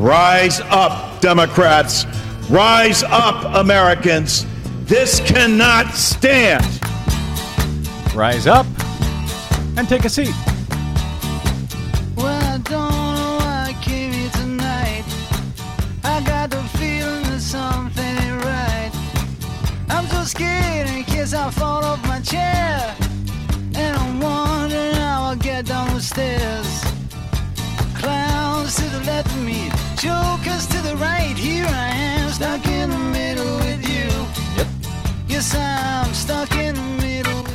Rise 0.00 0.62
up, 0.70 1.20
Democrats. 1.20 2.06
Rise 2.48 3.02
up, 3.02 3.54
Americans. 3.54 4.46
This 4.84 5.20
cannot 5.20 5.92
stand. 5.92 6.64
Rise 8.14 8.46
up 8.46 8.64
and 9.76 9.86
take 9.86 10.06
a 10.06 10.08
seat. 10.08 10.34
Well, 12.16 12.28
I 12.28 12.56
don't 12.64 12.90
know 12.90 13.36
why 13.40 13.66
I 13.68 13.76
came 13.82 14.12
here 14.12 14.30
tonight. 14.30 15.04
I 16.02 16.22
got 16.22 16.48
the 16.48 16.62
feeling 16.78 17.24
that 17.24 17.40
something 17.42 18.02
ain't 18.02 18.42
right. 18.42 18.90
I'm 19.90 20.06
so 20.06 20.24
scared 20.24 20.88
in 20.88 21.04
case 21.04 21.34
I 21.34 21.50
fall 21.50 21.84
off 21.84 22.02
my 22.08 22.20
chair. 22.20 22.96
And 23.74 23.98
I'm 23.98 24.18
wondering 24.18 24.94
how 24.94 25.24
I'll 25.24 25.36
get 25.36 25.66
down 25.66 25.92
the 25.92 26.00
stairs. 26.00 26.69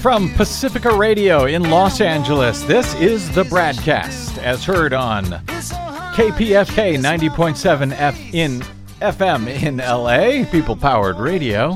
From 0.06 0.28
you. 0.28 0.36
Pacifica 0.36 0.96
Radio 0.96 1.46
in 1.46 1.70
Los 1.72 2.00
Angeles, 2.00 2.62
this 2.62 2.94
is 3.02 3.28
the 3.32 3.42
Bradcast 3.42 4.38
as 4.38 4.64
heard 4.64 4.94
on 4.94 5.26
It's 5.50 5.70
so 5.70 5.76
hard 5.76 6.16
KPFK 6.16 7.00
90.7 7.00 7.92
F 7.92 8.16
in 8.32 8.62
FM 9.02 9.48
in 9.48 9.78
LA, 9.78 10.50
people 10.52 10.76
powered 10.76 11.18
radio. 11.18 11.76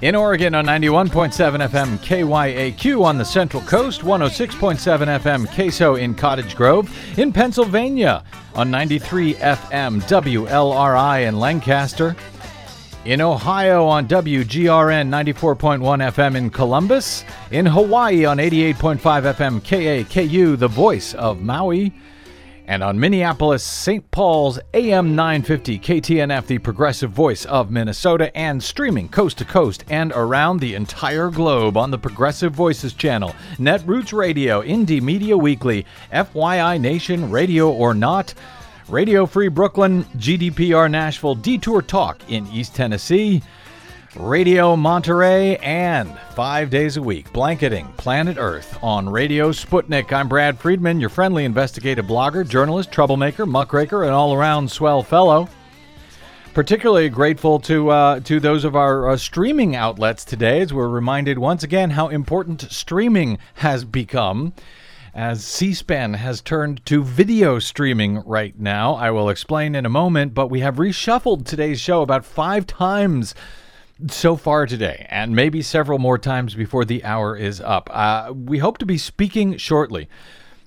In 0.00 0.14
Oregon 0.14 0.54
on 0.54 0.64
91.7 0.64 1.68
FM 1.68 1.98
KYAQ 1.98 3.04
on 3.04 3.18
the 3.18 3.24
Central 3.24 3.62
Coast, 3.64 4.00
106.7 4.00 5.20
FM 5.20 5.52
Queso 5.54 5.96
in 5.96 6.14
Cottage 6.14 6.56
Grove. 6.56 6.88
In 7.18 7.32
Pennsylvania 7.32 8.24
on 8.54 8.70
93 8.70 9.34
FM 9.34 10.00
WLRI 10.02 11.26
in 11.28 11.38
Lancaster. 11.38 12.16
In 13.06 13.22
Ohio 13.22 13.86
on 13.86 14.06
WGRN 14.06 15.08
94.1 15.08 15.80
FM 16.12 16.36
in 16.36 16.50
Columbus. 16.50 17.24
In 17.50 17.64
Hawaii 17.64 18.26
on 18.26 18.36
88.5 18.36 18.98
FM 18.98 19.60
KAKU, 19.62 20.58
the 20.58 20.68
voice 20.68 21.14
of 21.14 21.40
Maui. 21.40 21.94
And 22.66 22.82
on 22.82 23.00
Minneapolis, 23.00 23.64
St. 23.64 24.08
Paul's 24.10 24.60
AM 24.74 25.16
950 25.16 25.78
KTNF, 25.78 26.46
the 26.46 26.58
progressive 26.58 27.10
voice 27.10 27.46
of 27.46 27.70
Minnesota, 27.70 28.36
and 28.36 28.62
streaming 28.62 29.08
coast 29.08 29.38
to 29.38 29.46
coast 29.46 29.82
and 29.88 30.12
around 30.14 30.60
the 30.60 30.74
entire 30.74 31.30
globe 31.30 31.78
on 31.78 31.90
the 31.90 31.98
Progressive 31.98 32.52
Voices 32.52 32.92
channel, 32.92 33.34
Netroots 33.56 34.12
Radio, 34.12 34.60
Indie 34.62 35.00
Media 35.00 35.38
Weekly, 35.38 35.86
FYI 36.12 36.78
Nation, 36.78 37.30
Radio 37.30 37.72
or 37.72 37.94
Not, 37.94 38.34
Radio 38.90 39.24
Free 39.24 39.46
Brooklyn, 39.46 40.02
GDPR 40.16 40.90
Nashville, 40.90 41.36
Detour 41.36 41.80
Talk 41.80 42.28
in 42.28 42.48
East 42.48 42.74
Tennessee, 42.74 43.40
Radio 44.16 44.74
Monterey, 44.74 45.58
and 45.58 46.18
five 46.34 46.70
days 46.70 46.96
a 46.96 47.02
week, 47.02 47.32
blanketing 47.32 47.86
planet 47.96 48.36
Earth 48.36 48.76
on 48.82 49.08
Radio 49.08 49.52
Sputnik. 49.52 50.12
I'm 50.12 50.28
Brad 50.28 50.58
Friedman, 50.58 50.98
your 50.98 51.08
friendly 51.08 51.44
investigative 51.44 52.06
blogger, 52.06 52.46
journalist, 52.46 52.90
troublemaker, 52.90 53.46
muckraker, 53.46 54.02
and 54.02 54.12
all 54.12 54.34
around 54.34 54.68
swell 54.68 55.04
fellow. 55.04 55.48
Particularly 56.52 57.08
grateful 57.10 57.60
to 57.60 57.90
uh, 57.90 58.20
to 58.20 58.40
those 58.40 58.64
of 58.64 58.74
our 58.74 59.10
uh, 59.10 59.16
streaming 59.16 59.76
outlets 59.76 60.24
today, 60.24 60.62
as 60.62 60.74
we're 60.74 60.88
reminded 60.88 61.38
once 61.38 61.62
again 61.62 61.90
how 61.90 62.08
important 62.08 62.62
streaming 62.72 63.38
has 63.54 63.84
become. 63.84 64.52
As 65.14 65.44
C 65.44 65.74
SPAN 65.74 66.14
has 66.14 66.40
turned 66.40 66.86
to 66.86 67.02
video 67.02 67.58
streaming 67.58 68.22
right 68.24 68.56
now. 68.56 68.94
I 68.94 69.10
will 69.10 69.28
explain 69.28 69.74
in 69.74 69.84
a 69.84 69.90
moment, 69.90 70.34
but 70.34 70.50
we 70.50 70.60
have 70.60 70.76
reshuffled 70.76 71.44
today's 71.44 71.80
show 71.80 72.02
about 72.02 72.24
five 72.24 72.64
times 72.64 73.34
so 74.08 74.36
far 74.36 74.66
today, 74.66 75.06
and 75.10 75.34
maybe 75.34 75.62
several 75.62 75.98
more 75.98 76.16
times 76.16 76.54
before 76.54 76.84
the 76.84 77.02
hour 77.02 77.36
is 77.36 77.60
up. 77.60 77.90
Uh, 77.92 78.32
we 78.34 78.58
hope 78.58 78.78
to 78.78 78.86
be 78.86 78.96
speaking 78.96 79.56
shortly 79.56 80.08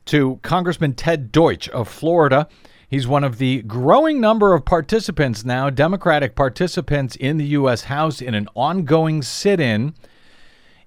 to 0.06 0.40
Congressman 0.44 0.94
Ted 0.94 1.32
Deutch 1.32 1.70
of 1.70 1.88
Florida. 1.88 2.50
He's 2.90 3.08
one 3.08 3.24
of 3.24 3.38
the 3.38 3.62
growing 3.62 4.20
number 4.20 4.54
of 4.54 4.66
participants 4.66 5.46
now, 5.46 5.70
Democratic 5.70 6.36
participants 6.36 7.16
in 7.16 7.38
the 7.38 7.48
U.S. 7.48 7.84
House 7.86 8.22
in 8.22 8.36
an 8.36 8.50
ongoing 8.56 9.22
sit 9.22 9.62
in 9.62 9.96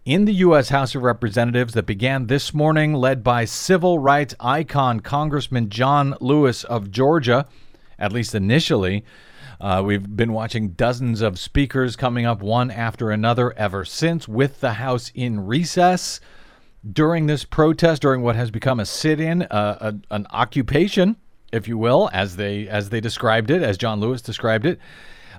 in 0.06 0.24
the 0.24 0.34
U.S. 0.34 0.68
House 0.68 0.94
of 0.94 1.02
Representatives 1.02 1.74
that 1.74 1.84
began 1.84 2.28
this 2.28 2.54
morning, 2.54 2.94
led 2.94 3.24
by 3.24 3.44
civil 3.44 3.98
rights 3.98 4.36
icon 4.38 5.00
Congressman 5.00 5.68
John 5.68 6.14
Lewis 6.20 6.62
of 6.62 6.92
Georgia, 6.92 7.46
at 7.98 8.12
least 8.12 8.32
initially. 8.32 9.04
Uh, 9.60 9.82
we've 9.84 10.16
been 10.16 10.32
watching 10.32 10.70
dozens 10.70 11.22
of 11.22 11.40
speakers 11.40 11.96
coming 11.96 12.24
up 12.24 12.40
one 12.40 12.70
after 12.70 13.10
another 13.10 13.52
ever 13.54 13.84
since, 13.84 14.28
with 14.28 14.60
the 14.60 14.74
House 14.74 15.10
in 15.12 15.44
recess. 15.44 16.20
During 16.88 17.26
this 17.26 17.44
protest, 17.44 18.00
during 18.00 18.22
what 18.22 18.36
has 18.36 18.52
become 18.52 18.78
a 18.78 18.86
sit-in, 18.86 19.42
uh, 19.42 19.94
an 20.12 20.28
occupation, 20.30 21.16
if 21.52 21.66
you 21.66 21.76
will, 21.76 22.08
as 22.12 22.36
they 22.36 22.68
as 22.68 22.90
they 22.90 23.00
described 23.00 23.50
it, 23.50 23.60
as 23.60 23.76
John 23.76 23.98
Lewis 23.98 24.22
described 24.22 24.66
it. 24.66 24.78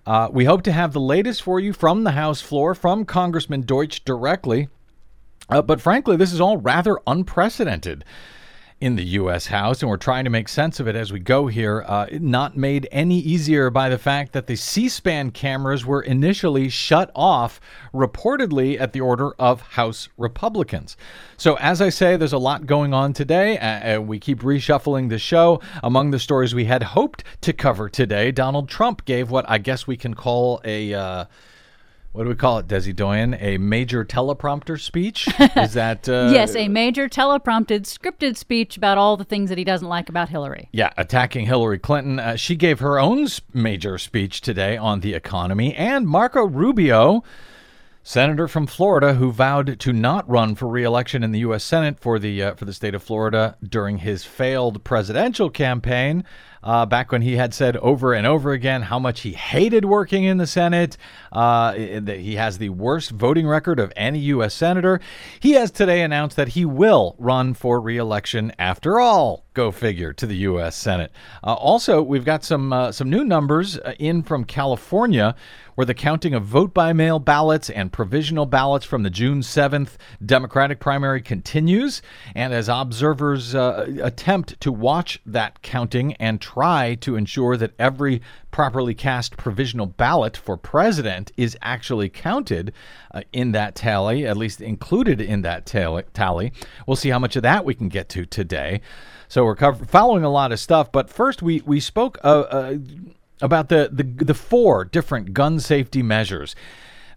Uh, 0.07 0.29
we 0.31 0.45
hope 0.45 0.61
to 0.61 0.71
have 0.71 0.93
the 0.93 1.01
latest 1.01 1.43
for 1.43 1.59
you 1.59 1.73
from 1.73 2.05
the 2.05 2.11
House 2.11 2.39
floor, 2.39 2.73
from 2.73 3.03
Congressman 3.03 3.63
Deutch 3.63 4.05
directly. 4.05 4.69
Uh, 5.49 5.61
but 5.61 5.81
frankly, 5.81 6.15
this 6.15 6.31
is 6.31 6.39
all 6.39 6.55
rather 6.55 6.97
unprecedented 7.05 8.05
in 8.79 8.95
the 8.95 9.03
U.S. 9.03 9.47
House, 9.47 9.81
and 9.81 9.89
we're 9.89 9.97
trying 9.97 10.23
to 10.25 10.29
make 10.29 10.47
sense 10.47 10.79
of 10.79 10.87
it 10.87 10.95
as 10.95 11.11
we 11.11 11.19
go 11.19 11.47
here. 11.47 11.83
Uh, 11.87 12.05
not 12.11 12.55
made 12.55 12.87
any 12.91 13.17
easier 13.17 13.71
by 13.71 13.89
the 13.89 13.97
fact 13.97 14.33
that 14.33 14.45
the 14.45 14.55
C 14.55 14.87
SPAN 14.87 15.31
cameras 15.31 15.83
were 15.83 16.01
initially 16.01 16.69
shut 16.69 17.09
off, 17.15 17.59
reportedly 17.91 18.79
at 18.79 18.93
the 18.93 19.01
order 19.01 19.31
of 19.39 19.61
House 19.61 20.09
Republicans. 20.17 20.95
So, 21.37 21.55
as 21.55 21.81
I 21.81 21.89
say, 21.89 22.17
there's 22.17 22.33
a 22.33 22.37
lot 22.37 22.67
going 22.67 22.93
on 22.93 23.13
today. 23.13 23.57
Uh, 23.57 23.99
we 23.99 24.19
keep 24.19 24.41
reshuffling 24.41 25.09
the 25.09 25.17
show. 25.17 25.59
Among 25.81 26.11
the 26.11 26.19
stories 26.19 26.53
we 26.53 26.65
had 26.65 26.83
hoped 26.83 27.23
to 27.41 27.53
cover 27.53 27.89
today, 27.89 28.31
Donald 28.31 28.69
Trump 28.69 29.05
gave 29.05 29.31
what 29.31 29.49
I 29.49 29.57
guess 29.57 29.87
we 29.87 29.97
can 29.97 30.13
call 30.13 30.61
a. 30.63 30.93
Uh, 30.93 31.25
what 32.17 32.23
do 32.23 32.29
we 32.29 32.35
call 32.35 32.57
it, 32.57 32.67
Desi 32.67 32.95
Doyen? 32.95 33.37
A 33.39 33.59
major 33.59 34.03
teleprompter 34.03 34.81
speech? 34.81 35.27
Is 35.55 35.73
that 35.73 36.09
uh, 36.09 36.31
yes, 36.33 36.55
a 36.55 36.67
major 36.67 37.07
teleprompted, 37.07 37.81
scripted 37.81 38.35
speech 38.35 38.75
about 38.75 38.97
all 38.97 39.17
the 39.17 39.23
things 39.23 39.49
that 39.49 39.59
he 39.59 39.63
doesn't 39.63 39.87
like 39.87 40.09
about 40.09 40.27
Hillary. 40.27 40.67
Yeah, 40.71 40.91
attacking 40.97 41.45
Hillary 41.45 41.77
Clinton. 41.77 42.19
Uh, 42.19 42.35
she 42.35 42.55
gave 42.55 42.79
her 42.79 42.97
own 42.97 43.27
major 43.53 43.99
speech 43.99 44.41
today 44.41 44.77
on 44.77 45.01
the 45.01 45.13
economy. 45.13 45.75
And 45.75 46.07
Marco 46.07 46.43
Rubio, 46.43 47.23
senator 48.07 48.47
from 48.47 48.65
Florida, 48.65 49.15
who 49.15 49.33
vowed 49.33 49.77
to 49.81 49.91
not 49.91 50.27
run 50.29 50.55
for 50.55 50.65
re-election 50.69 51.23
in 51.23 51.33
the 51.33 51.39
U.S. 51.39 51.61
Senate 51.61 51.99
for 51.99 52.17
the 52.17 52.41
uh, 52.41 52.55
for 52.55 52.63
the 52.63 52.71
state 52.71 52.95
of 52.95 53.03
Florida 53.03 53.57
during 53.61 53.97
his 53.97 54.23
failed 54.23 54.81
presidential 54.85 55.49
campaign. 55.49 56.23
Uh, 56.63 56.85
back 56.85 57.11
when 57.11 57.21
he 57.21 57.35
had 57.35 57.53
said 57.53 57.77
over 57.77 58.13
and 58.13 58.25
over 58.25 58.51
again 58.51 58.81
how 58.81 58.97
much 58.97 59.21
he 59.21 59.33
hated 59.33 59.85
working 59.85 60.23
in 60.23 60.37
the 60.37 60.47
Senate, 60.47 60.97
uh, 61.31 61.71
that 61.73 62.19
he 62.19 62.35
has 62.35 62.57
the 62.57 62.69
worst 62.69 63.11
voting 63.11 63.47
record 63.47 63.79
of 63.79 63.93
any 63.95 64.19
U.S. 64.19 64.53
senator. 64.53 64.99
He 65.39 65.51
has 65.51 65.69
today 65.69 66.01
announced 66.01 66.35
that 66.35 66.49
he 66.49 66.65
will 66.65 67.15
run 67.19 67.53
for 67.53 67.79
re-election 67.79 68.51
after 68.57 68.99
all. 68.99 69.45
Go 69.53 69.71
figure 69.71 70.13
to 70.13 70.25
the 70.25 70.35
U.S. 70.37 70.75
Senate. 70.75 71.11
Uh, 71.43 71.53
also, 71.53 72.01
we've 72.01 72.25
got 72.25 72.43
some 72.43 72.73
uh, 72.73 72.91
some 72.91 73.09
new 73.09 73.23
numbers 73.23 73.77
uh, 73.79 73.93
in 73.99 74.23
from 74.23 74.43
California, 74.43 75.35
where 75.77 75.85
the 75.85 75.93
counting 75.93 76.33
of 76.33 76.43
vote 76.43 76.73
by 76.73 76.91
mail 76.91 77.19
ballots 77.19 77.69
and 77.69 77.93
provisional 77.93 78.47
ballots 78.47 78.83
from 78.83 79.03
the 79.03 79.11
June 79.11 79.41
7th 79.41 79.91
Democratic 80.25 80.79
primary 80.79 81.21
continues. 81.21 82.01
And 82.33 82.51
as 82.51 82.67
observers 82.67 83.53
uh, 83.53 83.85
attempt 84.01 84.59
to 84.61 84.71
watch 84.71 85.21
that 85.23 85.61
counting 85.61 86.13
and 86.13 86.41
try 86.41 86.95
to 87.01 87.15
ensure 87.15 87.57
that 87.57 87.73
every 87.77 88.23
properly 88.49 88.95
cast 88.95 89.37
provisional 89.37 89.85
ballot 89.85 90.35
for 90.35 90.57
president 90.57 91.31
is 91.37 91.55
actually 91.61 92.09
counted 92.09 92.73
uh, 93.13 93.21
in 93.31 93.51
that 93.51 93.75
tally, 93.75 94.25
at 94.25 94.35
least 94.35 94.61
included 94.61 95.21
in 95.21 95.43
that 95.43 95.67
tally, 95.67 96.01
tally. 96.11 96.53
We'll 96.87 96.95
see 96.95 97.09
how 97.09 97.19
much 97.19 97.35
of 97.35 97.43
that 97.43 97.65
we 97.65 97.75
can 97.75 97.87
get 97.87 98.09
to 98.09 98.25
today. 98.25 98.81
So 99.27 99.45
we're 99.45 99.55
cover- 99.55 99.85
following 99.85 100.23
a 100.23 100.31
lot 100.31 100.51
of 100.51 100.59
stuff, 100.59 100.91
but 100.91 101.07
first 101.07 101.43
we 101.43 101.61
we 101.65 101.79
spoke 101.79 102.17
uh, 102.23 102.45
uh, 102.49 102.77
about 103.41 103.69
the, 103.69 103.89
the 103.91 104.03
the 104.03 104.33
four 104.33 104.85
different 104.85 105.33
gun 105.33 105.59
safety 105.59 106.01
measures 106.01 106.55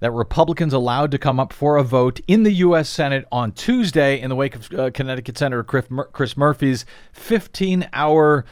that 0.00 0.10
Republicans 0.10 0.72
allowed 0.72 1.10
to 1.10 1.18
come 1.18 1.38
up 1.38 1.52
for 1.52 1.76
a 1.76 1.84
vote 1.84 2.20
in 2.26 2.42
the 2.42 2.52
U.S. 2.52 2.88
Senate 2.88 3.26
on 3.30 3.52
Tuesday 3.52 4.18
in 4.18 4.30
the 4.30 4.36
wake 4.36 4.56
of 4.56 4.72
uh, 4.72 4.90
Connecticut 4.90 5.38
Senator 5.38 5.62
Chris, 5.62 6.36
Murphy's 6.36 6.86
15-hour 7.14 8.44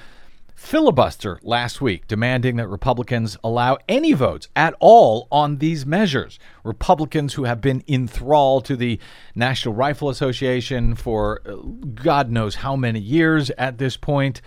filibuster 0.54 1.38
last 1.42 1.80
week, 1.80 2.06
demanding 2.06 2.56
that 2.56 2.68
Republicans 2.68 3.36
allow 3.42 3.78
any 3.88 4.12
votes 4.12 4.48
at 4.56 4.74
all 4.80 5.28
on 5.30 5.58
these 5.58 5.86
measures. 5.86 6.38
Republicans 6.64 7.34
who 7.34 7.44
have 7.44 7.60
been 7.60 7.82
enthralled 7.88 8.64
to 8.66 8.76
the 8.76 8.98
National 9.34 9.72
Rifle 9.72 10.10
Association 10.10 10.94
for 10.94 11.40
uh, 11.46 11.54
God 11.54 12.30
knows 12.30 12.56
how 12.56 12.76
many 12.76 13.00
years 13.00 13.50
at 13.50 13.78
this 13.78 13.96
point. 13.96 14.42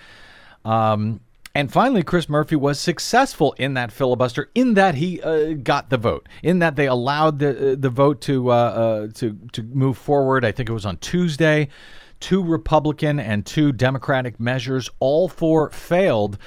Um, 0.65 1.21
And 1.53 1.71
finally, 1.71 2.01
Chris 2.01 2.29
Murphy 2.29 2.55
was 2.55 2.79
successful 2.79 3.53
in 3.57 3.73
that 3.73 3.91
filibuster, 3.91 4.49
in 4.55 4.75
that 4.75 4.95
he 4.95 5.21
uh, 5.21 5.53
got 5.53 5.89
the 5.89 5.97
vote, 5.97 6.29
in 6.41 6.59
that 6.59 6.77
they 6.77 6.87
allowed 6.87 7.39
the 7.39 7.73
uh, 7.73 7.75
the 7.77 7.89
vote 7.89 8.21
to 8.21 8.51
uh, 8.51 8.53
uh, 8.53 9.07
to 9.15 9.37
to 9.51 9.63
move 9.63 9.97
forward. 9.97 10.45
I 10.45 10.51
think 10.51 10.69
it 10.69 10.73
was 10.73 10.85
on 10.85 10.97
Tuesday. 10.97 11.67
Two 12.21 12.43
Republican 12.43 13.19
and 13.19 13.45
two 13.45 13.71
Democratic 13.71 14.39
measures, 14.39 14.89
all 14.99 15.27
four 15.27 15.71
failed. 15.71 16.37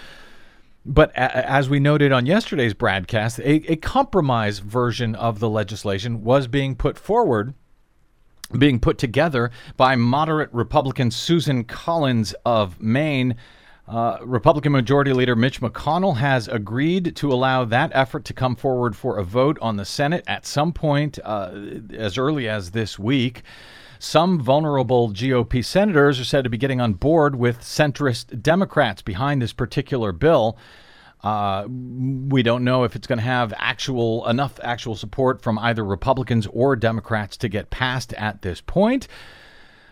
But 0.87 1.13
as 1.17 1.69
we 1.69 1.81
noted 1.81 2.13
on 2.13 2.27
yesterday's 2.27 2.75
broadcast, 2.75 3.41
a, 3.41 3.73
a 3.73 3.77
compromise 3.77 4.61
version 4.61 5.15
of 5.17 5.41
the 5.41 5.49
legislation 5.49 6.23
was 6.23 6.47
being 6.47 6.77
put 6.77 6.99
forward 6.99 7.55
being 8.59 8.79
put 8.79 8.99
together 8.99 9.51
by 9.77 9.97
moderate 9.97 10.53
Republican 10.53 11.11
Susan 11.11 11.65
Collins 11.65 12.35
of 12.45 12.81
Maine. 12.81 13.37
Uh, 13.87 14.17
Republican 14.23 14.73
Majority 14.73 15.13
Leader 15.13 15.37
Mitch 15.37 15.61
McConnell 15.61 16.17
has 16.17 16.49
agreed 16.49 17.15
to 17.17 17.31
allow 17.31 17.67
that 17.67 17.91
effort 17.93 18.25
to 18.25 18.33
come 18.33 18.57
forward 18.57 18.97
for 18.97 19.19
a 19.19 19.25
vote 19.25 19.59
on 19.61 19.77
the 19.77 19.85
Senate 19.85 20.25
at 20.27 20.47
some 20.47 20.73
point 20.73 21.19
uh, 21.23 21.51
as 21.93 22.17
early 22.17 22.49
as 22.49 22.71
this 22.71 22.99
week. 22.99 23.43
Some 23.99 24.41
vulnerable 24.41 25.11
GOP 25.11 25.65
senators 25.65 26.19
are 26.19 26.25
said 26.25 26.45
to 26.45 26.51
be 26.51 26.59
getting 26.59 26.81
on 26.81 26.95
board 26.95 27.37
with 27.37 27.61
centrist 27.61 28.43
Democrats 28.43 29.03
behind 29.03 29.43
this 29.43 29.53
particular 29.53 30.13
bill. 30.13 30.57
Uh, 31.23 31.67
we 31.69 32.43
don't 32.43 32.65
know 32.65 32.85
if 32.85 32.97
it's 32.97 33.07
going 33.07 33.19
to 33.19 33.25
have 33.25 33.55
actual 33.57 34.27
enough 34.29 34.61
actual 34.63 34.95
support 34.95 35.43
from 35.43 35.59
either 35.59 35.85
Republicans 35.85 36.47
or 36.53 36.77
Democrats 36.77 37.37
to 37.39 37.49
get 37.49 37.71
passed 37.71 38.13
at 38.15 38.43
this 38.43 38.61
point. 38.61 39.09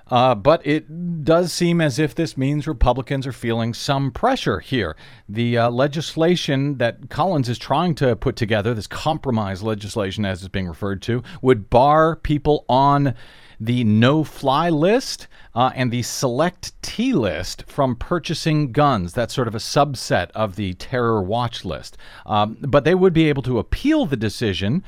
Uh, 0.08 0.34
but 0.34 0.64
it 0.66 1.24
does 1.24 1.52
seem 1.52 1.80
as 1.80 1.98
if 1.98 2.14
this 2.14 2.36
means 2.36 2.66
Republicans 2.66 3.26
are 3.26 3.32
feeling 3.32 3.72
some 3.72 4.10
pressure 4.10 4.60
here. 4.60 4.96
The 5.28 5.58
uh, 5.58 5.70
legislation 5.70 6.78
that 6.78 7.08
Collins 7.08 7.48
is 7.48 7.58
trying 7.58 7.94
to 7.96 8.16
put 8.16 8.36
together, 8.36 8.74
this 8.74 8.86
compromise 8.86 9.62
legislation, 9.62 10.24
as 10.24 10.42
it's 10.42 10.48
being 10.48 10.68
referred 10.68 11.02
to, 11.02 11.22
would 11.40 11.70
bar 11.70 12.16
people 12.16 12.64
on 12.68 13.14
the 13.60 13.84
no 13.84 14.24
fly 14.24 14.68
list 14.68 15.28
uh, 15.54 15.70
and 15.74 15.92
the 15.92 16.02
select 16.02 16.72
T 16.82 17.12
list 17.12 17.64
from 17.68 17.94
purchasing 17.94 18.72
guns. 18.72 19.12
That's 19.12 19.32
sort 19.32 19.46
of 19.48 19.54
a 19.54 19.58
subset 19.58 20.30
of 20.32 20.56
the 20.56 20.74
terror 20.74 21.22
watch 21.22 21.64
list. 21.64 21.96
Um, 22.26 22.56
but 22.60 22.84
they 22.84 22.94
would 22.94 23.12
be 23.12 23.28
able 23.28 23.42
to 23.42 23.60
appeal 23.60 24.06
the 24.06 24.16
decision 24.16 24.82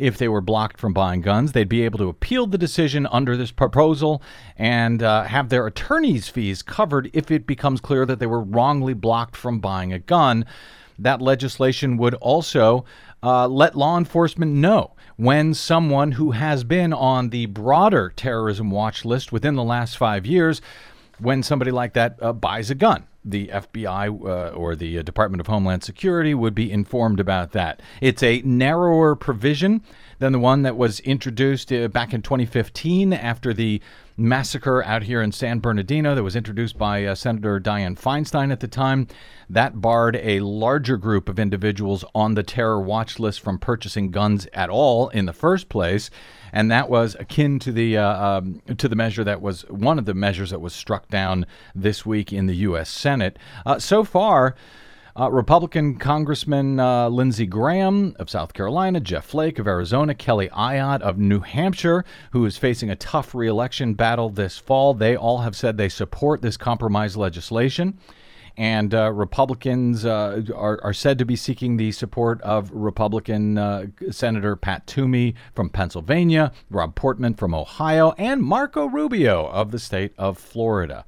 if 0.00 0.16
they 0.16 0.28
were 0.28 0.40
blocked 0.40 0.80
from 0.80 0.94
buying 0.94 1.20
guns. 1.20 1.52
They'd 1.52 1.68
be 1.68 1.84
able 1.84 1.98
to 1.98 2.08
appeal 2.08 2.46
the 2.46 2.58
decision 2.58 3.06
under 3.06 3.36
this 3.36 3.52
proposal 3.52 4.22
and 4.56 5.02
uh, 5.02 5.24
have 5.24 5.50
their 5.50 5.66
attorney's 5.66 6.28
fees 6.28 6.62
covered 6.62 7.10
if 7.12 7.30
it 7.30 7.46
becomes 7.46 7.80
clear 7.80 8.06
that 8.06 8.18
they 8.18 8.26
were 8.26 8.40
wrongly 8.40 8.94
blocked 8.94 9.36
from 9.36 9.60
buying 9.60 9.92
a 9.92 9.98
gun. 9.98 10.46
That 10.98 11.20
legislation 11.20 11.98
would 11.98 12.14
also 12.14 12.84
uh, 13.22 13.46
let 13.46 13.76
law 13.76 13.98
enforcement 13.98 14.52
know 14.52 14.92
when 15.16 15.52
someone 15.52 16.12
who 16.12 16.30
has 16.30 16.64
been 16.64 16.94
on 16.94 17.28
the 17.28 17.44
broader 17.46 18.10
terrorism 18.16 18.70
watch 18.70 19.04
list 19.04 19.32
within 19.32 19.54
the 19.54 19.62
last 19.62 19.98
five 19.98 20.24
years, 20.24 20.62
when 21.18 21.42
somebody 21.42 21.70
like 21.70 21.92
that 21.92 22.16
uh, 22.22 22.32
buys 22.32 22.70
a 22.70 22.74
gun. 22.74 23.06
The 23.24 23.48
FBI 23.48 24.08
uh, 24.08 24.54
or 24.54 24.74
the 24.74 24.98
uh, 24.98 25.02
Department 25.02 25.40
of 25.40 25.46
Homeland 25.46 25.84
Security 25.84 26.34
would 26.34 26.54
be 26.54 26.72
informed 26.72 27.20
about 27.20 27.52
that. 27.52 27.82
It's 28.00 28.22
a 28.22 28.40
narrower 28.42 29.14
provision 29.14 29.82
than 30.20 30.32
the 30.32 30.38
one 30.38 30.62
that 30.62 30.76
was 30.76 31.00
introduced 31.00 31.72
uh, 31.72 31.88
back 31.88 32.14
in 32.14 32.22
2015 32.22 33.12
after 33.12 33.52
the 33.52 33.82
massacre 34.16 34.84
out 34.84 35.02
here 35.02 35.22
in 35.22 35.32
San 35.32 35.58
Bernardino 35.58 36.14
that 36.14 36.22
was 36.22 36.36
introduced 36.36 36.78
by 36.78 37.04
uh, 37.04 37.14
Senator 37.14 37.58
Dianne 37.58 37.98
Feinstein 37.98 38.52
at 38.52 38.60
the 38.60 38.68
time. 38.68 39.06
That 39.48 39.80
barred 39.80 40.16
a 40.16 40.40
larger 40.40 40.96
group 40.96 41.28
of 41.28 41.38
individuals 41.38 42.04
on 42.14 42.34
the 42.34 42.42
terror 42.42 42.80
watch 42.80 43.18
list 43.18 43.40
from 43.40 43.58
purchasing 43.58 44.10
guns 44.10 44.46
at 44.52 44.70
all 44.70 45.08
in 45.08 45.26
the 45.26 45.32
first 45.32 45.68
place, 45.68 46.10
and 46.52 46.70
that 46.70 46.88
was 46.88 47.16
akin 47.18 47.58
to 47.60 47.72
the 47.72 47.96
uh, 47.96 48.24
um, 48.24 48.62
to 48.76 48.88
the 48.88 48.96
measure 48.96 49.24
that 49.24 49.40
was 49.40 49.62
one 49.68 49.98
of 49.98 50.04
the 50.04 50.14
measures 50.14 50.50
that 50.50 50.60
was 50.60 50.72
struck 50.72 51.08
down 51.08 51.46
this 51.74 52.04
week 52.04 52.32
in 52.32 52.46
the 52.46 52.56
U.S. 52.56 52.90
Senate. 52.90 53.38
Uh, 53.64 53.78
so 53.78 54.04
far. 54.04 54.54
Uh, 55.18 55.28
Republican 55.28 55.96
Congressman 55.96 56.78
uh, 56.78 57.08
Lindsey 57.08 57.44
Graham 57.44 58.14
of 58.20 58.30
South 58.30 58.54
Carolina, 58.54 59.00
Jeff 59.00 59.26
Flake 59.26 59.58
of 59.58 59.66
Arizona, 59.66 60.14
Kelly 60.14 60.48
Ayotte 60.50 61.02
of 61.02 61.18
New 61.18 61.40
Hampshire, 61.40 62.04
who 62.30 62.46
is 62.46 62.56
facing 62.56 62.90
a 62.90 62.96
tough 62.96 63.34
reelection 63.34 63.94
battle 63.94 64.30
this 64.30 64.56
fall, 64.56 64.94
they 64.94 65.16
all 65.16 65.38
have 65.38 65.56
said 65.56 65.76
they 65.76 65.88
support 65.88 66.42
this 66.42 66.56
compromise 66.56 67.16
legislation. 67.16 67.98
And 68.56 68.94
uh, 68.94 69.12
Republicans 69.12 70.04
uh, 70.04 70.42
are, 70.54 70.80
are, 70.82 70.92
said 70.92 71.18
to 71.18 71.24
be 71.24 71.36
seeking 71.36 71.76
the 71.76 71.92
support 71.92 72.40
of 72.42 72.70
Republican 72.72 73.56
uh, 73.56 73.86
Senator 74.10 74.56
Pat 74.56 74.86
Toomey 74.86 75.34
from 75.54 75.70
Pennsylvania, 75.70 76.52
Rob 76.68 76.94
Portman 76.94 77.34
from 77.34 77.54
Ohio, 77.54 78.12
and 78.18 78.42
Marco 78.42 78.86
Rubio 78.86 79.46
of 79.46 79.70
the 79.70 79.78
state 79.78 80.12
of 80.18 80.36
Florida. 80.36 81.04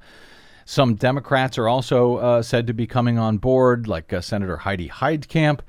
Some 0.65 0.95
Democrats 0.95 1.57
are 1.57 1.67
also 1.67 2.17
uh, 2.17 2.41
said 2.41 2.67
to 2.67 2.73
be 2.73 2.87
coming 2.87 3.19
on 3.19 3.37
board, 3.37 3.87
like 3.87 4.13
uh, 4.13 4.21
Senator 4.21 4.57
Heidi 4.57 4.89
Heitkamp. 4.89 5.59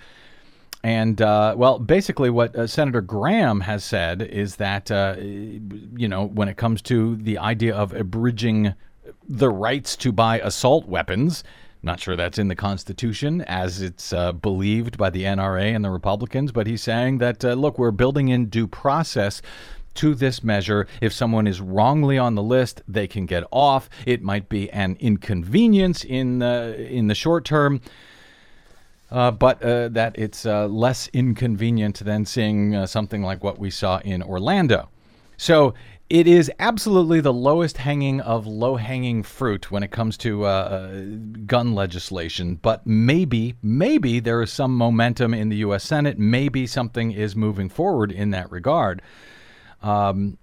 And, 0.84 1.20
uh, 1.22 1.54
well, 1.56 1.78
basically, 1.78 2.28
what 2.28 2.54
uh, 2.54 2.66
Senator 2.66 3.00
Graham 3.00 3.60
has 3.60 3.82
said 3.82 4.20
is 4.20 4.56
that, 4.56 4.90
uh, 4.90 5.16
you 5.18 6.08
know, 6.08 6.26
when 6.26 6.48
it 6.48 6.58
comes 6.58 6.82
to 6.82 7.16
the 7.16 7.38
idea 7.38 7.74
of 7.74 7.94
abridging 7.94 8.74
the 9.26 9.48
rights 9.48 9.96
to 9.96 10.12
buy 10.12 10.40
assault 10.40 10.86
weapons, 10.86 11.42
not 11.84 12.00
sure 12.00 12.16
that's 12.16 12.38
in 12.38 12.48
the 12.48 12.56
Constitution 12.56 13.42
as 13.42 13.81
it's 13.81 14.12
uh, 14.12 14.32
believed 14.32 14.96
by 14.98 15.10
the 15.10 15.25
NRA 15.25 15.75
and 15.75 15.84
the 15.84 15.90
Republicans, 15.90 16.52
but 16.52 16.66
he's 16.66 16.82
saying 16.82 17.19
that, 17.19 17.42
look, 17.42 17.78
we're 17.78 17.90
building 17.90 18.28
in 18.28 18.46
due 18.46 18.66
process 18.66 19.42
to 19.94 20.14
this 20.14 20.42
measure. 20.42 20.86
If 21.00 21.12
someone 21.12 21.46
is 21.46 21.60
wrongly 21.60 22.19
on 22.19 22.34
the 22.34 22.42
list, 22.42 22.82
they 22.86 23.06
can 23.06 23.26
get 23.26 23.44
off. 23.50 23.88
It 24.06 24.22
might 24.22 24.48
be 24.48 24.70
an 24.70 24.96
inconvenience 25.00 26.04
in 26.04 26.40
the 26.40 26.76
in 26.90 27.06
the 27.06 27.14
short 27.14 27.44
term. 27.44 27.81
Uh, 29.10 29.31
but 29.31 29.62
uh, 29.62 29.88
that 29.90 30.19
it's 30.19 30.44
uh, 30.44 30.66
less 30.66 31.08
inconvenient 31.12 32.04
than 32.04 32.25
seeing 32.25 32.75
uh, 32.75 32.86
something 32.86 33.22
like 33.22 33.44
what 33.44 33.58
we 33.58 33.70
saw 33.70 33.98
in 33.98 34.22
Orlando. 34.22 34.88
So 35.36 35.75
it 36.10 36.26
is 36.26 36.50
absolutely 36.58 37.20
the 37.20 37.32
lowest 37.32 37.78
hanging 37.78 38.20
of 38.20 38.46
low 38.46 38.76
hanging 38.76 39.22
fruit 39.22 39.70
when 39.70 39.82
it 39.82 39.90
comes 39.90 40.16
to 40.18 40.44
uh, 40.44 40.48
uh, 40.48 41.02
gun 41.46 41.74
legislation. 41.74 42.56
But 42.56 42.86
maybe, 42.86 43.55
maybe 43.62 44.20
there 44.20 44.43
is 44.43 44.52
some 44.52 44.76
momentum 44.76 45.34
in 45.34 45.48
the 45.48 45.56
U.S. 45.56 45.84
Senate. 45.84 46.19
Maybe 46.19 46.67
something 46.67 47.12
is 47.12 47.34
moving 47.34 47.69
forward 47.69 48.12
in 48.12 48.31
that 48.31 48.50
regard 48.50 49.02
um, 49.84 50.38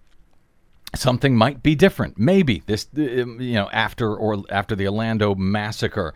something 0.96 1.36
might 1.36 1.62
be 1.62 1.76
different. 1.76 2.18
Maybe 2.18 2.64
this, 2.68 2.88
uh, 2.98 3.02
you 3.02 3.54
know, 3.54 3.70
after 3.74 4.16
or 4.16 4.44
after 4.50 4.76
the 4.76 4.88
Orlando 4.88 5.36
massacre. 5.36 6.14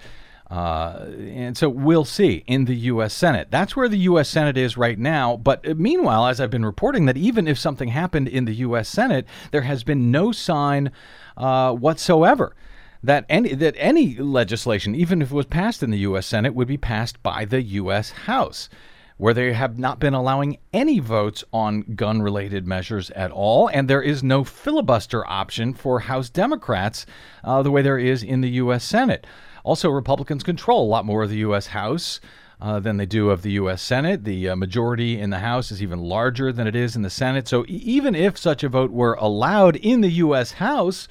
Uh, 0.49 1.07
and 1.17 1.57
so 1.57 1.67
we'll 1.67 2.05
see 2.05 2.43
in 2.45 2.65
the 2.65 2.75
U.S. 2.75 3.13
Senate. 3.13 3.47
That's 3.49 3.75
where 3.75 3.89
the 3.89 3.97
U.S. 3.99 4.29
Senate 4.29 4.57
is 4.57 4.77
right 4.77 4.97
now. 4.97 5.37
But 5.37 5.67
uh, 5.67 5.73
meanwhile, 5.75 6.27
as 6.27 6.39
I've 6.39 6.51
been 6.51 6.65
reporting, 6.65 7.05
that 7.07 7.17
even 7.17 7.47
if 7.47 7.57
something 7.57 7.89
happened 7.89 8.27
in 8.27 8.45
the 8.45 8.53
U.S. 8.55 8.87
Senate, 8.87 9.25
there 9.51 9.63
has 9.63 9.83
been 9.83 10.11
no 10.11 10.31
sign 10.31 10.91
uh, 11.35 11.73
whatsoever 11.73 12.55
that 13.03 13.25
any 13.27 13.53
that 13.53 13.75
any 13.77 14.15
legislation, 14.15 14.95
even 14.95 15.21
if 15.21 15.31
it 15.31 15.35
was 15.35 15.45
passed 15.45 15.81
in 15.81 15.91
the 15.91 15.99
U.S. 15.99 16.27
Senate, 16.27 16.53
would 16.53 16.67
be 16.67 16.77
passed 16.77 17.21
by 17.23 17.45
the 17.45 17.61
U.S. 17.61 18.11
House 18.11 18.69
where 19.17 19.33
they 19.33 19.53
have 19.53 19.79
not 19.79 19.99
been 19.99 20.13
allowing 20.13 20.57
any 20.73 20.99
votes 20.99 21.43
on 21.53 21.81
gun 21.95 22.21
related 22.21 22.67
measures 22.67 23.09
at 23.11 23.31
all. 23.31 23.69
And 23.69 23.89
there 23.89 24.01
is 24.01 24.21
no 24.21 24.43
filibuster 24.43 25.25
option 25.25 25.73
for 25.73 26.01
House 26.01 26.29
Democrats 26.29 27.05
uh, 27.43 27.63
the 27.63 27.71
way 27.71 27.81
there 27.81 27.97
is 27.97 28.23
in 28.23 28.41
the 28.41 28.49
U.S. 28.51 28.83
Senate. 28.83 29.25
Also, 29.65 29.89
Republicans 29.89 30.43
control 30.43 30.85
a 30.85 30.87
lot 30.87 31.05
more 31.05 31.23
of 31.23 31.29
the 31.29 31.37
U.S. 31.37 31.67
House. 31.67 32.21
Uh, 32.61 32.79
than 32.79 32.95
they 32.95 33.05
do 33.05 33.31
of 33.31 33.41
the 33.41 33.51
U.S. 33.51 33.81
Senate. 33.81 34.23
The 34.23 34.47
uh, 34.47 34.55
majority 34.55 35.19
in 35.19 35.29
the 35.29 35.39
House 35.39 35.71
is 35.71 35.83
even 35.83 35.99
larger 35.99 36.53
than 36.53 36.67
it 36.67 36.75
is 36.75 36.95
in 36.95 37.01
the 37.01 37.09
Senate. 37.09 37.49
So, 37.49 37.65
even 37.67 38.15
if 38.15 38.37
such 38.37 38.63
a 38.63 38.69
vote 38.69 38.91
were 38.91 39.15
allowed 39.15 39.75
in 39.75 39.99
the 39.99 40.09
U.S. 40.11 40.53
House, 40.53 41.09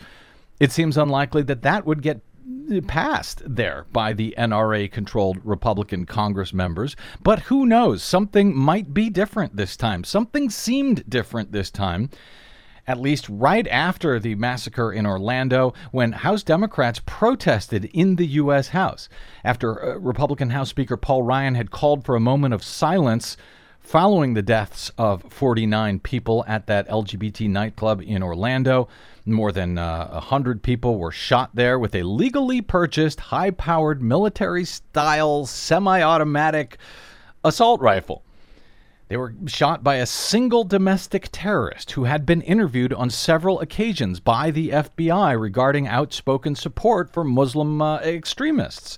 it 0.59 0.73
seems 0.73 0.97
unlikely 0.97 1.43
that 1.43 1.61
that 1.61 1.85
would 1.85 2.01
get 2.01 2.23
passed 2.87 3.43
there 3.45 3.85
by 3.93 4.13
the 4.13 4.35
NRA 4.39 4.91
controlled 4.91 5.39
Republican 5.45 6.07
Congress 6.07 6.53
members. 6.53 6.97
But 7.23 7.41
who 7.41 7.67
knows? 7.67 8.03
Something 8.03 8.57
might 8.57 8.95
be 8.95 9.11
different 9.11 9.57
this 9.57 9.77
time. 9.77 10.05
Something 10.05 10.49
seemed 10.49 11.09
different 11.09 11.53
this 11.53 11.71
time. 11.71 12.09
At 12.87 13.01
least 13.01 13.29
right 13.29 13.67
after 13.69 14.19
the 14.21 14.35
massacre 14.35 14.93
in 14.93 15.07
Orlando, 15.07 15.73
when 15.91 16.13
House 16.13 16.43
Democrats 16.43 17.01
protested 17.07 17.87
in 17.95 18.17
the 18.17 18.27
U.S. 18.27 18.69
House, 18.69 19.09
after 19.43 19.83
uh, 19.83 19.99
Republican 19.99 20.51
House 20.51 20.69
Speaker 20.69 20.97
Paul 20.97 21.23
Ryan 21.23 21.55
had 21.55 21.71
called 21.71 22.05
for 22.05 22.15
a 22.15 22.21
moment 22.21 22.53
of 22.53 22.63
silence 22.63 23.37
following 23.85 24.35
the 24.35 24.43
deaths 24.43 24.91
of 24.97 25.23
49 25.31 26.01
people 26.01 26.45
at 26.49 26.67
that 26.67 26.89
LGBT 26.89 27.49
nightclub 27.49 28.03
in 28.03 28.23
Orlando. 28.23 28.89
More 29.27 29.53
than 29.53 29.79
uh, 29.79 30.09
100 30.11 30.63
people 30.63 30.99
were 30.99 31.13
shot 31.13 31.51
there 31.55 31.79
with 31.79 31.95
a 31.95 32.03
legally 32.03 32.61
purchased, 32.61 33.21
high 33.21 33.51
powered 33.51 34.03
military 34.03 34.65
style 34.65 35.47
semi 35.47 36.03
automatic 36.03 36.79
assault 37.45 37.81
rifle. 37.81 38.24
They 39.09 39.17
were 39.19 39.35
shot 39.47 39.85
by 39.85 39.97
a 39.97 40.07
single 40.07 40.65
domestic 40.65 41.29
terrorist 41.31 41.93
who 41.93 42.05
had 42.05 42.25
been 42.25 42.41
interviewed 42.43 42.93
on 42.93 43.11
several 43.11 43.61
occasions 43.61 44.19
by 44.19 44.51
the 44.51 44.71
FBI 44.71 45.39
regarding 45.39 45.87
outspoken 45.87 46.55
support 46.55 47.13
for 47.13 47.23
Muslim 47.23 47.83
uh, 47.83 47.99
extremists. 47.99 48.97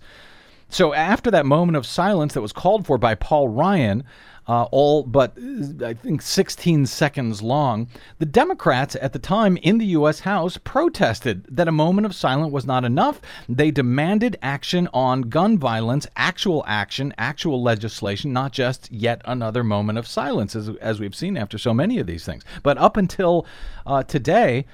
So, 0.69 0.95
after 0.95 1.31
that 1.31 1.47
moment 1.47 1.77
of 1.77 1.87
silence 1.87 2.35
that 2.35 2.41
was 2.41 2.53
called 2.53 2.87
for 2.87 2.99
by 2.99 3.15
Paul 3.15 3.49
Ryan, 3.49 4.05
uh, 4.49 4.65
all 4.65 5.03
but 5.03 5.37
uh, 5.39 5.87
I 5.87 5.95
think 5.95 6.23
16 6.23 6.87
seconds 6.87 7.43
long, 7.43 7.89
the 8.19 8.27
Democrats 8.27 8.97
at 9.01 9.13
the 9.13 9.19
time 9.19 9.57
in 9.59 9.79
the 9.79 9.87
U.S. 9.87 10.21
House 10.21 10.57
protested 10.59 11.47
that 11.51 11.69
a 11.69 11.73
moment 11.73 12.07
of 12.07 12.15
silence 12.15 12.53
was 12.53 12.67
not 12.67 12.85
enough. 12.85 13.21
They 13.49 13.71
demanded 13.71 14.39
action 14.43 14.89
on 14.93 15.23
gun 15.23 15.59
violence, 15.59 16.07
actual 16.17 16.65
action, 16.67 17.13
actual 17.19 17.63
legislation, 17.63 18.33
not 18.33 18.53
just 18.53 18.91
yet 18.93 19.21
another 19.25 19.65
moment 19.65 19.99
of 19.99 20.07
silence, 20.07 20.55
as, 20.55 20.69
as 20.81 21.01
we've 21.01 21.15
seen 21.15 21.37
after 21.37 21.59
so 21.59 21.75
many 21.75 21.99
of 21.99 22.07
these 22.07 22.25
things. 22.25 22.45
But 22.63 22.79
up 22.79 22.97
until 22.97 23.47
uh, 23.87 24.03
today, 24.05 24.67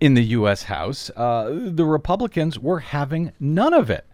in 0.00 0.14
the 0.14 0.24
U.S. 0.24 0.64
House, 0.64 1.10
uh, 1.14 1.50
the 1.52 1.84
Republicans 1.84 2.58
were 2.58 2.80
having 2.80 3.30
none 3.38 3.72
of 3.72 3.88
it. 3.88 4.04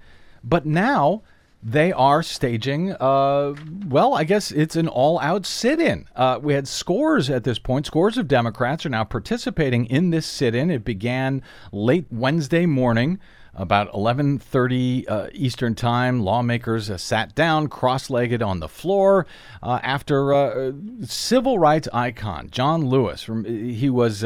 But 0.45 0.67
now, 0.67 1.23
they 1.63 1.93
are 1.93 2.23
staging, 2.23 2.93
uh, 2.93 3.55
well, 3.89 4.15
I 4.15 4.25
guess 4.25 4.53
it's 4.53 4.77
an 4.77 4.87
all 4.87 5.19
out 5.19 5.45
sit 5.45 5.81
in. 5.81 6.07
Uh, 6.15 6.39
we 6.41 6.55
had 6.55 6.69
scores 6.69 7.29
at 7.29 7.45
this 7.45 7.59
point. 7.59 7.87
Scores 7.87 8.17
of 8.17 8.29
Democrats 8.29 8.87
are 8.87 8.91
now 8.91 9.05
participating 9.05 9.87
in 9.87 10.11
this 10.11 10.25
sit 10.25 10.55
in. 10.55 10.71
It 10.71 10.85
began 10.85 11.43
late 11.73 12.07
Wednesday 12.11 12.67
morning. 12.67 13.19
About 13.55 13.93
11:30 13.93 15.11
uh, 15.11 15.27
Eastern 15.33 15.75
Time, 15.75 16.21
lawmakers 16.21 16.91
uh, 16.91 16.97
sat 16.97 17.35
down, 17.35 17.67
cross-legged 17.67 18.41
on 18.41 18.61
the 18.61 18.69
floor, 18.69 19.27
uh, 19.65 19.81
after 19.83 20.33
uh, 20.33 20.71
civil 21.03 21.59
rights 21.59 21.89
icon 21.93 22.51
John 22.51 22.87
Lewis. 22.87 23.29
He 23.45 23.91
was 23.91 24.23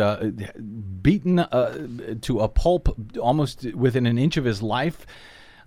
beaten 1.03 1.37
to 1.37 2.41
a 2.41 2.49
pulp 2.49 2.95
almost 3.19 3.73
within 3.73 4.05
an 4.05 4.19
inch 4.19 4.37
of 4.37 4.45
his 4.45 4.61
life 4.63 5.07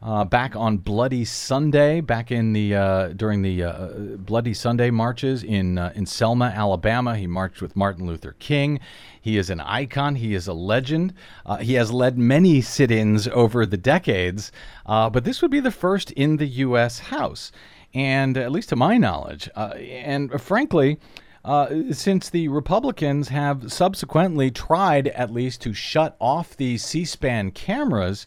uh, 0.05 0.23
back 0.23 0.55
on 0.55 0.77
Bloody 0.77 1.25
Sunday, 1.25 1.99
back 1.99 2.31
in 2.31 2.53
the 2.53 2.75
uh, 2.75 3.07
during 3.07 3.41
the 3.41 3.63
uh, 3.63 3.87
Bloody 4.17 4.53
Sunday 4.53 4.91
marches 4.91 5.43
in 5.43 5.79
uh, 5.79 5.91
in 5.95 6.05
Selma, 6.05 6.45
Alabama. 6.45 7.17
He 7.17 7.25
marched 7.25 7.59
with 7.59 7.75
Martin 7.75 8.05
Luther 8.05 8.35
King. 8.37 8.79
He 9.19 9.35
is 9.39 9.49
an 9.49 9.59
icon. 9.59 10.13
He 10.13 10.35
is 10.35 10.47
a 10.47 10.53
legend. 10.53 11.15
Uh, 11.43 11.57
he 11.57 11.73
has 11.73 11.91
led 11.91 12.19
many 12.19 12.61
sit-ins 12.61 13.27
over 13.29 13.65
the 13.65 13.77
decades, 13.77 14.51
uh, 14.85 15.09
but 15.09 15.23
this 15.23 15.41
would 15.41 15.49
be 15.49 15.59
the 15.59 15.71
first 15.71 16.11
in 16.11 16.37
the 16.37 16.45
U.S. 16.45 16.99
House, 16.99 17.51
and 17.91 18.37
at 18.37 18.51
least 18.51 18.69
to 18.69 18.75
my 18.75 18.97
knowledge, 18.97 19.49
and 19.55 20.39
frankly. 20.39 20.99
Uh, 21.43 21.93
since 21.93 22.31
the 22.31 22.47
Republicans 22.47 23.27
have 23.27 23.71
subsequently 23.71 24.49
tried, 24.49 25.09
at 25.09 25.31
least, 25.31 25.61
to 25.61 25.75
shut 25.75 26.15
off 26.19 26.57
the 26.57 26.75
C 26.75 27.05
SPAN 27.05 27.51
cameras, 27.51 28.25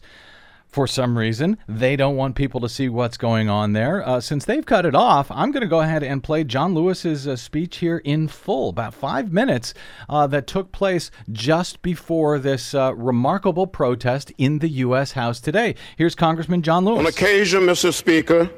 for 0.69 0.85
some 0.85 1.17
reason. 1.17 1.57
They 1.67 1.95
don't 1.95 2.15
want 2.15 2.35
people 2.35 2.61
to 2.61 2.69
see 2.69 2.89
what's 2.89 3.17
going 3.17 3.49
on 3.49 3.73
there. 3.73 4.07
Uh, 4.07 4.21
since 4.21 4.45
they've 4.45 4.65
cut 4.65 4.85
it 4.85 4.95
off, 4.95 5.31
I'm 5.31 5.51
going 5.51 5.61
to 5.61 5.67
go 5.67 5.81
ahead 5.81 6.03
and 6.03 6.23
play 6.23 6.43
John 6.43 6.75
Lewis's 6.75 7.27
uh, 7.27 7.35
speech 7.35 7.77
here 7.77 7.97
in 7.97 8.27
full, 8.27 8.69
about 8.69 8.93
five 8.93 9.33
minutes, 9.33 9.73
uh, 10.07 10.27
that 10.27 10.45
took 10.47 10.71
place 10.71 11.09
just 11.31 11.81
before 11.81 12.37
this 12.37 12.73
uh, 12.73 12.93
remarkable 12.95 13.65
protest 13.65 14.31
in 14.37 14.59
the 14.59 14.69
U.S. 14.69 15.13
House 15.13 15.39
today. 15.39 15.75
Here's 15.97 16.15
Congressman 16.15 16.61
John 16.61 16.85
Lewis. 16.85 16.99
On 16.99 17.05
occasion, 17.07 17.61
Mr. 17.61 17.91
Speaker, 17.91 18.49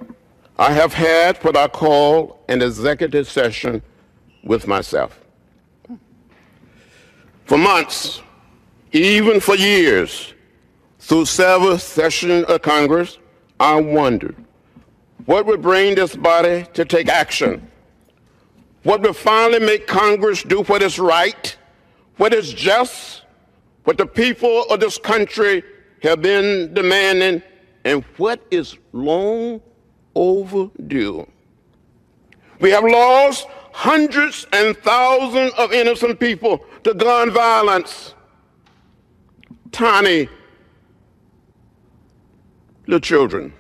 I 0.58 0.74
have 0.74 0.94
had 0.94 1.38
what 1.44 1.56
I 1.56 1.68
call 1.68 2.44
an 2.50 2.62
executive 2.62 3.28
session 3.30 3.82
with 4.44 4.68
myself. 4.68 5.18
For 7.46 7.58
months, 7.58 8.22
even 8.92 9.40
for 9.40 9.56
years, 9.56 10.34
through 11.02 11.26
several 11.26 11.78
sessions 11.80 12.46
of 12.46 12.62
Congress, 12.62 13.18
I 13.60 13.82
wondered 13.82 14.36
what 15.26 15.46
would 15.46 15.62
bring 15.62 15.96
this 15.96 16.16
body 16.16 16.66
to 16.74 16.86
take 16.86 17.10
action? 17.10 17.70
What 18.84 19.02
would 19.02 19.16
finally 19.16 19.60
make 19.60 19.88
Congress 19.88 20.44
do 20.44 20.64
what 20.64 20.82
is 20.82 20.98
right, 20.98 21.56
what 22.18 22.34
is 22.34 22.54
just, 22.54 23.24
what 23.84 23.98
the 23.98 24.06
people 24.06 24.64
of 24.70 24.80
this 24.80 24.98
country 24.98 25.64
have 26.02 26.22
been 26.22 26.74
demanding, 26.74 27.44
and 27.84 28.04
what 28.18 28.42
is 28.52 28.78
long 28.94 29.62
overdue? 30.16 31.28
We 32.60 32.70
have 32.72 32.84
lost 32.84 33.48
hundreds 33.74 34.46
and 34.54 34.78
thousands 34.78 35.54
of 35.58 35.72
innocent 35.72 36.20
people 36.20 36.64
to 36.84 36.94
gun 36.94 37.32
violence. 37.32 38.14
Tiny 39.72 40.28
the 42.92 43.00
children, 43.00 43.54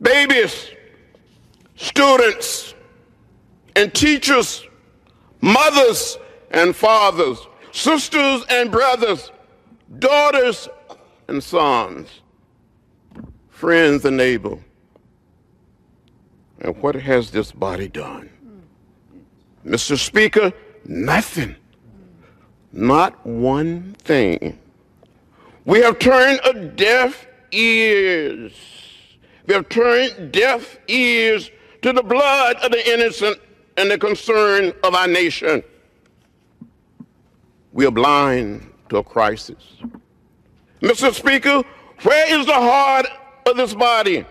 babies, 0.00 0.70
students, 1.74 2.72
and 3.74 3.92
teachers, 3.92 4.64
mothers 5.40 6.18
and 6.52 6.76
fathers, 6.76 7.38
sisters 7.72 8.44
and 8.48 8.70
brothers, 8.70 9.32
daughters 9.98 10.68
and 11.26 11.42
sons, 11.42 12.20
friends 13.50 14.04
and 14.04 14.16
neighbors. 14.16 14.60
And 16.60 16.76
what 16.76 16.94
has 16.94 17.32
this 17.32 17.50
body 17.50 17.88
done? 17.88 18.30
Mr. 19.66 19.98
Speaker, 19.98 20.52
nothing. 20.84 21.56
Not 22.72 23.26
one 23.26 23.94
thing. 23.98 24.60
We 25.64 25.80
have 25.80 25.98
turned 25.98 26.38
a 26.44 26.54
deaf 26.54 27.26
ears. 27.52 28.52
We 29.46 29.54
have 29.54 29.68
turned 29.68 30.32
deaf 30.32 30.78
ears 30.88 31.50
to 31.82 31.92
the 31.92 32.02
blood 32.02 32.56
of 32.56 32.72
the 32.72 32.92
innocent 32.92 33.38
and 33.76 33.90
the 33.90 33.98
concern 33.98 34.72
of 34.82 34.94
our 34.94 35.08
nation. 35.08 35.62
We 37.72 37.86
are 37.86 37.90
blind 37.90 38.70
to 38.90 38.98
a 38.98 39.04
crisis. 39.04 39.76
Mr. 40.80 41.12
Speaker, 41.12 41.62
where 42.02 42.38
is 42.38 42.46
the 42.46 42.52
heart 42.52 43.06
of 43.46 43.56
this 43.56 43.74
body? 43.74 44.24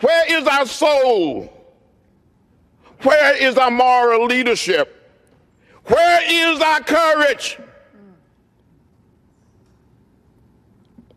Where 0.00 0.40
is 0.40 0.46
our 0.46 0.66
soul? 0.66 1.52
Where 3.02 3.36
is 3.36 3.56
our 3.56 3.70
moral 3.70 4.26
leadership? 4.26 4.98
Where 5.86 6.20
is 6.28 6.60
our 6.60 6.80
courage? 6.80 7.58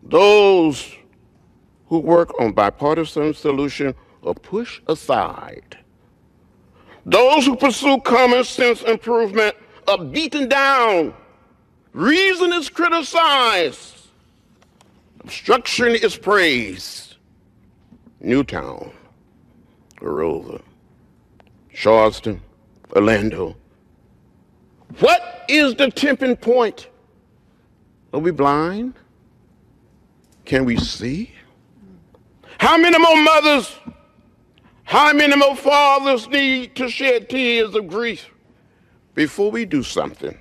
Those 0.04 0.96
who 1.88 2.00
work 2.00 2.32
on 2.40 2.52
bipartisan 2.52 3.34
solution 3.34 3.94
are 4.24 4.34
pushed 4.34 4.82
aside. 4.88 5.78
Those 7.06 7.46
who 7.46 7.56
pursue 7.56 8.00
common 8.02 8.44
sense 8.44 8.82
improvement 8.82 9.56
are 9.88 10.04
beaten 10.04 10.50
down. 10.50 11.14
Reason 11.94 12.52
is 12.54 12.70
criticized. 12.70 14.08
Obstruction 15.22 15.96
is 15.96 16.18
praised. 16.18 17.16
Newtown, 18.20 18.92
Aurora, 20.02 20.60
Charleston, 21.74 22.42
Orlando. 22.96 23.56
What 25.00 25.46
is 25.48 25.76
the 25.76 25.92
tipping 25.92 26.36
point? 26.36 26.90
Are 28.14 28.20
we 28.20 28.32
blind? 28.32 28.96
Can 30.46 30.66
we 30.66 30.78
see? 30.78 31.35
How 32.60 32.78
many 32.78 32.98
more 32.98 33.22
mothers, 33.22 33.78
how 34.84 35.14
many 35.14 35.36
more 35.36 35.56
fathers 35.56 36.28
need 36.28 36.76
to 36.76 36.90
shed 36.90 37.30
tears 37.30 37.76
of 37.76 37.88
grief 37.88 38.30
before 39.14 39.52
we 39.52 39.66
do 39.66 39.84
something? 39.84 40.38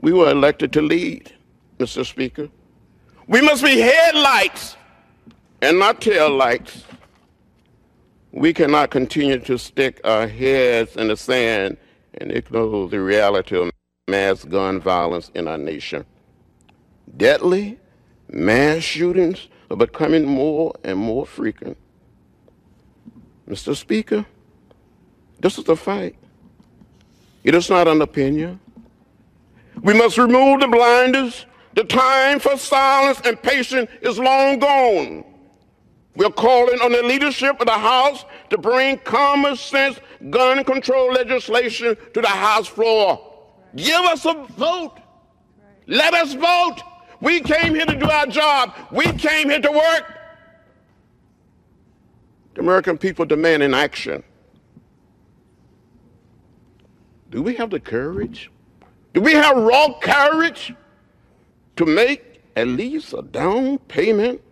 We 0.00 0.12
were 0.12 0.30
elected 0.30 0.72
to 0.74 0.82
lead, 0.82 1.32
Mr. 1.78 2.04
Speaker. 2.04 2.48
We 3.26 3.40
must 3.40 3.62
be 3.64 3.80
headlights 3.80 4.76
and 5.62 5.78
not 5.78 6.00
tail 6.02 6.30
lights. 6.30 6.84
We 8.32 8.52
cannot 8.52 8.90
continue 8.90 9.38
to 9.38 9.58
stick 9.58 10.00
our 10.04 10.26
heads 10.28 10.96
in 10.96 11.08
the 11.08 11.16
sand 11.16 11.78
and 12.14 12.32
ignore 12.32 12.88
the 12.88 13.00
reality 13.00 13.56
of 13.56 13.70
mass 14.08 14.44
gun 14.44 14.80
violence 14.80 15.30
in 15.34 15.48
our 15.48 15.56
nation. 15.56 16.04
Deadly 17.16 17.78
mass 18.28 18.82
shootings 18.82 19.48
are 19.70 19.76
becoming 19.76 20.24
more 20.24 20.74
and 20.84 20.98
more 20.98 21.26
frequent. 21.26 21.76
Mr. 23.48 23.76
Speaker, 23.76 24.24
this 25.40 25.58
is 25.58 25.68
a 25.68 25.76
fight. 25.76 26.16
It 27.42 27.54
is 27.54 27.68
not 27.68 27.86
an 27.88 28.00
opinion. 28.00 28.58
We 29.82 29.92
must 29.94 30.16
remove 30.16 30.60
the 30.60 30.68
blinders. 30.68 31.46
The 31.74 31.84
time 31.84 32.38
for 32.38 32.56
silence 32.56 33.20
and 33.24 33.40
patience 33.42 33.90
is 34.00 34.18
long 34.18 34.58
gone. 34.60 35.24
We're 36.16 36.30
calling 36.30 36.80
on 36.80 36.92
the 36.92 37.02
leadership 37.02 37.60
of 37.60 37.66
the 37.66 37.72
House 37.72 38.24
to 38.50 38.58
bring 38.58 38.98
common 38.98 39.56
sense 39.56 39.98
gun 40.30 40.62
control 40.64 41.12
legislation 41.12 41.96
to 42.14 42.20
the 42.20 42.28
House 42.28 42.68
floor. 42.68 43.32
Give 43.74 44.00
us 44.02 44.24
a 44.24 44.34
vote. 44.56 45.00
Let 45.86 46.14
us 46.14 46.34
vote. 46.34 46.80
We 47.24 47.40
came 47.40 47.74
here 47.74 47.86
to 47.86 47.96
do 47.96 48.10
our 48.10 48.26
job. 48.26 48.74
We 48.92 49.04
came 49.12 49.48
here 49.48 49.60
to 49.60 49.72
work. 49.72 50.14
The 52.52 52.60
American 52.60 52.98
people 52.98 53.24
demand 53.24 53.62
an 53.62 53.72
action. 53.72 54.22
Do 57.30 57.42
we 57.42 57.54
have 57.54 57.70
the 57.70 57.80
courage? 57.80 58.50
Do 59.14 59.22
we 59.22 59.32
have 59.32 59.56
raw 59.56 59.98
courage 60.00 60.74
to 61.76 61.86
make 61.86 62.42
at 62.56 62.68
least 62.68 63.14
a 63.14 63.22
down 63.22 63.78
payment 63.78 64.42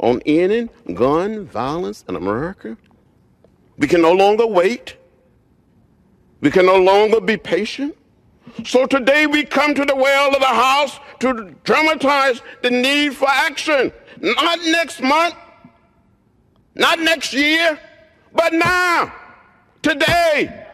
on 0.00 0.22
ending 0.24 0.70
gun 0.94 1.44
violence 1.44 2.02
in 2.08 2.16
America? 2.16 2.78
We 3.76 3.86
can 3.86 4.00
no 4.00 4.12
longer 4.12 4.46
wait. 4.46 4.96
We 6.40 6.50
can 6.50 6.64
no 6.64 6.78
longer 6.78 7.20
be 7.20 7.36
patient. 7.36 7.94
So 8.64 8.86
today 8.86 9.26
we 9.26 9.44
come 9.44 9.74
to 9.74 9.84
the 9.84 9.94
well 9.94 10.34
of 10.34 10.40
the 10.40 10.46
House 10.46 10.98
to 11.22 11.54
dramatize 11.62 12.42
the 12.62 12.70
need 12.70 13.14
for 13.14 13.28
action. 13.28 13.92
Not 14.20 14.58
next 14.64 15.00
month, 15.00 15.34
not 16.74 16.98
next 16.98 17.32
year, 17.32 17.78
but 18.34 18.52
now, 18.52 19.12
today. 19.82 20.66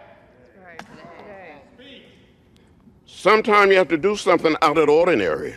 Sometimes 3.04 3.70
you 3.70 3.76
have 3.76 3.88
to 3.88 3.98
do 3.98 4.16
something 4.16 4.56
out 4.62 4.78
of 4.78 4.86
the 4.86 4.92
ordinary. 4.92 5.54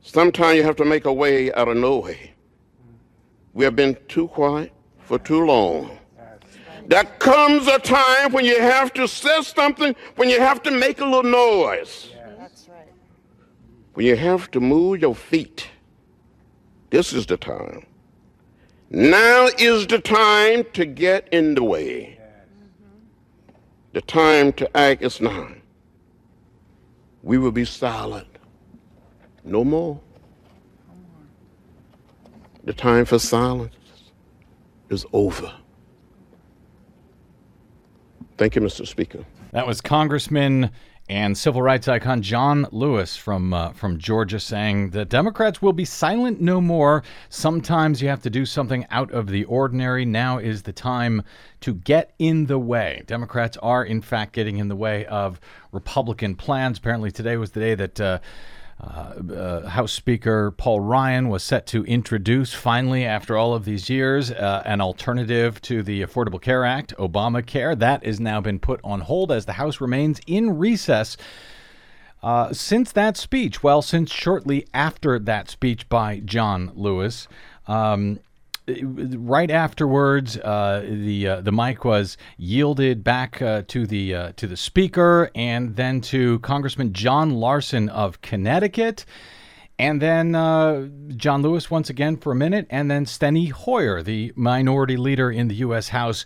Sometimes 0.00 0.56
you 0.56 0.62
have 0.62 0.76
to 0.76 0.84
make 0.84 1.04
a 1.04 1.12
way 1.12 1.52
out 1.52 1.68
of 1.68 1.76
no 1.76 1.98
way. 1.98 2.32
We 3.52 3.64
have 3.64 3.76
been 3.76 3.96
too 4.08 4.28
quiet 4.28 4.72
for 5.00 5.18
too 5.18 5.44
long. 5.44 5.98
There 6.86 7.04
comes 7.18 7.66
a 7.66 7.78
time 7.78 8.32
when 8.32 8.46
you 8.46 8.58
have 8.60 8.94
to 8.94 9.06
say 9.06 9.42
something, 9.42 9.94
when 10.16 10.30
you 10.30 10.40
have 10.40 10.62
to 10.62 10.70
make 10.70 11.00
a 11.00 11.04
little 11.04 11.30
noise. 11.30 12.14
When 13.98 14.06
you 14.06 14.14
have 14.14 14.48
to 14.52 14.60
move 14.60 15.00
your 15.00 15.16
feet. 15.16 15.70
This 16.90 17.12
is 17.12 17.26
the 17.26 17.36
time. 17.36 17.84
Now 18.90 19.48
is 19.58 19.88
the 19.88 19.98
time 19.98 20.64
to 20.74 20.86
get 20.86 21.26
in 21.32 21.56
the 21.56 21.64
way. 21.64 22.16
The 23.94 24.00
time 24.02 24.52
to 24.52 24.76
act 24.76 25.02
is 25.02 25.20
now. 25.20 25.48
We 27.24 27.38
will 27.38 27.50
be 27.50 27.64
silent. 27.64 28.28
No 29.42 29.64
more. 29.64 30.00
The 32.62 32.74
time 32.74 33.04
for 33.04 33.18
silence 33.18 33.74
is 34.90 35.04
over. 35.12 35.52
Thank 38.36 38.54
you, 38.54 38.62
Mr. 38.62 38.86
Speaker. 38.86 39.24
That 39.50 39.66
was 39.66 39.80
Congressman 39.80 40.70
and 41.08 41.36
civil 41.36 41.62
rights 41.62 41.88
icon 41.88 42.22
John 42.22 42.66
Lewis 42.70 43.16
from 43.16 43.54
uh, 43.54 43.72
from 43.72 43.98
Georgia 43.98 44.38
saying 44.38 44.90
the 44.90 45.04
Democrats 45.04 45.62
will 45.62 45.72
be 45.72 45.84
silent 45.84 46.40
no 46.40 46.60
more. 46.60 47.02
Sometimes 47.28 48.02
you 48.02 48.08
have 48.08 48.22
to 48.22 48.30
do 48.30 48.44
something 48.44 48.86
out 48.90 49.10
of 49.12 49.28
the 49.28 49.44
ordinary. 49.44 50.04
Now 50.04 50.38
is 50.38 50.62
the 50.62 50.72
time 50.72 51.22
to 51.60 51.74
get 51.74 52.12
in 52.18 52.46
the 52.46 52.58
way. 52.58 53.02
Democrats 53.06 53.56
are 53.58 53.84
in 53.84 54.02
fact 54.02 54.32
getting 54.32 54.58
in 54.58 54.68
the 54.68 54.76
way 54.76 55.06
of 55.06 55.40
Republican 55.72 56.34
plans. 56.34 56.78
Apparently 56.78 57.10
today 57.10 57.36
was 57.36 57.52
the 57.52 57.60
day 57.60 57.74
that. 57.74 58.00
Uh, 58.00 58.18
House 58.80 59.92
Speaker 59.92 60.52
Paul 60.52 60.80
Ryan 60.80 61.28
was 61.28 61.42
set 61.42 61.66
to 61.68 61.84
introduce, 61.84 62.54
finally, 62.54 63.04
after 63.04 63.36
all 63.36 63.54
of 63.54 63.64
these 63.64 63.90
years, 63.90 64.30
uh, 64.30 64.62
an 64.64 64.80
alternative 64.80 65.60
to 65.62 65.82
the 65.82 66.02
Affordable 66.02 66.40
Care 66.40 66.64
Act, 66.64 66.94
Obamacare. 66.96 67.78
That 67.78 68.04
has 68.04 68.20
now 68.20 68.40
been 68.40 68.58
put 68.58 68.80
on 68.84 69.00
hold 69.00 69.32
as 69.32 69.46
the 69.46 69.54
House 69.54 69.80
remains 69.80 70.20
in 70.26 70.58
recess. 70.58 71.16
Uh, 72.22 72.52
since 72.52 72.92
that 72.92 73.16
speech, 73.16 73.62
well, 73.62 73.82
since 73.82 74.10
shortly 74.10 74.66
after 74.74 75.18
that 75.18 75.48
speech 75.48 75.88
by 75.88 76.20
John 76.20 76.72
Lewis, 76.74 77.28
um, 77.66 78.18
right 78.68 79.50
afterwards, 79.50 80.36
uh, 80.36 80.84
the 80.88 81.28
uh, 81.28 81.40
the 81.40 81.52
mic 81.52 81.84
was 81.84 82.16
yielded 82.36 83.02
back 83.02 83.40
uh, 83.40 83.62
to 83.68 83.86
the 83.86 84.14
uh, 84.14 84.32
to 84.36 84.46
the 84.46 84.56
speaker, 84.56 85.30
and 85.34 85.76
then 85.76 86.00
to 86.02 86.38
Congressman 86.40 86.92
John 86.92 87.34
Larson 87.34 87.88
of 87.88 88.20
Connecticut, 88.20 89.04
and 89.78 90.02
then 90.02 90.34
uh, 90.34 90.88
John 91.16 91.42
Lewis 91.42 91.70
once 91.70 91.90
again 91.90 92.16
for 92.16 92.32
a 92.32 92.36
minute, 92.36 92.66
and 92.70 92.90
then 92.90 93.04
Steny 93.04 93.50
Hoyer, 93.50 94.02
the 94.02 94.32
minority 94.36 94.96
leader 94.96 95.30
in 95.30 95.48
the 95.48 95.56
U.S. 95.56 95.88
House. 95.88 96.24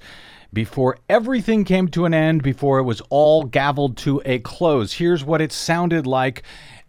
Before 0.55 0.99
everything 1.09 1.65
came 1.65 1.89
to 1.89 2.05
an 2.05 2.13
end, 2.13 2.43
before 2.43 2.79
it 2.79 2.83
was 2.83 3.01
all 3.09 3.47
gavelled 3.47 3.97
to 3.99 4.21
a 4.27 4.39
close, 4.41 4.93
here's 4.93 5.25
what 5.25 5.41
it 5.41 5.51
sounded 5.51 6.07
like 6.07 6.43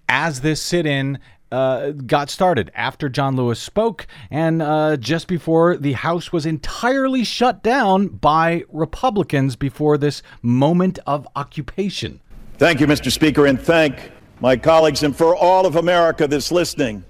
as 0.10 0.42
this 0.42 0.62
sit 0.62 0.86
in 0.86 1.18
uh, 1.54 1.92
got 1.92 2.32
started 2.32 2.72
after 2.74 3.08
John 3.10 3.36
Lewis 3.36 3.60
spoke 3.60 4.08
and 4.32 4.62
uh, 4.62 4.98
just 4.98 5.28
before 5.28 5.78
the 5.78 5.94
House 5.94 6.34
was 6.34 6.48
entirely 6.48 7.24
shut 7.24 7.62
down 7.62 8.08
by 8.08 8.64
Republicans 8.72 9.56
before 9.56 9.98
this 9.98 10.24
moment 10.42 10.98
of 11.06 11.28
occupation. 11.36 12.20
Thank 12.58 12.80
you, 12.80 12.88
Mr. 12.88 13.12
Speaker, 13.12 13.46
and 13.46 13.62
thank 13.62 14.12
my 14.40 14.58
colleagues 14.58 15.04
and 15.04 15.16
for 15.16 15.36
all 15.36 15.68
of 15.68 15.76
America 15.76 16.28
that's 16.28 16.52
listening. 16.52 17.04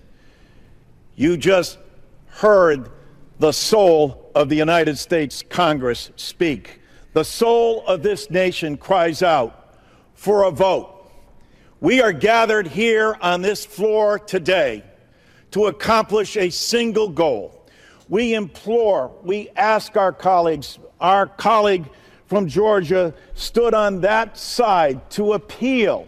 You 1.16 1.38
just 1.38 1.78
heard 2.28 2.90
the 3.40 3.54
soul 3.54 4.30
of 4.36 4.50
the 4.50 4.56
United 4.58 4.98
States 4.98 5.44
Congress 5.48 6.12
speak. 6.18 6.82
The 7.14 7.24
soul 7.24 7.86
of 7.88 8.04
this 8.04 8.30
nation 8.30 8.76
cries 8.76 9.24
out 9.24 9.78
for 10.16 10.44
a 10.44 10.52
vote 10.52 10.93
we 11.84 12.02
are 12.02 12.14
gathered 12.14 12.66
here 12.66 13.18
on 13.20 13.42
this 13.42 13.66
floor 13.66 14.18
today 14.18 14.82
to 15.52 15.66
accomplish 15.66 16.38
a 16.38 16.50
single 16.50 17.10
goal. 17.10 17.68
We 18.08 18.36
implore, 18.36 19.14
we 19.22 19.50
ask 19.58 19.98
our 19.98 20.14
colleagues, 20.14 20.80
our 21.02 21.28
colleague 21.28 21.90
from 22.28 22.48
Georgia 22.48 23.14
stood 23.34 23.74
on 23.74 24.00
that 24.00 24.38
side 24.38 25.12
to 25.12 25.34
appeal 25.34 26.08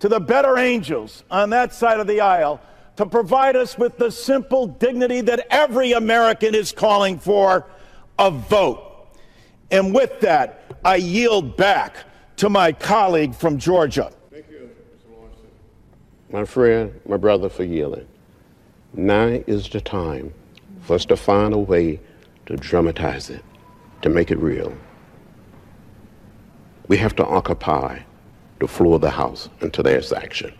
to 0.00 0.08
the 0.08 0.18
better 0.18 0.58
angels 0.58 1.22
on 1.30 1.50
that 1.50 1.72
side 1.72 2.00
of 2.00 2.08
the 2.08 2.20
aisle 2.20 2.60
to 2.96 3.06
provide 3.06 3.54
us 3.54 3.78
with 3.78 3.98
the 3.98 4.10
simple 4.10 4.66
dignity 4.66 5.20
that 5.20 5.46
every 5.50 5.92
American 5.92 6.52
is 6.52 6.72
calling 6.72 7.16
for 7.16 7.64
a 8.18 8.28
vote. 8.28 9.06
And 9.70 9.94
with 9.94 10.18
that, 10.22 10.64
I 10.84 10.96
yield 10.96 11.56
back 11.56 11.94
to 12.38 12.50
my 12.50 12.72
colleague 12.72 13.36
from 13.36 13.58
Georgia 13.58 14.10
my 16.32 16.44
friend, 16.46 16.98
my 17.06 17.16
brother, 17.16 17.48
for 17.48 17.62
yielding. 17.62 18.06
Now 18.94 19.26
is 19.26 19.68
the 19.68 19.80
time 19.80 20.32
for 20.80 20.94
us 20.94 21.04
to 21.06 21.16
find 21.16 21.52
a 21.52 21.58
way 21.58 22.00
to 22.46 22.56
dramatize 22.56 23.30
it, 23.30 23.44
to 24.00 24.08
make 24.08 24.30
it 24.30 24.38
real. 24.38 24.74
We 26.88 26.96
have 26.96 27.14
to 27.16 27.26
occupy 27.26 28.00
the 28.58 28.68
floor 28.68 28.96
of 28.96 29.02
the 29.02 29.10
House 29.10 29.48
until 29.60 29.84
there's 29.84 30.12
action. 30.12 30.52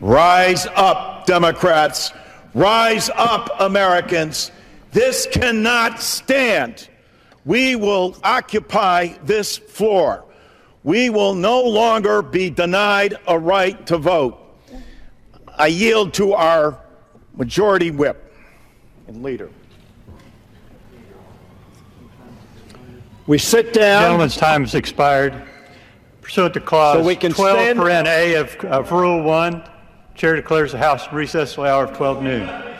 Rise 0.00 0.66
up, 0.74 1.26
Democrats. 1.26 2.12
Rise 2.54 3.10
up, 3.14 3.48
Americans. 3.60 4.50
This 4.92 5.26
cannot 5.30 6.00
stand. 6.00 6.88
We 7.44 7.76
will 7.76 8.16
occupy 8.24 9.14
this 9.24 9.56
floor 9.56 10.23
we 10.84 11.10
will 11.10 11.34
no 11.34 11.62
longer 11.62 12.22
be 12.22 12.50
denied 12.50 13.16
a 13.26 13.38
right 13.38 13.86
to 13.86 13.96
vote. 13.98 14.38
I 15.58 15.66
yield 15.68 16.12
to 16.14 16.34
our 16.34 16.78
majority 17.36 17.90
whip 17.90 18.32
and 19.08 19.22
leader. 19.22 19.50
We 23.26 23.38
sit 23.38 23.72
down. 23.72 24.02
Gentleman's 24.02 24.36
time 24.36 24.62
has 24.62 24.74
expired. 24.74 25.34
Pursuant 26.20 26.54
to 26.54 26.60
clause 26.60 26.98
So 26.98 27.04
we 27.04 27.16
can 27.16 27.32
12 27.32 27.58
stand- 27.58 27.78
paren 27.78 28.06
A 28.06 28.34
of, 28.34 28.54
of 28.64 28.92
Rule 28.92 29.22
1, 29.22 29.62
Chair 30.14 30.36
declares 30.36 30.72
the 30.72 30.78
House 30.78 31.06
in 31.08 31.14
recess 31.14 31.54
till 31.54 31.64
the 31.64 31.70
hour 31.70 31.84
of 31.84 31.96
12 31.96 32.22
noon. 32.22 32.73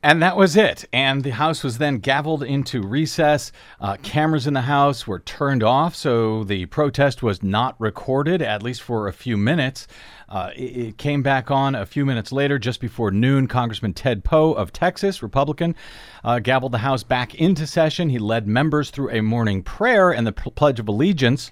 And 0.00 0.22
that 0.22 0.36
was 0.36 0.56
it. 0.56 0.84
And 0.92 1.24
the 1.24 1.30
House 1.30 1.64
was 1.64 1.78
then 1.78 2.00
gavelled 2.00 2.46
into 2.46 2.82
recess. 2.82 3.50
Uh, 3.80 3.96
cameras 4.00 4.46
in 4.46 4.54
the 4.54 4.60
House 4.60 5.08
were 5.08 5.18
turned 5.18 5.64
off, 5.64 5.96
so 5.96 6.44
the 6.44 6.66
protest 6.66 7.20
was 7.20 7.42
not 7.42 7.74
recorded, 7.80 8.40
at 8.40 8.62
least 8.62 8.80
for 8.80 9.08
a 9.08 9.12
few 9.12 9.36
minutes. 9.36 9.88
Uh, 10.28 10.50
it, 10.54 10.76
it, 10.76 10.98
came 10.98 11.22
back 11.22 11.50
on 11.50 11.74
a 11.74 11.84
few 11.84 12.06
minutes 12.06 12.30
later, 12.30 12.60
just 12.60 12.80
before 12.80 13.10
noon. 13.10 13.48
Congressman 13.48 13.92
Ted 13.92 14.22
Poe 14.22 14.52
of 14.52 14.72
Texas, 14.72 15.20
Republican, 15.20 15.74
uh, 16.22 16.36
gavelled 16.36 16.70
the 16.70 16.78
House 16.78 17.02
back 17.02 17.34
into 17.34 17.66
session. 17.66 18.08
He 18.08 18.20
led 18.20 18.46
members 18.46 18.90
through 18.90 19.10
a 19.10 19.20
morning 19.20 19.64
prayer 19.64 20.12
and 20.12 20.24
the 20.24 20.32
Pledge 20.32 20.78
of 20.78 20.86
Allegiance 20.86 21.50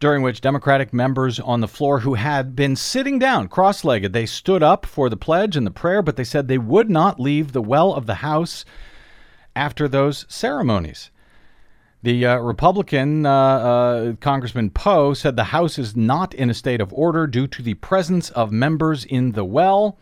during 0.00 0.22
which 0.22 0.40
Democratic 0.40 0.94
members 0.94 1.38
on 1.38 1.60
the 1.60 1.68
floor 1.68 2.00
who 2.00 2.14
had 2.14 2.56
been 2.56 2.74
sitting 2.74 3.18
down 3.18 3.46
cross 3.46 3.84
legged, 3.84 4.14
they 4.14 4.24
stood 4.24 4.62
up 4.62 4.86
for 4.86 5.10
the 5.10 5.16
pledge 5.16 5.56
and 5.56 5.66
the 5.66 5.70
prayer, 5.70 6.00
but 6.00 6.16
they 6.16 6.24
said 6.24 6.48
they 6.48 6.58
would 6.58 6.88
not 6.88 7.20
leave 7.20 7.52
the 7.52 7.60
well 7.60 7.92
of 7.92 8.06
the 8.06 8.16
House 8.16 8.64
after 9.54 9.86
those 9.86 10.24
ceremonies. 10.28 11.10
The 12.02 12.24
uh, 12.24 12.38
Republican 12.38 13.26
uh, 13.26 13.30
uh, 13.30 14.12
Congressman 14.14 14.70
Poe 14.70 15.12
said 15.12 15.36
the 15.36 15.44
House 15.44 15.78
is 15.78 15.94
not 15.94 16.32
in 16.32 16.48
a 16.48 16.54
state 16.54 16.80
of 16.80 16.94
order 16.94 17.26
due 17.26 17.46
to 17.48 17.62
the 17.62 17.74
presence 17.74 18.30
of 18.30 18.50
members 18.50 19.04
in 19.04 19.32
the 19.32 19.44
well. 19.44 19.98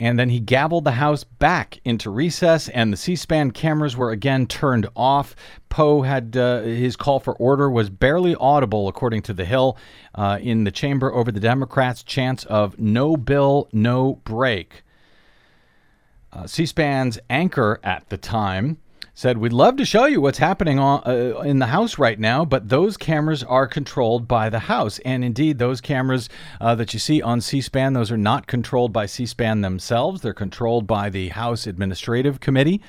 And 0.00 0.18
then 0.18 0.28
he 0.28 0.40
gavelled 0.40 0.84
the 0.84 0.92
House 0.92 1.22
back 1.22 1.78
into 1.84 2.10
recess, 2.10 2.68
and 2.68 2.92
the 2.92 2.96
C 2.96 3.14
SPAN 3.14 3.52
cameras 3.52 3.96
were 3.96 4.10
again 4.10 4.46
turned 4.46 4.88
off. 4.96 5.36
Poe 5.68 6.02
had 6.02 6.36
uh, 6.36 6.62
his 6.62 6.96
call 6.96 7.20
for 7.20 7.34
order 7.34 7.70
was 7.70 7.90
barely 7.90 8.34
audible, 8.34 8.88
according 8.88 9.22
to 9.22 9.32
The 9.32 9.44
Hill, 9.44 9.78
uh, 10.16 10.38
in 10.40 10.64
the 10.64 10.72
chamber 10.72 11.12
over 11.12 11.30
the 11.30 11.40
Democrats' 11.40 12.02
chance 12.02 12.44
of 12.44 12.78
no 12.78 13.16
bill, 13.16 13.68
no 13.72 14.20
break. 14.24 14.82
Uh, 16.32 16.48
C 16.48 16.66
SPAN's 16.66 17.18
anchor 17.30 17.78
at 17.84 18.08
the 18.08 18.16
time 18.16 18.78
said, 19.14 19.38
We'd 19.38 19.52
love 19.52 19.76
to 19.76 19.84
show 19.84 20.06
you 20.06 20.20
what's 20.20 20.38
happening 20.38 20.78
on, 20.78 21.02
uh, 21.06 21.40
in 21.40 21.60
the 21.60 21.66
House 21.66 21.98
right 21.98 22.18
now, 22.18 22.44
but 22.44 22.68
those 22.68 22.96
cameras 22.96 23.44
are 23.44 23.68
controlled 23.68 24.26
by 24.26 24.50
the 24.50 24.58
House. 24.58 24.98
And 25.00 25.24
indeed, 25.24 25.58
those 25.58 25.80
cameras 25.80 26.28
uh, 26.60 26.74
that 26.74 26.92
you 26.92 26.98
see 26.98 27.22
on 27.22 27.40
C 27.40 27.60
SPAN, 27.60 27.92
those 27.92 28.10
are 28.10 28.16
not 28.16 28.48
controlled 28.48 28.92
by 28.92 29.06
C 29.06 29.24
SPAN 29.24 29.60
themselves. 29.60 30.20
They're 30.20 30.34
controlled 30.34 30.86
by 30.86 31.10
the 31.10 31.28
House 31.28 31.66
Administrative 31.66 32.40
Committee, 32.40 32.82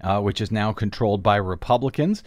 uh, 0.00 0.20
which 0.20 0.40
is 0.40 0.52
now 0.52 0.72
controlled 0.72 1.22
by 1.22 1.36
Republicans 1.36 2.22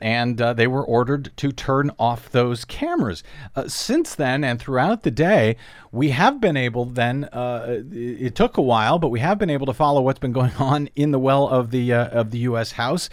and 0.00 0.40
uh, 0.40 0.52
they 0.52 0.66
were 0.66 0.84
ordered 0.84 1.32
to 1.36 1.52
turn 1.52 1.90
off 1.98 2.30
those 2.30 2.64
cameras. 2.64 3.22
Uh, 3.56 3.66
since 3.68 4.14
then, 4.14 4.44
and 4.44 4.60
throughout 4.60 5.02
the 5.02 5.10
day, 5.10 5.56
we 5.90 6.10
have 6.10 6.40
been 6.40 6.56
able. 6.56 6.84
Then 6.84 7.24
uh, 7.24 7.82
it 7.92 8.34
took 8.34 8.56
a 8.56 8.62
while, 8.62 8.98
but 8.98 9.08
we 9.08 9.20
have 9.20 9.38
been 9.38 9.50
able 9.50 9.66
to 9.66 9.74
follow 9.74 10.00
what's 10.00 10.18
been 10.18 10.32
going 10.32 10.54
on 10.58 10.88
in 10.94 11.10
the 11.10 11.18
well 11.18 11.48
of 11.48 11.70
the 11.70 11.92
uh, 11.92 12.08
of 12.08 12.30
the 12.30 12.38
U.S. 12.38 12.72
House, 12.72 13.10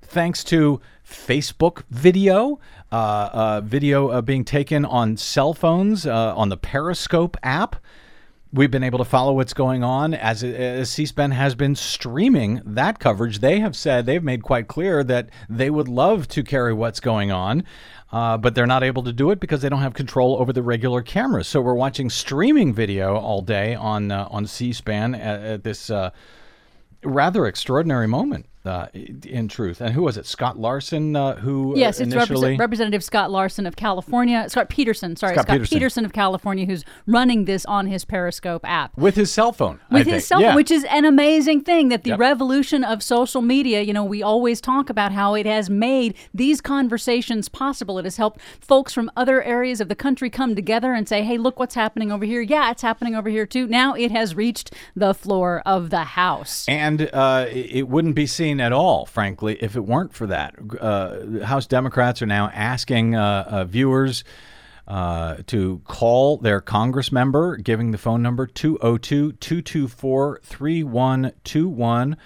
thanks 0.00 0.44
to 0.44 0.80
Facebook 1.08 1.82
video, 1.90 2.60
uh, 2.90 3.30
uh, 3.32 3.60
video 3.62 4.22
being 4.22 4.44
taken 4.44 4.84
on 4.84 5.16
cell 5.16 5.54
phones 5.54 6.06
on 6.06 6.48
the 6.48 6.56
Periscope 6.56 7.36
app 7.42 7.76
we've 8.52 8.70
been 8.70 8.82
able 8.82 8.98
to 8.98 9.04
follow 9.04 9.32
what's 9.32 9.54
going 9.54 9.82
on 9.82 10.12
as, 10.12 10.44
as 10.44 10.90
C-SPAN 10.90 11.30
has 11.30 11.54
been 11.54 11.74
streaming 11.74 12.60
that 12.64 12.98
coverage. 12.98 13.38
They 13.38 13.60
have 13.60 13.74
said 13.74 14.04
they've 14.04 14.22
made 14.22 14.42
quite 14.42 14.68
clear 14.68 15.02
that 15.04 15.30
they 15.48 15.70
would 15.70 15.88
love 15.88 16.28
to 16.28 16.42
carry 16.42 16.74
what's 16.74 17.00
going 17.00 17.32
on. 17.32 17.64
Uh, 18.12 18.36
but 18.36 18.54
they're 18.54 18.66
not 18.66 18.82
able 18.82 19.02
to 19.02 19.12
do 19.12 19.30
it 19.30 19.40
because 19.40 19.62
they 19.62 19.70
don't 19.70 19.80
have 19.80 19.94
control 19.94 20.36
over 20.36 20.52
the 20.52 20.62
regular 20.62 21.00
cameras. 21.00 21.48
So 21.48 21.62
we're 21.62 21.72
watching 21.72 22.10
streaming 22.10 22.74
video 22.74 23.16
all 23.16 23.40
day 23.40 23.74
on 23.74 24.12
uh, 24.12 24.28
on 24.30 24.46
C-SPAN 24.46 25.14
at, 25.14 25.40
at 25.40 25.64
this 25.64 25.88
uh, 25.88 26.10
rather 27.02 27.46
extraordinary 27.46 28.06
moment 28.06 28.44
uh, 28.64 28.86
in 28.94 29.48
truth. 29.48 29.80
And 29.80 29.92
who 29.94 30.02
was 30.02 30.16
it? 30.16 30.26
Scott 30.26 30.58
Larson, 30.58 31.16
uh, 31.16 31.36
who 31.36 31.74
yes, 31.76 32.00
it's 32.00 32.12
initially... 32.12 32.50
Represent- 32.50 32.60
Representative 32.60 33.04
Scott 33.04 33.30
Larson 33.30 33.66
of 33.66 33.76
California. 33.76 34.48
Scott 34.48 34.68
Peterson, 34.68 35.16
sorry, 35.16 35.34
Scott 35.34 35.46
Scott, 35.46 35.54
Peterson. 35.54 35.78
Peterson. 35.78 36.04
of 36.04 36.12
California, 36.12 36.64
who's 36.66 36.84
running 37.06 37.44
this 37.44 37.64
on 37.66 37.86
his 37.86 38.04
Periscope 38.04 38.64
app. 38.64 38.96
with 38.96 39.14
his 39.14 39.32
cell 39.32 39.52
phone. 39.52 39.80
I 39.90 39.94
with 39.94 40.04
think. 40.04 40.14
his 40.14 40.26
cell 40.26 40.38
phone, 40.38 40.48
Yeah. 40.48 40.54
which 40.54 40.70
is 40.70 40.84
an 40.84 41.04
amazing 41.04 41.62
thing 41.62 41.88
that 41.88 42.04
the 42.04 42.10
Yep. 42.10 42.18
revolution 42.18 42.84
of 42.84 43.02
social 43.02 43.42
media, 43.42 43.82
you 43.82 43.92
know, 43.92 44.04
we 44.04 44.22
always 44.22 44.60
talk 44.60 44.90
about 44.90 45.12
how 45.12 45.34
it 45.34 45.46
has 45.46 45.68
made 45.70 46.14
these 46.34 46.60
conversations 46.60 47.48
possible. 47.48 47.98
It 47.98 48.04
has 48.04 48.16
helped 48.16 48.40
folks 48.60 48.92
from 48.92 49.10
other 49.16 49.42
areas 49.42 49.80
of 49.80 49.88
the 49.88 49.94
country 49.94 50.30
come 50.30 50.54
together 50.54 50.92
and 50.92 51.08
say, 51.08 51.22
hey, 51.22 51.38
look 51.38 51.58
what's 51.58 51.74
happening 51.74 52.10
over 52.12 52.24
here. 52.24 52.40
Yeah, 52.40 52.70
it's 52.70 52.82
happening 52.82 53.14
over 53.14 53.28
here 53.28 53.46
too. 53.46 53.66
Now 53.66 53.94
it 53.94 54.10
has 54.10 54.34
reached 54.34 54.72
the 54.94 55.14
floor 55.14 55.62
of 55.66 55.90
the 55.90 56.04
House. 56.04 56.66
And 56.68 57.08
uh, 57.12 57.46
it 57.50 57.88
wouldn't 57.88 58.14
be 58.14 58.26
seen 58.26 58.51
at 58.60 58.72
all, 58.72 59.06
frankly, 59.06 59.56
if 59.60 59.76
it 59.76 59.80
weren't 59.80 60.12
for 60.12 60.26
that. 60.26 60.54
Uh, 60.80 61.44
House 61.44 61.66
Democrats 61.66 62.22
are 62.22 62.26
now 62.26 62.50
asking 62.52 63.14
uh, 63.14 63.44
uh, 63.46 63.64
viewers 63.64 64.24
uh, 64.86 65.36
to 65.46 65.80
call 65.84 66.38
their 66.38 66.60
Congress 66.60 67.12
member, 67.12 67.56
giving 67.56 67.92
the 67.92 67.98
phone 67.98 68.22
number 68.22 68.46
202 68.46 69.32
224 69.32 70.40
3121. 70.42 72.16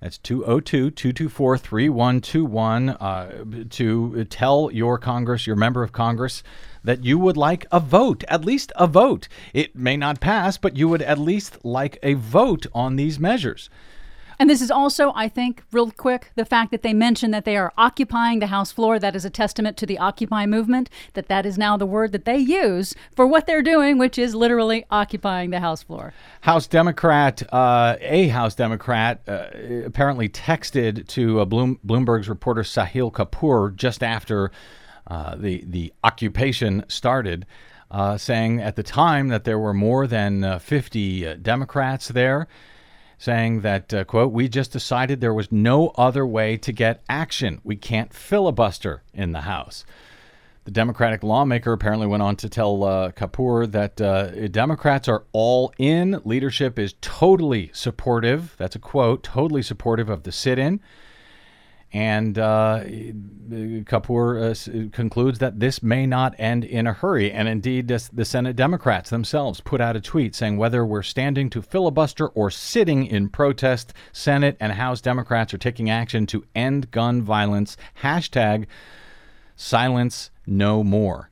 That's 0.00 0.16
202 0.18 0.90
224 0.92 1.58
3121 1.58 2.88
uh, 2.88 3.44
to 3.70 4.24
tell 4.24 4.70
your 4.72 4.96
Congress, 4.98 5.46
your 5.46 5.56
member 5.56 5.82
of 5.82 5.92
Congress, 5.92 6.42
that 6.82 7.04
you 7.04 7.18
would 7.18 7.36
like 7.36 7.66
a 7.70 7.80
vote, 7.80 8.24
at 8.28 8.44
least 8.44 8.72
a 8.76 8.86
vote. 8.86 9.28
It 9.52 9.76
may 9.76 9.98
not 9.98 10.20
pass, 10.20 10.56
but 10.56 10.76
you 10.76 10.88
would 10.88 11.02
at 11.02 11.18
least 11.18 11.62
like 11.64 11.98
a 12.02 12.14
vote 12.14 12.66
on 12.72 12.96
these 12.96 13.18
measures. 13.18 13.68
And 14.40 14.48
this 14.48 14.62
is 14.62 14.70
also, 14.70 15.12
I 15.14 15.28
think, 15.28 15.62
real 15.70 15.90
quick, 15.90 16.32
the 16.34 16.46
fact 16.46 16.70
that 16.70 16.80
they 16.80 16.94
mention 16.94 17.30
that 17.30 17.44
they 17.44 17.58
are 17.58 17.74
occupying 17.76 18.38
the 18.38 18.46
House 18.46 18.72
floor. 18.72 18.98
That 18.98 19.14
is 19.14 19.26
a 19.26 19.30
testament 19.30 19.76
to 19.76 19.84
the 19.84 19.98
Occupy 19.98 20.46
movement, 20.46 20.88
that 21.12 21.28
that 21.28 21.44
is 21.44 21.58
now 21.58 21.76
the 21.76 21.84
word 21.84 22.12
that 22.12 22.24
they 22.24 22.38
use 22.38 22.94
for 23.14 23.26
what 23.26 23.46
they're 23.46 23.60
doing, 23.60 23.98
which 23.98 24.16
is 24.16 24.34
literally 24.34 24.86
occupying 24.90 25.50
the 25.50 25.60
House 25.60 25.82
floor. 25.82 26.14
House 26.40 26.66
Democrat, 26.66 27.42
uh, 27.52 27.96
a 28.00 28.28
House 28.28 28.54
Democrat, 28.54 29.20
uh, 29.28 29.48
apparently 29.84 30.30
texted 30.30 31.06
to 31.08 31.40
uh, 31.40 31.44
Bloom, 31.44 31.78
Bloomberg's 31.86 32.30
reporter 32.30 32.62
Sahil 32.62 33.12
Kapur 33.12 33.76
just 33.76 34.02
after 34.02 34.50
uh, 35.06 35.36
the 35.36 35.62
the 35.66 35.92
occupation 36.02 36.82
started, 36.88 37.44
uh, 37.90 38.16
saying 38.16 38.62
at 38.62 38.76
the 38.76 38.82
time 38.82 39.28
that 39.28 39.44
there 39.44 39.58
were 39.58 39.74
more 39.74 40.06
than 40.06 40.44
uh, 40.44 40.58
50 40.58 41.26
uh, 41.26 41.34
Democrats 41.34 42.08
there, 42.08 42.48
saying 43.20 43.60
that 43.60 43.92
uh, 43.92 44.02
quote 44.02 44.32
We 44.32 44.48
just 44.48 44.72
decided 44.72 45.20
there 45.20 45.34
was 45.34 45.52
no 45.52 45.88
other 45.90 46.26
way 46.26 46.56
to 46.56 46.72
get 46.72 47.02
action. 47.08 47.60
We 47.62 47.76
can't 47.76 48.12
filibuster 48.12 49.02
in 49.12 49.32
the 49.32 49.42
House. 49.42 49.84
The 50.64 50.70
Democratic 50.70 51.22
lawmaker 51.22 51.72
apparently 51.72 52.06
went 52.06 52.22
on 52.22 52.36
to 52.36 52.48
tell 52.48 52.82
uh, 52.82 53.12
Kapur 53.12 53.70
that 53.70 54.00
uh, 54.00 54.48
Democrats 54.48 55.06
are 55.06 55.24
all 55.32 55.72
in. 55.78 56.20
Leadership 56.24 56.78
is 56.78 56.94
totally 57.02 57.70
supportive. 57.74 58.54
That's 58.58 58.76
a 58.76 58.78
quote, 58.80 59.22
totally 59.22 59.62
supportive 59.62 60.08
of 60.08 60.22
the 60.22 60.32
sit 60.32 60.58
in. 60.58 60.80
And 61.92 62.38
uh, 62.38 62.84
Kapur 62.84 64.40
uh, 64.40 64.90
concludes 64.92 65.40
that 65.40 65.58
this 65.58 65.82
may 65.82 66.06
not 66.06 66.36
end 66.38 66.64
in 66.64 66.86
a 66.86 66.92
hurry. 66.92 67.32
And 67.32 67.48
indeed, 67.48 67.88
this, 67.88 68.08
the 68.08 68.24
Senate 68.24 68.54
Democrats 68.54 69.10
themselves 69.10 69.60
put 69.60 69.80
out 69.80 69.96
a 69.96 70.00
tweet 70.00 70.34
saying 70.34 70.56
whether 70.56 70.86
we're 70.86 71.02
standing 71.02 71.50
to 71.50 71.62
filibuster 71.62 72.28
or 72.28 72.50
sitting 72.50 73.06
in 73.06 73.28
protest, 73.28 73.92
Senate 74.12 74.56
and 74.60 74.72
House 74.72 75.00
Democrats 75.00 75.52
are 75.52 75.58
taking 75.58 75.90
action 75.90 76.26
to 76.26 76.44
end 76.54 76.92
gun 76.92 77.22
violence. 77.22 77.76
Hashtag 78.02 78.66
silence 79.56 80.30
no 80.46 80.84
more. 80.84 81.28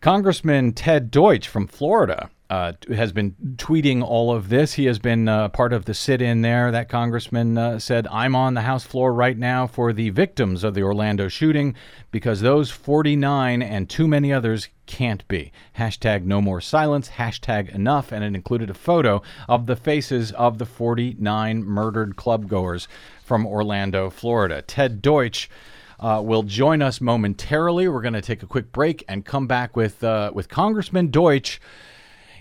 Congressman 0.00 0.72
Ted 0.72 1.10
Deutch 1.10 1.48
from 1.48 1.66
Florida 1.66 2.30
uh, 2.50 2.72
has 2.88 3.12
been 3.12 3.36
tweeting 3.56 4.02
all 4.02 4.32
of 4.32 4.48
this. 4.48 4.74
He 4.74 4.86
has 4.86 4.98
been 4.98 5.28
uh, 5.28 5.48
part 5.48 5.72
of 5.72 5.84
the 5.84 5.94
sit 5.94 6.22
in 6.22 6.42
there. 6.42 6.70
That 6.70 6.88
congressman 6.88 7.58
uh, 7.58 7.78
said, 7.78 8.06
I'm 8.08 8.34
on 8.34 8.54
the 8.54 8.62
House 8.62 8.84
floor 8.84 9.12
right 9.12 9.36
now 9.36 9.66
for 9.66 9.92
the 9.92 10.10
victims 10.10 10.64
of 10.64 10.74
the 10.74 10.82
Orlando 10.82 11.28
shooting 11.28 11.74
because 12.10 12.40
those 12.40 12.70
49 12.70 13.60
and 13.60 13.88
too 13.88 14.08
many 14.08 14.32
others 14.32 14.68
can't 14.86 15.26
be. 15.28 15.52
Hashtag 15.76 16.24
no 16.24 16.40
more 16.40 16.60
silence, 16.60 17.10
hashtag 17.10 17.74
enough. 17.74 18.12
And 18.12 18.24
it 18.24 18.34
included 18.34 18.70
a 18.70 18.74
photo 18.74 19.22
of 19.48 19.66
the 19.66 19.76
faces 19.76 20.32
of 20.32 20.58
the 20.58 20.66
49 20.66 21.62
murdered 21.62 22.16
clubgoers 22.16 22.86
from 23.22 23.46
Orlando, 23.46 24.08
Florida. 24.08 24.62
Ted 24.62 25.02
Deutch 25.02 25.50
uh, 26.00 26.22
will 26.24 26.42
join 26.42 26.82
us 26.82 27.00
momentarily. 27.00 27.88
We're 27.88 28.00
going 28.00 28.14
to 28.14 28.22
take 28.22 28.42
a 28.42 28.46
quick 28.46 28.72
break 28.72 29.04
and 29.08 29.24
come 29.24 29.46
back 29.46 29.76
with 29.76 30.02
uh, 30.04 30.30
with 30.34 30.48
Congressman 30.48 31.10
Deutch, 31.10 31.60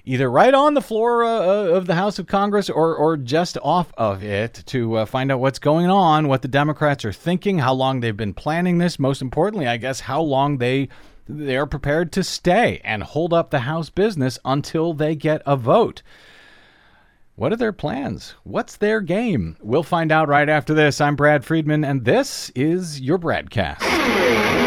either 0.07 0.31
right 0.31 0.53
on 0.53 0.73
the 0.73 0.81
floor 0.81 1.25
uh, 1.25 1.67
of 1.67 1.85
the 1.85 1.95
House 1.95 2.17
of 2.17 2.27
Congress 2.27 2.69
or 2.69 2.95
or 2.95 3.17
just 3.17 3.57
off 3.61 3.91
of 3.97 4.23
it 4.23 4.63
to 4.67 4.95
uh, 4.95 5.05
find 5.05 5.31
out 5.31 5.39
what's 5.39 5.59
going 5.59 5.87
on, 5.87 6.27
what 6.27 6.41
the 6.41 6.47
Democrats 6.47 7.03
are 7.03 7.11
thinking, 7.11 7.59
how 7.59 7.73
long 7.73 7.99
they've 7.99 8.15
been 8.15 8.33
planning 8.33 8.77
this. 8.77 8.97
Most 8.97 9.21
importantly, 9.21 9.67
I 9.67 9.77
guess 9.77 9.99
how 9.99 10.21
long 10.21 10.57
they 10.57 10.87
they 11.27 11.57
are 11.57 11.67
prepared 11.67 12.13
to 12.13 12.23
stay 12.23 12.79
and 12.83 13.03
hold 13.03 13.33
up 13.33 13.51
the 13.51 13.59
House 13.59 13.89
business 13.89 14.39
until 14.45 14.93
they 14.93 15.13
get 15.13 15.41
a 15.45 15.57
vote. 15.57 16.01
What 17.35 17.51
are 17.51 17.57
their 17.57 17.73
plans? 17.73 18.33
What's 18.43 18.77
their 18.77 19.01
game? 19.01 19.57
We'll 19.61 19.83
find 19.83 20.11
out 20.11 20.27
right 20.27 20.49
after 20.49 20.73
this. 20.73 20.99
I'm 20.99 21.15
Brad 21.15 21.45
Friedman, 21.45 21.83
and 21.83 22.03
this 22.03 22.49
is 22.55 22.99
your 22.99 23.19
Bradcast. 23.19 24.66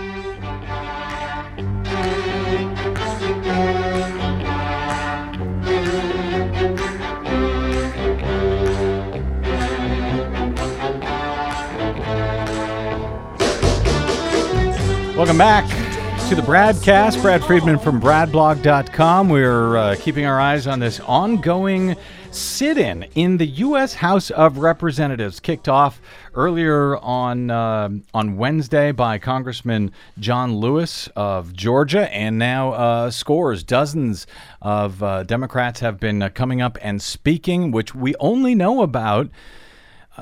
Welcome 15.21 15.37
back 15.37 15.67
to 16.29 16.35
the 16.35 16.41
Bradcast. 16.41 17.21
Brad 17.21 17.43
Friedman 17.43 17.77
from 17.77 18.01
bradblog.com. 18.01 19.29
We're 19.29 19.77
uh, 19.77 19.95
keeping 19.99 20.25
our 20.25 20.39
eyes 20.39 20.65
on 20.65 20.79
this 20.79 20.99
ongoing 21.01 21.95
sit 22.31 22.79
in 22.79 23.03
in 23.13 23.37
the 23.37 23.45
U.S. 23.45 23.93
House 23.93 24.31
of 24.31 24.57
Representatives, 24.57 25.39
kicked 25.39 25.69
off 25.69 26.01
earlier 26.33 26.97
on, 26.97 27.51
uh, 27.51 27.89
on 28.15 28.37
Wednesday 28.37 28.91
by 28.91 29.19
Congressman 29.19 29.91
John 30.17 30.55
Lewis 30.55 31.07
of 31.15 31.53
Georgia, 31.53 32.11
and 32.11 32.39
now 32.39 32.71
uh, 32.71 33.11
scores, 33.11 33.63
dozens 33.63 34.25
of 34.59 35.03
uh, 35.03 35.21
Democrats 35.21 35.81
have 35.81 35.99
been 35.99 36.23
uh, 36.23 36.29
coming 36.29 36.63
up 36.63 36.79
and 36.81 36.99
speaking, 36.99 37.69
which 37.69 37.93
we 37.93 38.15
only 38.15 38.55
know 38.55 38.81
about 38.81 39.29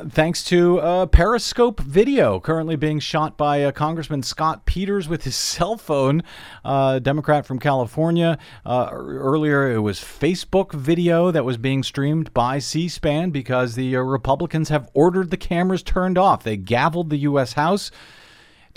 thanks 0.07 0.43
to 0.43 0.77
a 0.79 1.07
Periscope 1.07 1.79
video 1.79 2.39
currently 2.39 2.75
being 2.75 2.99
shot 2.99 3.37
by 3.37 3.63
uh, 3.63 3.71
Congressman 3.71 4.21
Scott 4.21 4.65
Peters 4.65 5.09
with 5.09 5.23
his 5.23 5.35
cell 5.49 5.77
phone, 5.77 6.21
uh, 6.63 6.99
Democrat 6.99 7.45
from 7.45 7.59
California. 7.59 8.37
Uh, 8.65 8.89
earlier, 8.91 9.71
it 9.71 9.79
was 9.79 9.99
Facebook 9.99 10.73
video 10.73 11.31
that 11.31 11.43
was 11.43 11.57
being 11.57 11.81
streamed 11.81 12.33
by 12.33 12.59
C 12.59 12.87
SPAN 12.87 13.31
because 13.31 13.75
the 13.75 13.95
uh, 13.95 13.99
Republicans 13.99 14.69
have 14.69 14.89
ordered 14.93 15.31
the 15.31 15.37
cameras 15.37 15.81
turned 15.81 16.17
off. 16.17 16.43
They 16.43 16.57
gavelled 16.57 17.09
the 17.09 17.17
U.S. 17.17 17.53
House 17.53 17.89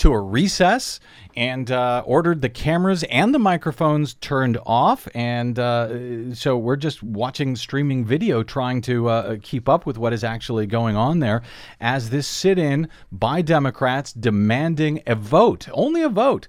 to 0.02 0.12
a 0.12 0.20
recess 0.20 0.98
and 1.36 1.70
uh, 1.70 2.02
ordered 2.04 2.42
the 2.42 2.48
cameras 2.48 3.04
and 3.04 3.32
the 3.32 3.38
microphones 3.38 4.14
turned 4.14 4.58
off. 4.66 5.06
And 5.14 5.56
uh, 5.60 6.34
so 6.34 6.58
we're 6.58 6.74
just 6.74 7.04
watching 7.04 7.54
streaming 7.54 8.04
video, 8.04 8.42
trying 8.42 8.80
to 8.82 9.08
uh, 9.08 9.36
keep 9.42 9.68
up 9.68 9.86
with 9.86 9.98
what 9.98 10.12
is 10.12 10.24
actually 10.24 10.66
going 10.66 10.96
on 10.96 11.20
there 11.20 11.42
as 11.80 12.10
this 12.10 12.26
sit 12.26 12.58
in 12.58 12.88
by 13.12 13.42
Democrats 13.42 14.12
demanding 14.12 15.00
a 15.06 15.14
vote, 15.14 15.68
only 15.72 16.02
a 16.02 16.08
vote. 16.08 16.48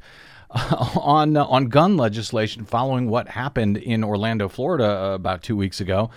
on 0.96 1.36
on 1.36 1.68
gun 1.68 1.98
legislation 1.98 2.64
following 2.64 3.10
what 3.10 3.28
happened 3.28 3.76
in 3.76 4.04
Orlando, 4.04 4.48
Florida, 4.48 4.86
uh, 4.86 5.16
about 5.16 5.42
two 5.42 5.56
weeks 5.56 5.82
ago, 5.82 6.12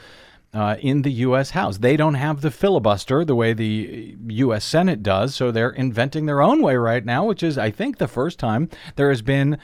uh, 0.56 0.76
in 0.80 1.02
the 1.02 1.12
U.S. 1.12 1.50
House. 1.50 1.78
They 1.78 1.98
don't 1.98 2.14
have 2.14 2.40
the 2.40 2.50
filibuster 2.50 3.26
the 3.26 3.34
way 3.34 3.52
the 3.52 4.16
U.S. 4.28 4.64
Senate 4.64 5.02
does, 5.02 5.34
so 5.34 5.50
they're 5.50 5.68
inventing 5.68 6.24
their 6.24 6.40
own 6.40 6.62
way 6.62 6.76
right 6.76 7.04
now, 7.04 7.26
which 7.26 7.42
is, 7.42 7.58
I 7.58 7.70
think, 7.70 7.98
the 7.98 8.08
first 8.08 8.38
time 8.38 8.70
there 8.96 9.10
has 9.10 9.20
been 9.20 9.58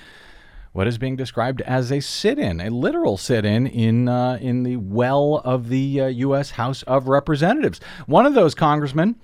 what 0.73 0.87
is 0.87 0.99
being 0.99 1.17
described 1.17 1.63
as 1.63 1.91
a 1.91 2.01
sit-in, 2.01 2.61
a 2.61 2.69
literal 2.69 3.17
sit-in 3.17 3.67
in 3.67 4.07
uh, 4.07 4.37
in 4.43 4.65
the 4.65 4.77
well 4.77 5.41
of 5.45 5.71
the 5.71 5.99
uh, 5.99 6.07
U.S. 6.09 6.53
House 6.53 6.83
of 6.83 7.09
Representatives. 7.09 7.81
One 8.05 8.27
of 8.27 8.35
those 8.35 8.55
congressmen 8.55 9.17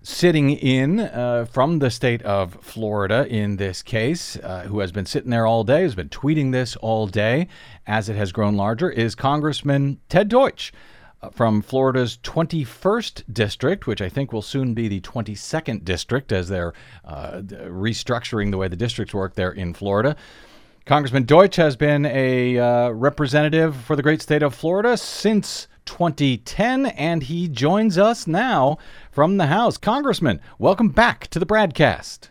sitting 0.00 0.50
in 0.50 1.00
uh, 1.00 1.46
from 1.50 1.80
the 1.80 1.90
state 1.90 2.22
of 2.22 2.54
Florida 2.62 3.26
in 3.28 3.56
this 3.56 3.82
case, 3.82 4.36
uh, 4.36 4.66
who 4.68 4.78
has 4.78 4.92
been 4.92 5.06
sitting 5.06 5.30
there 5.30 5.46
all 5.46 5.64
day, 5.64 5.82
has 5.82 5.96
been 5.96 6.08
tweeting 6.10 6.52
this 6.52 6.76
all 6.76 7.08
day 7.08 7.48
as 7.88 8.08
it 8.08 8.14
has 8.14 8.30
grown 8.30 8.56
larger, 8.56 8.88
is 8.88 9.16
Congressman 9.16 9.98
Ted 10.08 10.28
Deutch 10.28 10.72
from 11.32 11.62
Florida's 11.62 12.18
21st 12.22 13.24
district, 13.32 13.86
which 13.86 14.00
I 14.00 14.08
think 14.08 14.32
will 14.32 14.42
soon 14.42 14.74
be 14.74 14.88
the 14.88 15.00
22nd 15.00 15.84
district 15.84 16.32
as 16.32 16.48
they're 16.48 16.72
uh, 17.04 17.40
restructuring 17.42 18.50
the 18.50 18.56
way 18.56 18.68
the 18.68 18.76
districts 18.76 19.14
work 19.14 19.34
there 19.34 19.50
in 19.50 19.74
Florida. 19.74 20.16
Congressman 20.86 21.24
Deutch 21.24 21.56
has 21.56 21.76
been 21.76 22.06
a 22.06 22.58
uh, 22.58 22.88
representative 22.90 23.76
for 23.76 23.94
the 23.94 24.02
great 24.02 24.22
state 24.22 24.42
of 24.42 24.54
Florida 24.54 24.96
since 24.96 25.68
2010, 25.84 26.86
and 26.86 27.24
he 27.24 27.48
joins 27.48 27.98
us 27.98 28.26
now 28.26 28.78
from 29.10 29.36
the 29.36 29.46
House. 29.46 29.76
Congressman, 29.76 30.40
welcome 30.58 30.88
back 30.88 31.26
to 31.28 31.38
the 31.38 31.46
Bradcast. 31.46 32.30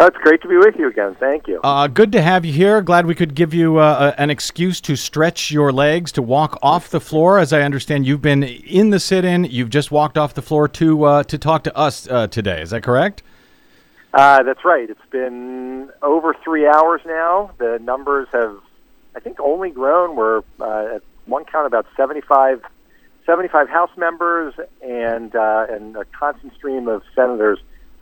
Oh, 0.00 0.06
it's 0.06 0.16
great 0.18 0.40
to 0.42 0.48
be 0.48 0.56
with 0.56 0.76
you 0.78 0.86
again. 0.86 1.16
Thank 1.18 1.48
you. 1.48 1.60
Uh, 1.64 1.88
good 1.88 2.12
to 2.12 2.22
have 2.22 2.44
you 2.44 2.52
here. 2.52 2.80
Glad 2.82 3.06
we 3.06 3.16
could 3.16 3.34
give 3.34 3.52
you 3.52 3.78
uh, 3.78 4.14
an 4.16 4.30
excuse 4.30 4.80
to 4.82 4.94
stretch 4.94 5.50
your 5.50 5.72
legs, 5.72 6.12
to 6.12 6.22
walk 6.22 6.56
off 6.62 6.88
the 6.88 7.00
floor. 7.00 7.40
As 7.40 7.52
I 7.52 7.62
understand, 7.62 8.06
you've 8.06 8.22
been 8.22 8.44
in 8.44 8.90
the 8.90 9.00
sit-in. 9.00 9.44
You've 9.44 9.70
just 9.70 9.90
walked 9.90 10.16
off 10.16 10.34
the 10.34 10.42
floor 10.42 10.68
to 10.68 11.02
uh, 11.02 11.22
to 11.24 11.36
talk 11.36 11.64
to 11.64 11.76
us 11.76 12.06
uh, 12.08 12.28
today. 12.28 12.62
Is 12.62 12.70
that 12.70 12.84
correct? 12.84 13.24
Uh, 14.14 14.44
that's 14.44 14.64
right. 14.64 14.88
It's 14.88 15.00
been 15.10 15.90
over 16.00 16.32
three 16.44 16.66
hours 16.66 17.00
now. 17.04 17.50
The 17.58 17.80
numbers 17.82 18.28
have, 18.30 18.56
I 19.16 19.20
think, 19.20 19.40
only 19.40 19.70
grown. 19.70 20.14
We're 20.14 20.42
uh, 20.60 20.96
at 20.96 21.02
one 21.26 21.44
count 21.44 21.66
about 21.66 21.86
75, 21.96 22.62
75 23.26 23.68
House 23.68 23.90
members 23.96 24.54
and 24.80 25.34
and 25.34 25.96
a 25.96 26.04
constant 26.16 26.54
stream 26.54 26.86
of 26.86 27.02
senators 27.16 27.58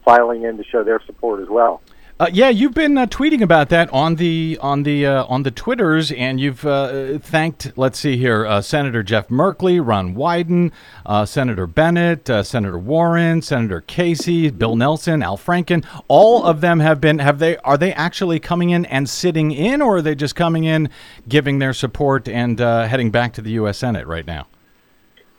filing 0.07 0.45
in 0.45 0.57
to 0.57 0.64
show 0.64 0.83
their 0.83 1.03
support 1.05 1.42
as 1.42 1.49
well. 1.51 1.83
Uh, 2.19 2.31
yeah, 2.33 2.49
you've 2.49 2.73
been 2.73 2.97
uh, 2.97 3.05
tweeting 3.05 3.42
about 3.42 3.69
that 3.69 3.92
on 3.92 4.14
the 4.14 4.57
on 4.62 4.85
the 4.85 5.05
uh, 5.05 5.27
on 5.27 5.42
the 5.42 5.51
twitters, 5.51 6.11
and 6.12 6.40
you've 6.40 6.64
uh, 6.64 7.19
thanked. 7.19 7.77
Let's 7.77 7.99
see 7.99 8.16
here: 8.16 8.47
uh, 8.47 8.62
Senator 8.62 9.03
Jeff 9.03 9.29
Merkley, 9.29 9.87
Ron 9.87 10.14
Wyden, 10.14 10.73
uh, 11.05 11.27
Senator 11.27 11.66
Bennet, 11.66 12.27
Senator 12.47 12.79
Warren, 12.79 13.42
Senator 13.42 13.83
Casey, 13.83 14.49
Bill 14.49 14.77
Nelson, 14.77 15.23
Al 15.23 15.37
Franken. 15.37 15.85
All 16.09 16.42
of 16.42 16.62
them 16.62 16.81
have 16.81 17.03
been. 17.03 17.19
Have 17.19 17.38
they? 17.38 17.59
Are 17.59 17.77
they 17.77 17.92
actually 17.92 18.40
coming 18.40 18.71
in 18.71 18.87
and 18.87 19.11
sitting 19.11 19.51
in, 19.51 19.83
or 19.83 19.99
are 19.99 20.03
they 20.03 20.14
just 20.14 20.35
coming 20.35 20.64
in, 20.64 20.88
giving 21.29 21.59
their 21.59 21.75
support 21.75 22.29
and 22.29 22.59
heading 22.59 23.11
back 23.11 23.35
to 23.35 23.42
the 23.42 23.51
U.S. 23.51 23.77
Senate 23.77 24.07
right 24.07 24.27
now? 24.27 24.47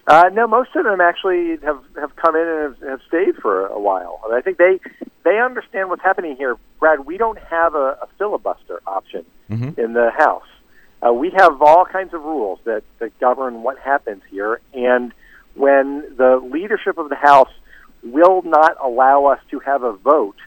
Uh, 0.08 0.30
no, 0.32 0.48
most 0.48 0.70
of 0.76 0.86
them 0.86 1.02
actually 1.02 1.58
have, 1.64 1.84
have 2.00 2.16
come 2.16 2.36
in 2.36 2.48
and 2.48 2.76
have, 2.76 2.90
have 2.90 3.02
stayed 3.08 3.36
for 3.42 3.68
a 3.68 3.80
while. 3.80 4.22
I, 4.24 4.30
mean, 4.30 4.38
I 4.38 4.42
think 4.42 4.58
they 4.58 4.80
they 5.26 5.40
understand 5.40 5.90
what's 5.90 6.02
happening 6.02 6.38
here. 6.38 6.56
Brad, 6.80 7.06
we 7.06 7.18
don't 7.18 7.38
have 7.38 7.76
a, 7.76 7.98
a 8.02 8.08
filibuster 8.18 8.82
option 8.88 9.26
mm-hmm. 9.50 9.80
in 9.80 9.92
the 9.92 10.10
House. 10.18 10.48
Uh, 11.06 11.12
we 11.12 11.30
have 11.32 11.62
all 11.62 11.86
kinds 11.86 12.14
of 12.14 12.24
rules 12.24 12.60
that, 12.64 12.84
that 13.00 13.20
govern 13.20 13.62
what 13.62 13.78
happens 13.78 14.24
here, 14.32 14.62
and 14.74 15.14
when 15.56 16.16
the 16.16 16.38
leadership 16.38 16.98
of 16.98 17.10
the 17.10 17.16
House 17.16 17.52
will 18.02 18.42
not 18.44 18.78
allow 18.82 19.26
us 19.26 19.40
to 19.52 19.60
have 19.60 19.84
a 19.84 19.92
vote 19.92 20.38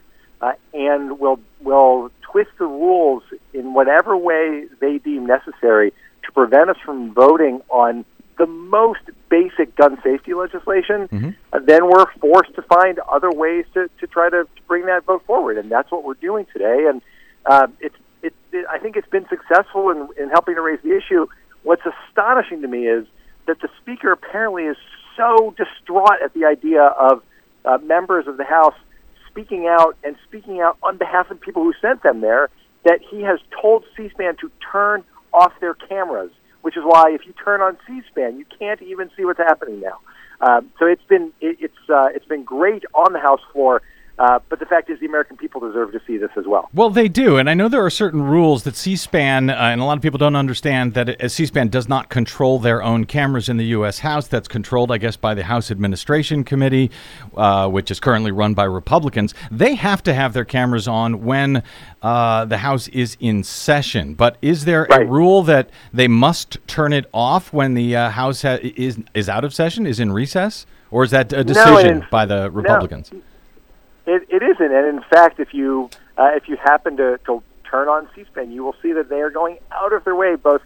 uh, 0.40 0.52
and 0.72 1.18
will 1.18 1.38
will 1.60 2.10
twist 2.22 2.50
the 2.58 2.64
rules 2.64 3.22
in 3.52 3.74
whatever 3.74 4.16
way 4.16 4.64
they 4.80 4.98
deem 4.98 5.26
necessary 5.26 5.92
to 6.24 6.32
prevent 6.32 6.70
us 6.70 6.76
from 6.84 7.12
voting 7.12 7.60
on 7.68 8.04
the 8.40 8.46
most 8.46 9.00
basic 9.28 9.76
gun 9.76 9.98
safety 10.02 10.32
legislation, 10.32 11.08
mm-hmm. 11.08 11.30
uh, 11.52 11.58
then 11.62 11.84
we're 11.84 12.10
forced 12.20 12.54
to 12.54 12.62
find 12.62 12.98
other 13.00 13.30
ways 13.30 13.66
to, 13.74 13.90
to 14.00 14.06
try 14.06 14.30
to 14.30 14.48
bring 14.66 14.86
that 14.86 15.04
vote 15.04 15.22
forward, 15.26 15.58
and 15.58 15.70
that's 15.70 15.90
what 15.90 16.04
we're 16.04 16.14
doing 16.14 16.46
today. 16.50 16.86
And 16.88 17.02
uh, 17.44 17.66
it's 17.80 17.94
it, 18.22 18.32
it, 18.50 18.64
I 18.70 18.78
think 18.78 18.96
it's 18.96 19.08
been 19.08 19.26
successful 19.28 19.90
in, 19.90 20.08
in 20.18 20.30
helping 20.30 20.54
to 20.54 20.62
raise 20.62 20.80
the 20.82 20.96
issue. 20.96 21.26
What's 21.64 21.82
astonishing 21.84 22.62
to 22.62 22.68
me 22.68 22.86
is 22.86 23.06
that 23.46 23.60
the 23.60 23.68
speaker 23.82 24.10
apparently 24.10 24.64
is 24.64 24.78
so 25.18 25.54
distraught 25.58 26.22
at 26.24 26.32
the 26.32 26.46
idea 26.46 26.82
of 26.82 27.22
uh, 27.66 27.76
members 27.82 28.26
of 28.26 28.38
the 28.38 28.44
House 28.44 28.74
speaking 29.28 29.66
out 29.68 29.98
and 30.02 30.16
speaking 30.26 30.62
out 30.62 30.78
on 30.82 30.96
behalf 30.96 31.30
of 31.30 31.38
people 31.38 31.62
who 31.62 31.74
sent 31.82 32.02
them 32.02 32.22
there 32.22 32.48
that 32.84 33.00
he 33.10 33.20
has 33.20 33.38
told 33.60 33.84
C-SPAN 33.94 34.36
to 34.40 34.50
turn 34.72 35.04
off 35.30 35.52
their 35.60 35.74
cameras 35.74 36.30
which 36.62 36.76
is 36.76 36.82
why 36.84 37.10
if 37.10 37.26
you 37.26 37.32
turn 37.32 37.60
on 37.60 37.76
C-SPAN, 37.86 38.36
you 38.38 38.44
can't 38.58 38.82
even 38.82 39.10
see 39.16 39.24
what's 39.24 39.38
happening 39.38 39.80
now. 39.80 39.98
Um, 40.40 40.70
so 40.78 40.86
it's 40.86 41.02
been 41.04 41.32
it, 41.40 41.56
it's 41.60 41.90
uh, 41.90 42.08
it's 42.14 42.24
been 42.24 42.44
great 42.44 42.84
on 42.94 43.12
the 43.12 43.20
House 43.20 43.42
floor. 43.52 43.82
Uh, 44.20 44.38
but 44.50 44.58
the 44.58 44.66
fact 44.66 44.90
is, 44.90 45.00
the 45.00 45.06
American 45.06 45.34
people 45.34 45.62
deserve 45.62 45.92
to 45.92 46.00
see 46.06 46.18
this 46.18 46.28
as 46.36 46.44
well. 46.46 46.68
Well, 46.74 46.90
they 46.90 47.08
do, 47.08 47.38
and 47.38 47.48
I 47.48 47.54
know 47.54 47.68
there 47.68 47.82
are 47.82 47.88
certain 47.88 48.20
rules 48.20 48.64
that 48.64 48.76
C-SPAN, 48.76 49.48
uh, 49.48 49.54
and 49.54 49.80
a 49.80 49.84
lot 49.84 49.96
of 49.96 50.02
people 50.02 50.18
don't 50.18 50.36
understand 50.36 50.92
that 50.92 51.30
C-SPAN 51.30 51.68
does 51.68 51.88
not 51.88 52.10
control 52.10 52.58
their 52.58 52.82
own 52.82 53.06
cameras 53.06 53.48
in 53.48 53.56
the 53.56 53.64
U.S. 53.68 54.00
House. 54.00 54.28
That's 54.28 54.46
controlled, 54.46 54.92
I 54.92 54.98
guess, 54.98 55.16
by 55.16 55.32
the 55.32 55.44
House 55.44 55.70
Administration 55.70 56.44
Committee, 56.44 56.90
uh, 57.34 57.70
which 57.70 57.90
is 57.90 57.98
currently 57.98 58.30
run 58.30 58.52
by 58.52 58.64
Republicans. 58.64 59.32
They 59.50 59.74
have 59.76 60.02
to 60.02 60.12
have 60.12 60.34
their 60.34 60.44
cameras 60.44 60.86
on 60.86 61.24
when 61.24 61.62
uh, 62.02 62.44
the 62.44 62.58
House 62.58 62.88
is 62.88 63.16
in 63.20 63.42
session. 63.42 64.12
But 64.12 64.36
is 64.42 64.66
there 64.66 64.84
a 64.84 65.02
rule 65.02 65.42
that 65.44 65.70
they 65.94 66.08
must 66.08 66.58
turn 66.66 66.92
it 66.92 67.06
off 67.14 67.54
when 67.54 67.72
the 67.72 67.96
uh, 67.96 68.10
House 68.10 68.42
ha- 68.42 68.58
is 68.62 68.98
is 69.14 69.30
out 69.30 69.44
of 69.44 69.54
session, 69.54 69.86
is 69.86 69.98
in 69.98 70.12
recess, 70.12 70.66
or 70.90 71.04
is 71.04 71.10
that 71.10 71.32
a 71.32 71.42
decision 71.42 72.02
in- 72.02 72.06
by 72.10 72.26
the 72.26 72.50
Republicans? 72.50 73.10
It, 74.10 74.26
it 74.28 74.42
isn't, 74.42 74.72
and 74.72 74.88
in 74.88 75.02
fact, 75.08 75.38
if 75.38 75.54
you 75.54 75.88
uh, 76.18 76.30
if 76.34 76.48
you 76.48 76.56
happen 76.56 76.96
to, 76.96 77.18
to 77.26 77.44
turn 77.70 77.86
on 77.86 78.08
C-SPAN, 78.16 78.50
you 78.50 78.64
will 78.64 78.74
see 78.82 78.92
that 78.92 79.08
they 79.08 79.20
are 79.20 79.30
going 79.30 79.58
out 79.70 79.92
of 79.92 80.02
their 80.02 80.16
way, 80.16 80.34
both 80.34 80.62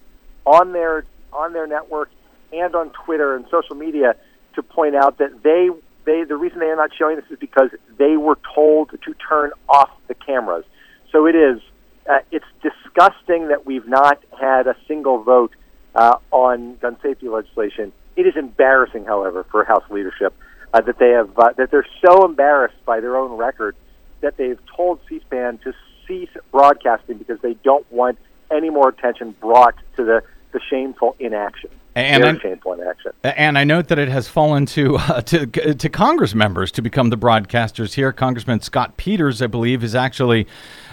on 0.46 0.72
their 0.72 1.04
on 1.30 1.52
their 1.52 1.66
network 1.66 2.09
and 2.54 2.74
on 2.74 2.88
Twitter 3.04 3.37
and 3.37 3.44
social 3.50 3.76
media, 3.76 4.16
to 4.54 4.62
point 4.62 4.94
out 4.94 5.18
that 5.18 5.42
they 5.42 5.68
they 6.07 6.24
the 6.24 6.37
reason 6.37 6.59
they 6.59 6.70
are 6.70 6.76
not 6.76 6.88
showing 6.98 7.16
this 7.16 7.26
is 7.30 7.38
because 7.38 7.68
they 7.98 8.16
were 8.16 8.38
told 8.54 8.88
to 8.92 9.14
turn 9.28 9.50
off 9.68 9.90
the 10.09 10.14
cameras. 10.14 10.64
So 11.12 11.26
it 11.26 11.37
is 11.37 11.61
uh, 12.09 12.20
it's 12.30 12.46
disgusting 12.62 13.48
that 13.48 13.66
we've 13.66 13.87
not 13.87 14.22
had 14.40 14.66
a 14.68 14.76
single 14.88 15.22
vote 15.22 15.52
uh, 15.94 16.16
on 16.30 16.76
gun 16.76 16.96
safety 17.02 17.28
legislation. 17.28 17.92
It 18.16 18.26
is 18.26 18.37
embarrassing, 18.37 19.04
however, 19.04 19.44
for 19.50 19.64
House 19.64 19.85
leadership 19.90 20.33
uh, 20.74 20.80
that 20.80 20.98
they 20.98 21.10
have 21.10 21.30
uh, 21.38 21.52
that 21.56 21.70
they're 21.70 21.87
so 22.04 22.24
embarrassed 22.24 22.84
by 22.84 23.00
their 23.00 23.16
own 23.16 23.38
record 23.38 23.76
that 24.20 24.37
they've 24.37 24.58
told 24.76 24.98
C-SPAN 25.08 25.58
to 25.58 25.72
cease 26.06 26.30
broadcasting 26.50 27.16
because 27.16 27.40
they 27.40 27.54
don't 27.62 27.90
want 27.92 28.18
any 28.50 28.70
more 28.70 28.88
attention 28.88 29.34
brought 29.40 29.76
to 29.96 30.04
the 30.04 30.22
the 30.52 30.60
shameful 30.68 31.16
inaction. 31.18 31.70
And 31.96 32.40
shameful 32.40 32.72
inaction. 32.72 33.12
And 33.22 33.57
I 33.57 33.64
note 33.64 33.88
that 33.88 33.98
it 33.98 34.09
has 34.09 34.26
fallen 34.26 34.66
to 34.66 34.96
uh, 34.96 35.20
to 35.22 35.46
to 35.74 35.88
Congress 35.88 36.35
members 36.35 36.72
to 36.72 36.83
become 36.83 37.11
the 37.11 37.16
broadcasters 37.16 37.94
here. 37.94 38.12
Congressman 38.12 38.61
Scott 38.61 38.96
Peters, 38.96 39.40
I 39.40 39.46
believe, 39.46 39.85
is 39.85 39.94
actually 39.94 40.48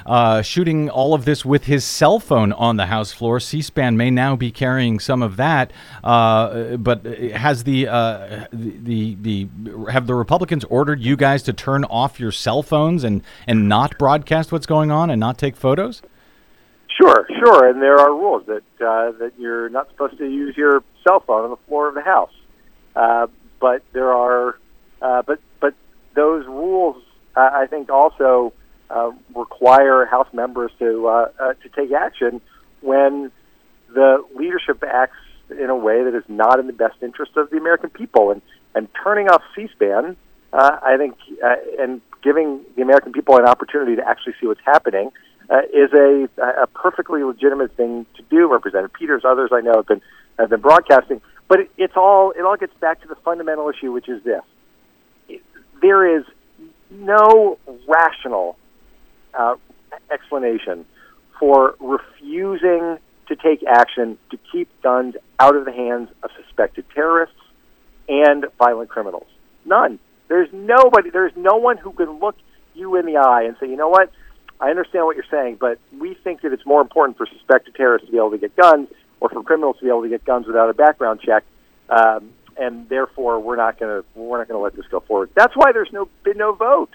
uh, 0.05 0.41
shooting 0.41 0.89
all 0.89 1.13
of 1.13 1.25
this 1.25 1.43
with 1.43 1.65
his 1.65 1.83
cell 1.83 2.19
phone 2.19 2.53
on 2.53 2.77
the 2.77 2.87
House 2.87 3.11
floor. 3.11 3.39
C-SPAN 3.39 3.97
may 3.97 4.09
now 4.11 4.35
be 4.35 4.51
carrying 4.51 4.99
some 4.99 5.21
of 5.21 5.37
that, 5.37 5.71
uh, 6.03 6.77
but 6.77 7.05
has 7.05 7.63
the, 7.63 7.87
uh, 7.87 8.45
the 8.51 8.77
the 8.81 9.15
the 9.21 9.91
have 9.91 10.07
the 10.07 10.15
Republicans 10.15 10.63
ordered 10.65 11.01
you 11.01 11.15
guys 11.15 11.43
to 11.43 11.53
turn 11.53 11.83
off 11.85 12.19
your 12.19 12.31
cell 12.31 12.61
phones 12.63 13.03
and 13.03 13.23
and 13.47 13.67
not 13.67 13.97
broadcast 13.97 14.51
what's 14.51 14.65
going 14.67 14.91
on 14.91 15.09
and 15.09 15.19
not 15.19 15.37
take 15.37 15.55
photos? 15.55 16.01
Sure, 16.97 17.25
sure, 17.39 17.69
and 17.69 17.82
there 17.82 17.97
are 17.97 18.12
rules 18.12 18.45
that 18.47 18.63
uh, 18.86 19.12
that 19.19 19.34
you're 19.38 19.69
not 19.69 19.89
supposed 19.89 20.17
to 20.17 20.25
use 20.25 20.58
your 20.58 20.84
cell 21.08 21.21
phone 21.21 21.45
on 21.45 21.49
the 21.51 21.58
floor 21.67 21.88
of 21.88 21.95
the 21.95 22.01
house. 22.01 22.34
Uh, 22.95 23.27
but 23.60 23.84
there 23.93 24.12
are, 24.12 24.58
uh, 25.01 25.21
but 25.21 25.39
but 25.60 25.73
those 26.15 26.45
rules, 26.47 27.01
uh, 27.36 27.49
I 27.54 27.67
think, 27.67 27.89
also 27.89 28.54
uh, 28.89 29.12
require 29.36 30.06
House 30.06 30.27
members 30.34 30.71
to 30.80 31.08
uh, 31.08 31.32
uh, 31.39 31.54
to 31.54 31.69
take 31.69 31.91
action 31.91 32.41
when 32.82 33.32
the 33.93 34.23
leadership 34.36 34.84
acts 34.84 35.17
in 35.49 35.69
a 35.69 35.75
way 35.75 36.04
that 36.04 36.15
is 36.15 36.23
not 36.27 36.60
in 36.60 36.67
the 36.67 36.73
best 36.73 36.95
interest 37.01 37.38
of 37.38 37.49
the 37.51 37.58
American 37.58 37.89
people. 37.89 38.32
And 38.32 38.41
and 38.73 38.88
turning 39.04 39.27
off 39.27 39.41
C-SPAN, 39.56 40.15
uh, 40.54 40.77
I 40.82 40.97
think, 40.97 41.15
uh, 41.43 41.56
and 41.80 42.01
giving 42.23 42.62
the 42.75 42.82
American 42.82 43.12
people 43.12 43.38
an 43.38 43.45
opportunity 43.45 43.95
to 43.97 44.08
actually 44.08 44.34
see 44.39 44.47
what's 44.47 44.62
happening 44.65 45.12
uh, 45.51 45.61
is 45.73 45.91
a, 45.93 46.29
a 46.63 46.67
perfectly 46.67 47.23
legitimate 47.23 47.75
thing 47.75 48.05
to 48.15 48.23
do. 48.23 48.51
Representative 48.51 48.93
Peters, 48.93 49.23
others 49.25 49.49
I 49.51 49.59
know 49.61 49.73
have 49.75 49.87
been 49.87 50.01
have 50.39 50.49
been 50.49 50.61
broadcasting, 50.61 51.21
but 51.47 51.59
it, 51.59 51.71
it's 51.77 51.97
all 51.97 52.31
it 52.31 52.41
all 52.41 52.55
gets 52.55 52.73
back 52.75 53.01
to 53.01 53.07
the 53.07 53.15
fundamental 53.15 53.69
issue, 53.69 53.91
which 53.91 54.07
is 54.07 54.23
this: 54.23 54.41
there 55.81 56.17
is 56.17 56.23
no 56.89 57.57
rational 57.87 58.57
uh, 59.33 59.55
explanation 60.09 60.85
for 61.37 61.75
refusing 61.79 62.97
to 63.27 63.35
take 63.35 63.63
action 63.67 64.17
to 64.29 64.37
keep 64.51 64.69
guns 64.81 65.15
out 65.39 65.55
of 65.55 65.65
the 65.65 65.71
hands 65.71 66.09
of 66.23 66.29
suspected 66.43 66.85
terrorists 66.93 67.35
and 68.07 68.45
violent 68.57 68.89
criminals. 68.89 69.27
None. 69.65 69.99
There's 70.27 70.49
nobody. 70.53 71.09
There's 71.09 71.33
no 71.35 71.57
one 71.57 71.77
who 71.77 71.91
can 71.91 72.19
look 72.19 72.35
you 72.73 72.95
in 72.95 73.05
the 73.05 73.17
eye 73.17 73.43
and 73.43 73.57
say, 73.59 73.67
you 73.67 73.75
know 73.75 73.89
what? 73.89 74.11
I 74.62 74.69
understand 74.69 75.06
what 75.06 75.15
you're 75.15 75.26
saying, 75.32 75.58
but 75.60 75.80
we 75.97 76.13
think 76.13 76.41
that 76.41 76.54
it's 76.54 76.65
more 76.67 76.82
important 76.82 77.17
for 77.17 77.26
suspected 77.26 77.74
terrorists 77.74 78.06
to 78.06 78.12
be 78.12 78.19
able 78.19 78.32
to 78.32 78.38
get 78.38 78.56
guns 78.56 78.89
or 79.19 79.30
for 79.30 79.41
criminals 79.41 79.78
to 79.78 79.84
be 79.84 79.89
able 79.89 80.04
to 80.04 80.10
get 80.10 80.24
guns 80.24 80.45
without 80.45 80.69
a 80.69 80.74
background 80.74 81.19
check, 81.19 81.43
um, 81.89 82.30
and 82.58 82.88
therefore 82.88 83.39
we're 83.39 83.56
not 83.56 83.80
going 83.80 84.02
to 84.02 84.19
we're 84.19 84.38
not 84.38 84.47
going 84.47 84.60
to 84.60 84.63
let 84.63 84.76
this 84.76 84.86
go 84.91 85.00
forward. 85.00 85.32
That's 85.34 85.56
why 85.56 85.71
there's 85.71 85.91
no 85.91 86.08
been 86.24 86.38
no 86.38 86.54
vote. 86.54 86.91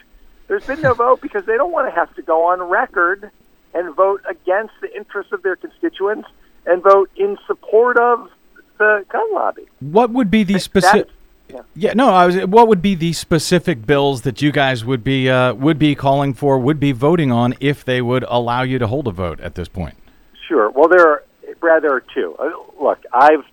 There's 0.46 0.64
been 0.64 0.80
no 0.80 0.94
vote 0.94 1.20
because 1.20 1.44
they 1.44 1.56
don't 1.56 1.72
want 1.72 1.92
to 1.92 1.94
have 1.94 2.14
to 2.14 2.22
go 2.22 2.44
on 2.44 2.62
record 2.62 3.32
and 3.74 3.94
vote 3.96 4.22
against 4.30 4.74
the 4.80 4.94
interests 4.94 5.32
of 5.32 5.42
their 5.42 5.56
constituents 5.56 6.28
and 6.66 6.84
vote 6.84 7.10
in 7.16 7.36
support 7.48 7.98
of 7.98 8.30
the 8.78 9.04
gun 9.08 9.34
lobby. 9.34 9.66
What 9.80 10.10
would 10.10 10.30
be 10.30 10.44
the 10.44 10.60
specific? 10.60 11.08
Yeah. 11.48 11.60
Yeah, 11.74 11.92
no. 11.94 12.08
I 12.08 12.26
was. 12.26 12.36
What 12.46 12.68
would 12.68 12.82
be 12.82 12.94
the 12.94 13.12
specific 13.12 13.86
bills 13.86 14.22
that 14.22 14.42
you 14.42 14.52
guys 14.52 14.84
would 14.84 15.04
be 15.04 15.30
uh, 15.30 15.54
would 15.54 15.78
be 15.78 15.94
calling 15.94 16.34
for, 16.34 16.58
would 16.58 16.80
be 16.80 16.92
voting 16.92 17.30
on, 17.30 17.54
if 17.60 17.84
they 17.84 18.02
would 18.02 18.24
allow 18.28 18.62
you 18.62 18.78
to 18.78 18.86
hold 18.86 19.06
a 19.06 19.12
vote 19.12 19.40
at 19.40 19.54
this 19.54 19.68
point? 19.68 19.96
Sure. 20.48 20.70
Well, 20.70 20.88
there 20.88 21.06
are 21.06 21.24
Brad. 21.60 21.82
There 21.82 21.94
are 21.94 22.04
two. 22.14 22.36
Uh, 22.38 22.50
look, 22.82 22.98
I've 23.12 23.44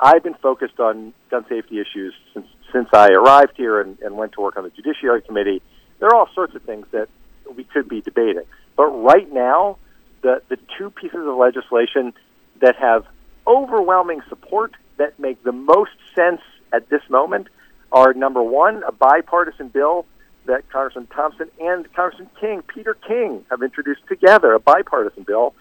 I've 0.00 0.22
been 0.22 0.34
focused 0.34 0.80
on 0.80 1.12
gun 1.30 1.44
safety 1.48 1.78
issues 1.80 2.14
since 2.32 2.46
since 2.72 2.88
I 2.92 3.08
arrived 3.08 3.52
here 3.56 3.80
and, 3.80 3.98
and 4.00 4.16
went 4.16 4.32
to 4.32 4.40
work 4.40 4.56
on 4.56 4.64
the 4.64 4.70
Judiciary 4.70 5.22
Committee. 5.22 5.62
There 5.98 6.08
are 6.08 6.14
all 6.14 6.28
sorts 6.34 6.54
of 6.54 6.62
things 6.62 6.86
that 6.92 7.08
we 7.54 7.64
could 7.64 7.88
be 7.88 8.00
debating, 8.00 8.44
but 8.76 8.86
right 8.86 9.30
now, 9.32 9.78
the 10.22 10.42
the 10.48 10.58
two 10.78 10.90
pieces 10.90 11.20
of 11.26 11.36
legislation 11.36 12.14
that 12.60 12.76
have 12.76 13.04
overwhelming 13.46 14.22
support 14.28 14.74
that 14.96 15.18
make 15.18 15.42
the 15.42 15.52
most 15.52 15.90
sense 16.14 16.40
at 16.72 16.88
this 16.88 17.02
moment 17.08 17.48
are 17.90 18.14
number 18.14 18.42
one, 18.42 18.82
a 18.84 18.92
bipartisan 18.92 19.68
bill 19.68 20.06
that 20.46 20.68
Congressman 20.70 21.06
Thompson 21.06 21.50
and 21.60 21.92
Congressman 21.94 22.30
King, 22.40 22.62
Peter 22.62 22.94
King, 22.94 23.44
have 23.50 23.62
introduced 23.62 24.06
together, 24.08 24.54
a 24.54 24.60
bipartisan 24.60 25.22
bill 25.22 25.54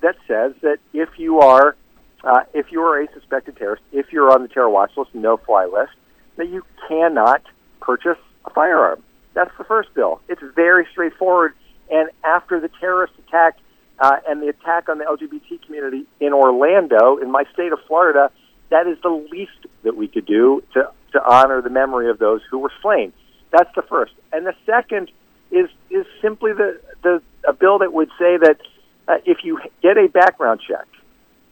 that 0.00 0.16
says 0.26 0.52
that 0.62 0.78
if 0.92 1.08
you 1.18 1.40
are 1.40 1.76
uh, 2.24 2.42
if 2.52 2.72
you 2.72 2.82
are 2.82 3.00
a 3.00 3.12
suspected 3.12 3.56
terrorist, 3.56 3.82
if 3.92 4.12
you're 4.12 4.30
on 4.30 4.42
the 4.42 4.48
terror 4.48 4.68
watch 4.68 4.90
list, 4.96 5.14
no 5.14 5.36
fly 5.36 5.66
list, 5.66 5.92
that 6.36 6.48
you 6.48 6.64
cannot 6.88 7.42
purchase 7.80 8.18
a 8.44 8.50
firearm. 8.50 9.02
That's 9.34 9.56
the 9.56 9.64
first 9.64 9.94
bill. 9.94 10.20
It's 10.28 10.42
very 10.56 10.86
straightforward. 10.90 11.54
And 11.90 12.10
after 12.24 12.60
the 12.60 12.68
terrorist 12.80 13.14
attack 13.26 13.58
uh, 14.00 14.16
and 14.28 14.42
the 14.42 14.48
attack 14.48 14.88
on 14.88 14.98
the 14.98 15.04
LGBT 15.04 15.64
community 15.64 16.06
in 16.20 16.32
Orlando, 16.32 17.18
in 17.18 17.30
my 17.30 17.44
state 17.52 17.72
of 17.72 17.78
Florida, 17.86 18.30
that 18.70 18.86
is 18.86 18.98
the 19.02 19.10
least 19.30 19.66
that 19.82 19.96
we 19.96 20.08
could 20.08 20.26
do 20.26 20.62
to, 20.74 20.90
to 21.12 21.24
honor 21.24 21.62
the 21.62 21.70
memory 21.70 22.10
of 22.10 22.18
those 22.18 22.40
who 22.50 22.58
were 22.58 22.72
slain. 22.82 23.12
That's 23.50 23.70
the 23.74 23.82
first. 23.82 24.12
And 24.32 24.46
the 24.46 24.54
second 24.66 25.10
is 25.50 25.68
is 25.90 26.04
simply 26.20 26.52
the, 26.52 26.80
the 27.02 27.22
a 27.46 27.52
bill 27.52 27.78
that 27.78 27.92
would 27.92 28.10
say 28.18 28.36
that 28.36 28.58
uh, 29.06 29.14
if 29.24 29.38
you 29.42 29.58
get 29.82 29.96
a 29.96 30.08
background 30.08 30.60
check 30.66 30.86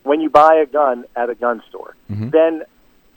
when 0.03 0.21
you 0.21 0.29
buy 0.29 0.57
a 0.57 0.67
gun 0.67 1.05
at 1.17 1.31
a 1.31 1.35
gun 1.35 1.63
store, 1.69 1.97
then 2.31 2.63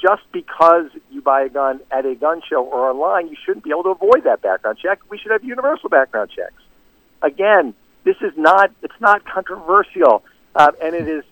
just 0.02 0.24
because 0.32 0.86
you 1.12 1.22
buy 1.22 1.42
a 1.42 1.50
gun 1.50 1.82
at 1.92 2.06
a 2.06 2.16
gun 2.16 2.42
show 2.50 2.64
or 2.64 2.90
online, 2.90 3.28
you 3.28 3.36
shouldn't 3.46 3.66
be 3.66 3.72
able 3.72 3.84
to 3.84 3.90
avoid 3.90 4.24
that 4.24 4.42
background 4.42 4.78
check. 4.82 5.00
We 5.10 5.18
should 5.18 5.32
have 5.32 5.44
universal 5.44 5.90
background 5.90 6.32
checks. 6.34 6.62
Again, 7.22 7.74
this 8.06 8.16
is 8.22 8.32
not 8.38 8.72
it's 8.82 9.00
not 9.02 9.26
controversial, 9.26 10.24
uh, 10.56 10.72
and 10.82 10.96
it's 10.96 11.28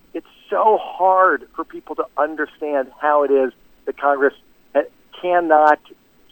so 0.50 0.78
hard 0.80 1.48
for 1.54 1.64
people 1.64 1.94
to 1.96 2.04
understand 2.16 2.90
how 3.00 3.24
it 3.24 3.30
is 3.30 3.52
that 3.86 3.98
Congress 3.98 4.34
uh, 4.74 4.80
cannot 5.20 5.80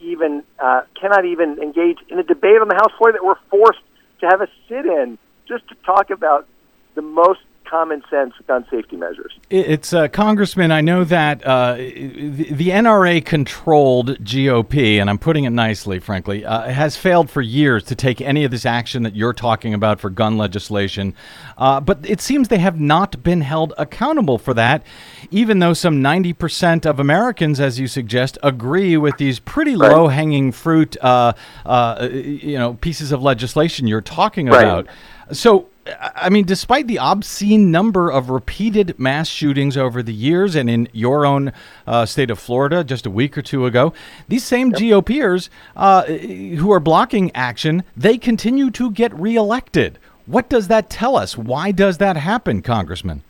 even 0.00 0.42
uh, 0.58 0.82
cannot 1.00 1.24
even 1.24 1.58
engage 1.58 1.98
in 2.08 2.18
a 2.18 2.22
debate 2.22 2.60
on 2.60 2.68
the 2.68 2.74
House 2.74 2.92
floor 2.98 3.12
that 3.12 3.24
we're 3.24 3.38
forced 3.50 3.80
to 4.20 4.26
have 4.26 4.40
a 4.40 4.48
sit-in 4.68 5.18
just 5.48 5.66
to 5.68 5.74
talk 5.86 6.10
about 6.10 6.46
the 6.94 7.02
most 7.02 7.40
common 7.68 8.02
sense 8.10 8.32
gun 8.46 8.64
safety 8.70 8.96
measures. 8.96 9.32
It's 9.50 9.92
uh, 9.92 10.08
Congressman. 10.08 10.70
I 10.72 10.80
know 10.80 11.04
that 11.04 11.44
uh, 11.46 11.74
the, 11.76 12.48
the 12.52 12.68
NRA 12.70 13.24
controlled 13.24 14.18
GOP, 14.24 15.00
and 15.00 15.08
I'm 15.10 15.18
putting 15.18 15.44
it 15.44 15.50
nicely, 15.50 15.98
frankly, 15.98 16.44
uh, 16.44 16.62
has 16.70 16.96
failed 16.96 17.30
for 17.30 17.42
years 17.42 17.84
to 17.84 17.94
take 17.94 18.20
any 18.20 18.44
of 18.44 18.50
this 18.50 18.66
action 18.66 19.02
that 19.02 19.14
you're 19.16 19.32
talking 19.32 19.74
about 19.74 20.00
for 20.00 20.10
gun 20.10 20.36
legislation. 20.36 21.14
Uh, 21.58 21.80
but 21.80 21.98
it 22.08 22.20
seems 22.20 22.48
they 22.48 22.58
have 22.58 22.80
not 22.80 23.22
been 23.22 23.40
held 23.40 23.72
accountable 23.78 24.38
for 24.38 24.54
that, 24.54 24.82
even 25.30 25.58
though 25.58 25.72
some 25.72 26.02
90% 26.02 26.86
of 26.86 27.00
Americans, 27.00 27.60
as 27.60 27.78
you 27.80 27.86
suggest, 27.88 28.38
agree 28.42 28.96
with 28.96 29.16
these 29.18 29.38
pretty 29.38 29.76
Right. 29.76 29.90
low 29.92 30.08
hanging 30.08 30.52
fruit, 30.52 30.96
uh, 31.02 31.32
uh, 31.64 32.08
you 32.12 32.58
know, 32.58 32.74
pieces 32.74 33.12
of 33.12 33.22
legislation 33.22 33.86
you're 33.86 34.00
talking 34.00 34.46
Right. 34.46 34.62
about. 34.62 34.86
So, 35.32 35.68
I 36.14 36.28
mean, 36.28 36.44
despite 36.44 36.86
the 36.86 36.98
obscene 36.98 37.70
number 37.70 38.10
of 38.10 38.30
repeated 38.30 38.98
mass 38.98 39.28
shootings 39.28 39.76
over 39.76 40.02
the 40.02 40.12
years, 40.12 40.54
and 40.54 40.70
in 40.70 40.88
your 40.92 41.26
own 41.26 41.52
uh, 41.86 42.06
state 42.06 42.30
of 42.30 42.38
Florida 42.38 42.84
just 42.84 43.06
a 43.06 43.10
week 43.10 43.36
or 43.36 43.42
two 43.42 43.66
ago, 43.66 43.92
these 44.28 44.44
same 44.44 44.72
GOPers 44.72 45.48
uh, 45.74 46.04
who 46.04 46.72
are 46.72 46.80
blocking 46.80 47.30
action, 47.34 47.82
they 47.96 48.18
continue 48.18 48.70
to 48.70 48.90
get 48.90 49.12
reelected. 49.14 49.98
What 50.26 50.48
does 50.48 50.68
that 50.68 50.90
tell 50.90 51.16
us? 51.16 51.36
Why 51.36 51.70
does 51.72 51.98
that 51.98 52.16
happen, 52.16 52.62
Congressman? 52.62 53.22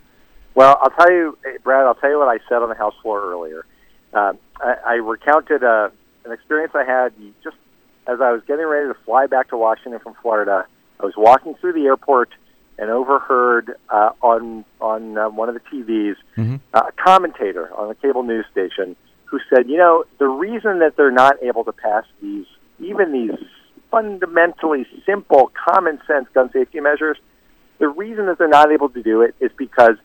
Well, 0.55 0.77
I'll 0.81 0.89
tell 0.89 1.11
you, 1.11 1.37
Brad. 1.63 1.85
I'll 1.85 1.95
tell 1.95 2.09
you 2.09 2.17
what 2.17 2.27
I 2.27 2.39
said 2.49 2.63
on 2.63 2.69
the 2.69 2.75
House 2.75 2.95
floor 3.01 3.21
earlier. 3.21 3.65
Uh, 4.13 4.33
I, 4.59 4.75
I 4.85 4.93
recounted 4.95 5.63
uh, 5.63 5.89
an 6.25 6.31
experience 6.31 6.73
I 6.73 6.83
had 6.83 7.13
just 7.43 7.55
as 8.07 8.21
I 8.21 8.31
was 8.31 8.41
getting 8.47 8.65
ready 8.65 8.87
to 8.87 8.95
fly 9.05 9.27
back 9.27 9.49
to 9.49 9.57
Washington 9.57 9.99
from 9.99 10.15
Florida. 10.21 10.65
I 10.99 11.05
was 11.05 11.13
walking 11.17 11.55
through 11.55 11.73
the 11.73 11.85
airport 11.85 12.29
and 12.77 12.89
overheard 12.89 13.75
uh, 13.89 14.11
on 14.21 14.65
on 14.79 15.17
uh, 15.17 15.29
one 15.29 15.49
of 15.49 15.55
the 15.55 15.61
TVs 15.61 16.15
uh, 16.73 16.81
a 16.87 16.91
commentator 16.91 17.73
on 17.75 17.89
a 17.89 17.95
cable 17.95 18.23
news 18.23 18.45
station 18.51 18.95
who 19.25 19.39
said, 19.49 19.67
"You 19.67 19.77
know, 19.77 20.05
the 20.19 20.27
reason 20.27 20.79
that 20.79 20.95
they're 20.95 21.11
not 21.11 21.41
able 21.43 21.63
to 21.65 21.71
pass 21.71 22.03
these, 22.21 22.45
even 22.79 23.11
these 23.11 23.37
fundamentally 23.91 24.85
simple, 25.05 25.51
common 25.67 25.99
sense 26.07 26.27
gun 26.33 26.51
safety 26.51 26.79
measures, 26.79 27.17
the 27.79 27.87
reason 27.87 28.25
that 28.27 28.37
they're 28.37 28.47
not 28.47 28.71
able 28.71 28.89
to 28.89 29.01
do 29.01 29.21
it 29.21 29.35
is 29.39 29.51
because 29.57 29.95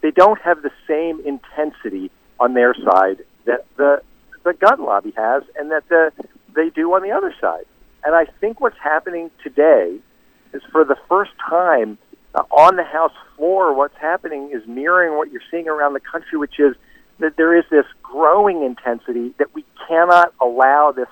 they 0.00 0.10
don't 0.10 0.40
have 0.40 0.62
the 0.62 0.70
same 0.86 1.20
intensity 1.26 2.10
on 2.40 2.54
their 2.54 2.74
side 2.74 3.24
that 3.46 3.66
the 3.76 4.02
the 4.44 4.52
gun 4.54 4.82
lobby 4.84 5.12
has, 5.16 5.42
and 5.56 5.70
that 5.70 5.88
the 5.88 6.12
they 6.54 6.70
do 6.70 6.92
on 6.94 7.02
the 7.02 7.10
other 7.10 7.34
side. 7.40 7.66
And 8.04 8.14
I 8.14 8.26
think 8.40 8.60
what's 8.60 8.78
happening 8.78 9.30
today 9.42 9.98
is 10.52 10.62
for 10.72 10.84
the 10.84 10.96
first 11.08 11.32
time 11.48 11.98
uh, 12.34 12.42
on 12.50 12.76
the 12.76 12.84
House 12.84 13.12
floor, 13.36 13.74
what's 13.74 13.96
happening 13.96 14.50
is 14.52 14.66
mirroring 14.66 15.16
what 15.16 15.30
you're 15.30 15.42
seeing 15.50 15.68
around 15.68 15.94
the 15.94 16.00
country, 16.00 16.38
which 16.38 16.58
is 16.58 16.74
that 17.18 17.36
there 17.36 17.56
is 17.56 17.64
this 17.70 17.86
growing 18.02 18.62
intensity 18.62 19.34
that 19.38 19.54
we 19.54 19.64
cannot 19.88 20.32
allow 20.40 20.92
this 20.92 21.08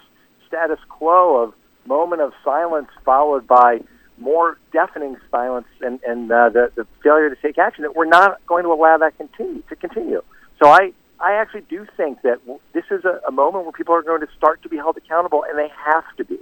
status 0.47 0.79
quo 0.89 1.43
of 1.43 1.55
moment 1.87 2.23
of 2.23 2.33
silence 2.45 2.89
followed 3.05 3.47
by 3.47 3.81
more 4.19 4.59
deafening 4.73 5.17
silence 5.31 5.67
and, 5.81 6.01
and 6.07 6.31
uh, 6.33 6.49
the, 6.49 6.71
the 6.75 6.87
failure 7.03 7.29
to 7.29 7.37
take 7.41 7.59
action, 7.59 7.83
that 7.83 7.95
we're 7.95 8.07
not 8.07 8.45
going 8.47 8.65
to 8.65 8.71
allow 8.71 8.97
that 8.99 9.17
continue 9.17 9.63
to 9.69 9.77
continue. 9.77 10.23
So 10.63 10.71
I, 10.71 10.93
I 11.21 11.33
actually 11.33 11.63
do 11.63 11.87
think 11.97 12.23
that 12.23 12.41
this 12.73 12.85
is 12.91 13.05
a, 13.05 13.21
a 13.29 13.33
moment 13.33 13.65
where 13.65 13.73
people 13.73 13.95
are 13.95 14.03
going 14.03 14.21
to 14.21 14.29
start 14.37 14.63
to 14.63 14.69
be 14.69 14.77
held 14.77 14.97
accountable, 14.97 15.45
and 15.49 15.59
they 15.59 15.71
have 15.85 16.05
to 16.17 16.25
be. 16.25 16.39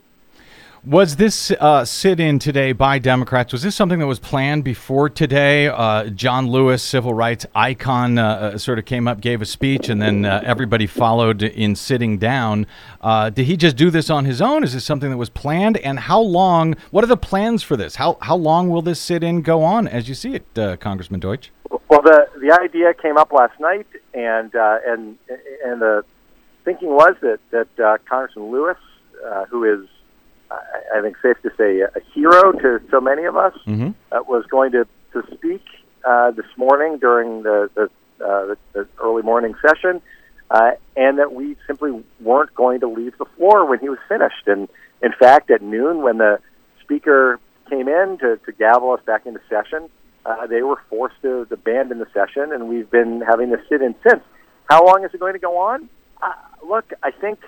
Was 0.86 1.16
this 1.16 1.50
uh, 1.50 1.86
sit 1.86 2.20
in 2.20 2.38
today 2.38 2.72
by 2.72 2.98
Democrats? 2.98 3.54
Was 3.54 3.62
this 3.62 3.74
something 3.74 4.00
that 4.00 4.06
was 4.06 4.18
planned 4.18 4.64
before 4.64 5.08
today? 5.08 5.68
Uh, 5.68 6.10
John 6.10 6.48
Lewis, 6.48 6.82
civil 6.82 7.14
rights 7.14 7.46
icon, 7.54 8.18
uh, 8.18 8.26
uh, 8.26 8.58
sort 8.58 8.78
of 8.78 8.84
came 8.84 9.08
up, 9.08 9.22
gave 9.22 9.40
a 9.40 9.46
speech, 9.46 9.88
and 9.88 10.02
then 10.02 10.26
uh, 10.26 10.42
everybody 10.44 10.86
followed 10.86 11.42
in 11.42 11.74
sitting 11.74 12.18
down. 12.18 12.66
Uh, 13.00 13.30
did 13.30 13.46
he 13.46 13.56
just 13.56 13.76
do 13.76 13.88
this 13.88 14.10
on 14.10 14.26
his 14.26 14.42
own? 14.42 14.62
Is 14.62 14.74
this 14.74 14.84
something 14.84 15.08
that 15.08 15.16
was 15.16 15.30
planned? 15.30 15.78
And 15.78 16.00
how 16.00 16.20
long? 16.20 16.76
What 16.90 17.02
are 17.02 17.06
the 17.06 17.16
plans 17.16 17.62
for 17.62 17.78
this? 17.78 17.94
How 17.94 18.18
how 18.20 18.36
long 18.36 18.68
will 18.68 18.82
this 18.82 19.00
sit 19.00 19.22
in 19.22 19.40
go 19.40 19.62
on 19.62 19.88
as 19.88 20.06
you 20.06 20.14
see 20.14 20.34
it, 20.34 20.80
Congressman 20.80 21.18
Deutch? 21.18 21.50
Well, 21.70 22.02
the 22.02 22.28
the 22.38 22.52
idea 22.60 22.92
came 22.92 23.16
up 23.16 23.32
last 23.32 23.58
night, 23.58 23.86
and 24.12 24.52
and 24.54 25.16
and 25.64 25.80
the 25.80 26.04
thinking 26.66 26.90
was 26.90 27.14
that 27.22 27.40
that 27.52 28.04
Congressman 28.04 28.50
Lewis, 28.50 28.76
who 29.48 29.64
is, 29.64 29.88
I, 30.54 30.98
I 30.98 31.02
think, 31.02 31.16
safe 31.22 31.36
to 31.42 31.50
say, 31.56 31.80
a 31.80 31.90
hero 32.14 32.52
to 32.52 32.80
so 32.90 33.00
many 33.00 33.24
of 33.24 33.36
us, 33.36 33.54
Mm-hmm. 33.66 33.90
uh, 34.12 34.22
was 34.28 34.44
going 34.46 34.72
to 34.72 34.86
to 35.12 35.22
speak 35.34 35.64
uh, 36.04 36.30
this 36.32 36.46
morning 36.56 36.98
during 36.98 37.42
the 37.42 37.70
the, 37.74 37.84
uh, 38.24 38.46
the, 38.46 38.56
the 38.72 38.88
early 39.02 39.22
morning 39.22 39.54
session, 39.66 40.00
uh, 40.50 40.72
and 40.96 41.18
that 41.18 41.32
we 41.32 41.56
simply 41.66 42.02
weren't 42.20 42.54
going 42.54 42.80
to 42.80 42.88
leave 42.88 43.16
the 43.18 43.26
floor 43.36 43.64
when 43.68 43.78
he 43.78 43.88
was 43.88 43.98
finished. 44.08 44.46
And 44.46 44.68
in 45.02 45.12
fact, 45.12 45.50
at 45.50 45.62
noon, 45.62 46.02
when 46.02 46.18
the 46.18 46.38
speaker 46.82 47.38
came 47.70 47.88
in 47.88 48.18
to, 48.18 48.38
to 48.44 48.52
gavel 48.52 48.92
us 48.92 49.00
back 49.06 49.24
into 49.26 49.40
session, 49.48 49.88
uh, 50.26 50.46
they 50.46 50.62
were 50.62 50.80
forced 50.90 51.20
to 51.22 51.46
abandon 51.50 51.98
the 51.98 52.06
session, 52.12 52.52
and 52.52 52.68
we've 52.68 52.90
been 52.90 53.20
having 53.20 53.50
to 53.50 53.58
sit 53.68 53.80
in 53.82 53.94
since. 54.06 54.22
How 54.70 54.84
long 54.86 55.04
is 55.04 55.10
it 55.14 55.20
going 55.20 55.32
to 55.34 55.38
go 55.38 55.58
on? 55.58 55.88
Uh, 56.22 56.32
look, 56.66 56.92
I 57.02 57.10
think 57.10 57.38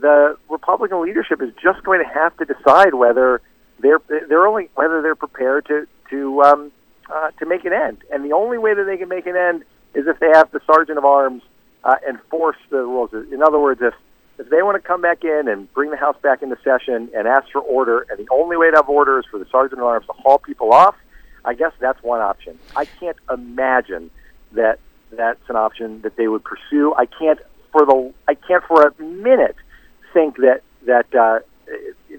the 0.00 0.36
Republican 0.50 1.02
leadership 1.02 1.40
is 1.40 1.50
just 1.62 1.82
going 1.84 2.02
to 2.04 2.12
have 2.12 2.36
to 2.38 2.44
decide 2.44 2.94
whether 2.94 3.40
they're 3.80 4.00
they're 4.28 4.46
only 4.46 4.68
whether 4.74 5.02
they're 5.02 5.14
prepared 5.14 5.66
to 5.66 5.86
to 6.10 6.42
um, 6.42 6.72
uh, 7.12 7.30
to 7.38 7.46
make 7.46 7.64
an 7.64 7.72
end. 7.72 7.98
And 8.12 8.24
the 8.24 8.32
only 8.32 8.58
way 8.58 8.74
that 8.74 8.84
they 8.84 8.96
can 8.96 9.08
make 9.08 9.26
an 9.26 9.36
end 9.36 9.64
is 9.94 10.06
if 10.06 10.18
they 10.18 10.30
have 10.32 10.50
the 10.50 10.60
sergeant 10.66 10.98
of 10.98 11.04
arms 11.04 11.42
uh, 11.84 11.96
enforce 12.08 12.56
the 12.70 12.78
rules. 12.78 13.10
In 13.12 13.42
other 13.42 13.58
words, 13.58 13.80
if 13.82 13.94
if 14.38 14.50
they 14.50 14.62
want 14.62 14.80
to 14.82 14.86
come 14.86 15.00
back 15.00 15.22
in 15.22 15.46
and 15.48 15.72
bring 15.74 15.90
the 15.90 15.96
House 15.96 16.16
back 16.20 16.42
into 16.42 16.56
session 16.64 17.08
and 17.14 17.28
ask 17.28 17.50
for 17.52 17.60
order, 17.60 18.04
and 18.10 18.18
the 18.18 18.26
only 18.32 18.56
way 18.56 18.70
to 18.70 18.76
have 18.76 18.88
order 18.88 19.20
is 19.20 19.26
for 19.30 19.38
the 19.38 19.46
sergeant 19.50 19.80
of 19.80 19.86
arms 19.86 20.06
to 20.06 20.12
haul 20.12 20.38
people 20.38 20.72
off, 20.72 20.96
I 21.44 21.54
guess 21.54 21.70
that's 21.78 22.02
one 22.02 22.20
option. 22.20 22.58
I 22.74 22.86
can't 22.86 23.16
imagine 23.32 24.10
that 24.52 24.80
that's 25.12 25.48
an 25.48 25.54
option 25.54 26.02
that 26.02 26.16
they 26.16 26.26
would 26.26 26.42
pursue. 26.42 26.94
I 26.96 27.06
can't 27.06 27.38
for 27.70 27.86
the 27.86 28.12
I 28.26 28.34
can't 28.34 28.64
for 28.64 28.82
a 28.82 29.02
minute 29.02 29.56
think 30.14 30.36
that 30.36 30.62
that 30.86 31.14
uh, 31.14 31.40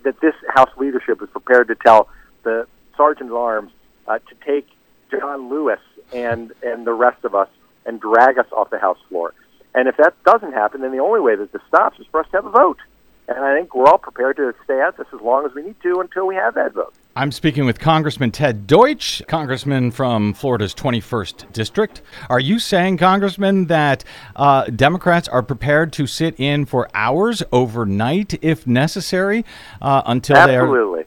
that 0.03 0.19
this 0.21 0.35
House 0.49 0.69
leadership 0.77 1.21
is 1.23 1.29
prepared 1.29 1.69
to 1.69 1.75
tell 1.75 2.09
the 2.43 2.67
sergeant 2.95 3.31
of 3.31 3.37
arms 3.37 3.71
uh, 4.07 4.19
to 4.19 4.35
take 4.45 4.67
John 5.09 5.49
Lewis 5.49 5.79
and 6.13 6.53
and 6.61 6.85
the 6.85 6.93
rest 6.93 7.23
of 7.25 7.33
us 7.33 7.49
and 7.87 7.99
drag 7.99 8.37
us 8.37 8.47
off 8.51 8.69
the 8.69 8.79
House 8.79 8.99
floor. 9.09 9.33
And 9.73 9.87
if 9.87 9.97
that 9.97 10.21
doesn't 10.23 10.53
happen, 10.53 10.81
then 10.81 10.91
the 10.91 10.99
only 10.99 11.19
way 11.19 11.35
that 11.35 11.51
this 11.51 11.61
stops 11.67 11.99
is 11.99 12.05
for 12.11 12.19
us 12.19 12.27
to 12.31 12.37
have 12.37 12.45
a 12.45 12.51
vote. 12.51 12.79
And 13.27 13.39
I 13.39 13.57
think 13.57 13.73
we're 13.73 13.87
all 13.87 13.97
prepared 13.97 14.37
to 14.37 14.53
stay 14.63 14.79
at 14.79 14.97
this 14.97 15.07
as 15.13 15.21
long 15.21 15.45
as 15.45 15.53
we 15.53 15.63
need 15.63 15.81
to 15.81 15.99
until 15.99 16.27
we 16.27 16.35
have 16.35 16.53
that 16.55 16.73
vote. 16.73 16.93
I'm 17.17 17.31
speaking 17.31 17.65
with 17.65 17.79
Congressman 17.79 18.31
Ted 18.31 18.67
Deutch, 18.67 19.21
Congressman 19.29 19.91
from 19.91 20.33
Florida's 20.33 20.75
21st 20.75 21.49
District. 21.53 22.01
Are 22.29 22.41
you 22.41 22.59
saying, 22.59 22.97
Congressman, 22.97 23.67
that 23.67 24.03
uh, 24.35 24.65
Democrats 24.65 25.29
are 25.29 25.41
prepared 25.41 25.93
to 25.93 26.07
sit 26.07 26.37
in 26.37 26.65
for 26.65 26.89
hours 26.93 27.41
overnight 27.53 28.37
if 28.43 28.67
necessary 28.67 29.45
uh, 29.81 30.01
until 30.05 30.45
they 30.45 30.57
are. 30.57 30.63
Absolutely. 30.63 31.03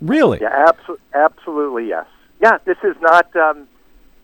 Really? 0.00 0.38
Yeah, 0.40 0.72
abso- 0.72 0.98
absolutely 1.14 1.86
yes. 1.86 2.06
Yeah, 2.42 2.58
this 2.64 2.78
is 2.82 2.96
not 3.00 3.36
um, 3.36 3.68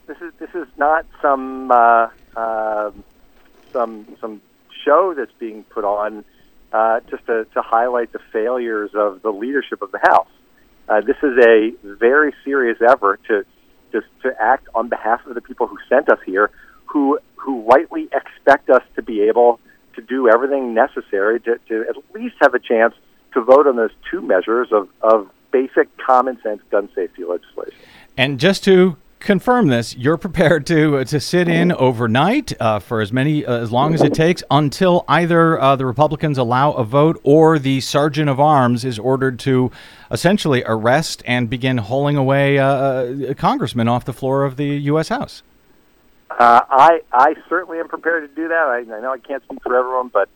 this 0.09 0.19
is 0.21 0.33
this 0.41 0.51
is 0.53 0.67
not 0.77 1.07
some 1.23 1.71
uh, 1.71 2.09
um 2.35 3.05
some 3.73 4.17
some 4.21 4.41
show 4.85 5.15
that's 5.17 5.33
being 5.39 5.62
put 5.62 5.85
on 5.85 6.25
uh, 6.73 6.99
just 7.09 7.25
to, 7.27 7.45
to 7.55 7.62
highlight 7.62 8.12
the 8.12 8.21
failures 8.33 8.91
of 8.95 9.23
the 9.23 9.31
leadership 9.31 9.81
of 9.81 9.93
the 9.93 10.01
House. 10.01 10.27
Uh, 10.89 11.01
this 11.01 11.16
is 11.22 11.39
a 11.39 11.72
very 11.82 12.35
serious 12.45 12.78
effort 12.82 13.20
to 13.28 13.45
just 13.93 14.07
to 14.22 14.32
act 14.41 14.66
on 14.74 14.89
behalf 14.89 15.24
of 15.26 15.35
the 15.35 15.41
people 15.41 15.66
who 15.66 15.78
sent 15.89 16.09
us 16.09 16.18
here, 16.26 16.51
who 16.87 17.18
who 17.37 17.62
rightly 17.62 18.09
expect 18.12 18.70
us 18.70 18.82
to 18.97 19.03
be 19.03 19.22
able 19.22 19.61
to 19.95 20.03
do 20.03 20.28
everything 20.28 20.74
necessary 20.74 21.41
to, 21.41 21.59
to 21.68 21.85
at 21.89 21.97
least 22.14 22.35
have 22.41 22.55
a 22.55 22.59
chance 22.59 22.95
to 23.32 23.41
vote 23.41 23.66
on 23.66 23.76
those 23.76 23.91
two 24.11 24.20
measures 24.20 24.68
of, 24.72 24.89
of 25.03 25.30
basic 25.53 25.89
common 25.99 26.41
sense 26.43 26.61
gun 26.70 26.89
safety 26.95 27.22
legislation. 27.24 27.78
And 28.16 28.41
just 28.41 28.64
to 28.64 28.97
confirm 29.25 29.66
this, 29.66 29.97
you're 29.97 30.16
prepared 30.16 30.66
to 30.66 30.99
uh, 30.99 31.05
to 31.05 31.18
sit 31.18 31.49
in 31.49 31.72
overnight 31.72 32.53
uh, 32.61 32.79
for 32.79 33.01
as 33.01 33.12
many 33.12 33.45
uh, 33.45 33.59
as 33.59 33.72
long 33.72 33.95
as 33.95 34.03
it 34.03 34.14
takes 34.14 34.45
until 34.51 35.05
either 35.09 35.61
uh, 35.61 35.75
the 35.75 35.87
Republicans 35.87 36.39
allow 36.39 36.72
a 36.72 36.85
vote 36.85 37.20
or 37.25 37.59
the 37.59 37.81
sergeant 37.81 38.29
of 38.29 38.39
arms 38.39 38.85
is 38.85 38.99
ordered 38.99 39.39
to 39.41 39.72
essentially 40.11 40.62
arrest 40.66 41.22
and 41.27 41.51
begin 41.51 41.79
hauling 41.79 42.16
away 42.16 42.59
uh, 42.59 42.66
uh, 42.66 43.35
congressmen 43.35 43.89
off 43.89 44.05
the 44.05 44.12
floor 44.12 44.45
of 44.45 44.57
the 44.57 44.66
U.S. 44.93 45.09
House. 45.09 45.43
Uh, 46.31 46.61
I 46.68 47.01
I 47.12 47.35
certainly 47.49 47.79
am 47.79 47.89
prepared 47.89 48.29
to 48.29 48.35
do 48.35 48.49
that. 48.49 48.55
I, 48.55 48.79
I 48.79 49.01
know 49.01 49.12
I 49.12 49.18
can't 49.18 49.43
speak 49.45 49.62
for 49.62 49.75
everyone, 49.77 50.09
but 50.09 50.29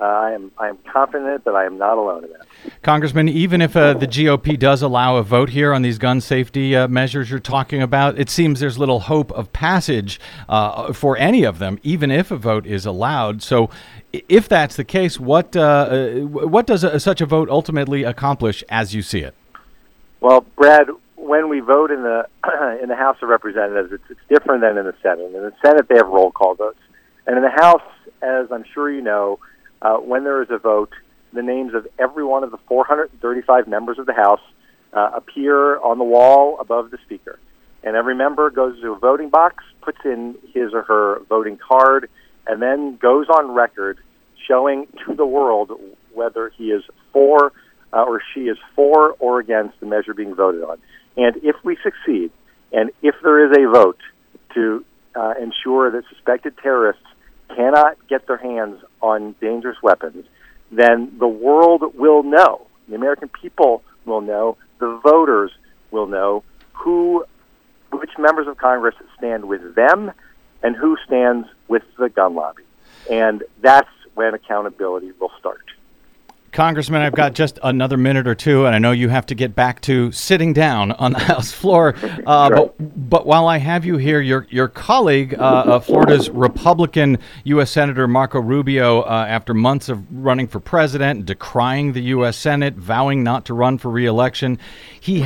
uh, 0.00 0.04
I 0.04 0.32
am 0.32 0.50
I 0.58 0.68
am 0.68 0.78
confident 0.92 1.44
that 1.44 1.54
I 1.54 1.64
am 1.64 1.78
not 1.78 1.98
alone 1.98 2.24
in 2.24 2.30
that. 2.32 2.82
Congressman, 2.82 3.28
even 3.28 3.62
if 3.62 3.76
uh, 3.76 3.94
the 3.94 4.08
GOP 4.08 4.58
does 4.58 4.82
allow 4.82 5.16
a 5.16 5.22
vote 5.22 5.50
here 5.50 5.72
on 5.72 5.82
these 5.82 5.98
gun 5.98 6.20
safety 6.20 6.74
uh, 6.74 6.88
measures 6.88 7.30
you're 7.30 7.38
talking 7.38 7.80
about, 7.80 8.18
it 8.18 8.28
seems 8.28 8.58
there's 8.58 8.76
little 8.76 9.00
hope 9.00 9.30
of 9.32 9.52
passage 9.52 10.18
uh, 10.48 10.92
for 10.92 11.16
any 11.16 11.44
of 11.44 11.60
them, 11.60 11.78
even 11.84 12.10
if 12.10 12.32
a 12.32 12.36
vote 12.36 12.66
is 12.66 12.84
allowed. 12.84 13.40
So, 13.42 13.70
if 14.12 14.48
that's 14.48 14.74
the 14.74 14.84
case, 14.84 15.20
what 15.20 15.56
uh, 15.56 15.60
uh, 15.60 16.10
what 16.26 16.66
does 16.66 16.82
a, 16.82 16.98
such 16.98 17.20
a 17.20 17.26
vote 17.26 17.48
ultimately 17.48 18.02
accomplish, 18.02 18.64
as 18.68 18.94
you 18.94 19.02
see 19.02 19.20
it? 19.20 19.34
Well, 20.20 20.44
Brad, 20.56 20.88
when 21.14 21.48
we 21.48 21.60
vote 21.60 21.92
in 21.92 22.02
the 22.02 22.26
in 22.82 22.88
the 22.88 22.96
House 22.96 23.18
of 23.22 23.28
Representatives, 23.28 23.92
it's, 23.92 24.04
it's 24.10 24.20
different 24.28 24.62
than 24.62 24.76
in 24.76 24.86
the 24.86 24.94
Senate. 25.02 25.26
In 25.26 25.42
the 25.42 25.52
Senate, 25.64 25.86
they 25.88 25.96
have 25.96 26.08
roll 26.08 26.32
call 26.32 26.56
votes, 26.56 26.80
and 27.28 27.36
in 27.36 27.44
the 27.44 27.62
House, 27.62 27.82
as 28.22 28.50
I'm 28.50 28.64
sure 28.74 28.90
you 28.90 29.00
know, 29.00 29.38
uh, 29.84 29.98
when 29.98 30.24
there 30.24 30.42
is 30.42 30.48
a 30.50 30.58
vote, 30.58 30.92
the 31.32 31.42
names 31.42 31.74
of 31.74 31.86
every 31.98 32.24
one 32.24 32.42
of 32.42 32.50
the 32.50 32.58
435 32.66 33.68
members 33.68 33.98
of 33.98 34.06
the 34.06 34.14
House 34.14 34.40
uh, 34.92 35.10
appear 35.14 35.78
on 35.78 35.98
the 35.98 36.04
wall 36.04 36.58
above 36.58 36.90
the 36.90 36.98
Speaker, 37.04 37.38
and 37.82 37.94
every 37.94 38.14
member 38.14 38.50
goes 38.50 38.80
to 38.80 38.92
a 38.92 38.98
voting 38.98 39.28
box, 39.28 39.62
puts 39.82 39.98
in 40.04 40.36
his 40.54 40.72
or 40.72 40.82
her 40.82 41.20
voting 41.28 41.58
card, 41.58 42.08
and 42.46 42.62
then 42.62 42.96
goes 42.96 43.28
on 43.28 43.52
record 43.52 43.98
showing 44.48 44.86
to 45.06 45.14
the 45.14 45.26
world 45.26 45.72
whether 46.14 46.50
he 46.56 46.70
is 46.70 46.82
for 47.12 47.52
uh, 47.92 48.02
or 48.02 48.20
she 48.34 48.40
is 48.42 48.58
for 48.74 49.12
or 49.18 49.38
against 49.38 49.78
the 49.80 49.86
measure 49.86 50.14
being 50.14 50.34
voted 50.34 50.62
on. 50.62 50.78
And 51.16 51.36
if 51.44 51.56
we 51.62 51.76
succeed, 51.82 52.30
and 52.72 52.90
if 53.02 53.14
there 53.22 53.46
is 53.46 53.56
a 53.56 53.70
vote 53.70 54.00
to 54.54 54.84
uh, 55.14 55.34
ensure 55.40 55.90
that 55.90 56.04
suspected 56.08 56.56
terrorists 56.58 57.06
cannot 57.48 57.96
get 58.08 58.26
their 58.26 58.36
hands 58.36 58.80
on 59.00 59.34
dangerous 59.40 59.76
weapons, 59.82 60.24
then 60.70 61.12
the 61.18 61.28
world 61.28 61.94
will 61.94 62.22
know, 62.22 62.66
the 62.88 62.94
American 62.94 63.28
people 63.28 63.82
will 64.04 64.20
know, 64.20 64.56
the 64.78 65.00
voters 65.02 65.52
will 65.90 66.06
know 66.06 66.42
who, 66.72 67.24
which 67.92 68.10
members 68.18 68.46
of 68.46 68.56
Congress 68.56 68.94
stand 69.16 69.46
with 69.46 69.74
them 69.74 70.12
and 70.62 70.74
who 70.74 70.96
stands 71.06 71.46
with 71.68 71.82
the 71.98 72.08
gun 72.08 72.34
lobby. 72.34 72.62
And 73.10 73.44
that's 73.60 73.88
when 74.14 74.34
accountability 74.34 75.12
will 75.20 75.32
start. 75.38 75.64
Congressman, 76.54 77.02
I've 77.02 77.16
got 77.16 77.34
just 77.34 77.58
another 77.64 77.96
minute 77.96 78.28
or 78.28 78.36
two, 78.36 78.64
and 78.64 78.76
I 78.76 78.78
know 78.78 78.92
you 78.92 79.08
have 79.08 79.26
to 79.26 79.34
get 79.34 79.56
back 79.56 79.80
to 79.82 80.12
sitting 80.12 80.52
down 80.52 80.92
on 80.92 81.12
the 81.12 81.18
House 81.34 81.50
floor. 81.50 81.96
Uh, 82.24 82.48
but, 82.48 83.10
but 83.10 83.26
while 83.26 83.48
I 83.48 83.58
have 83.58 83.84
you 83.84 83.96
here, 83.96 84.20
your 84.20 84.46
your 84.50 84.68
colleague, 84.68 85.34
uh, 85.34 85.42
uh, 85.42 85.80
Florida's 85.80 86.30
Republican 86.30 87.18
U.S. 87.42 87.72
Senator 87.72 88.06
Marco 88.06 88.40
Rubio, 88.40 89.00
uh, 89.00 89.26
after 89.28 89.52
months 89.52 89.88
of 89.88 90.00
running 90.10 90.46
for 90.46 90.60
president, 90.60 91.26
decrying 91.26 91.92
the 91.92 92.02
U.S. 92.02 92.36
Senate, 92.36 92.74
vowing 92.74 93.24
not 93.24 93.46
to 93.46 93.54
run 93.54 93.76
for 93.76 93.90
reelection, 93.90 94.60
he 95.00 95.16
mm-hmm. 95.16 95.24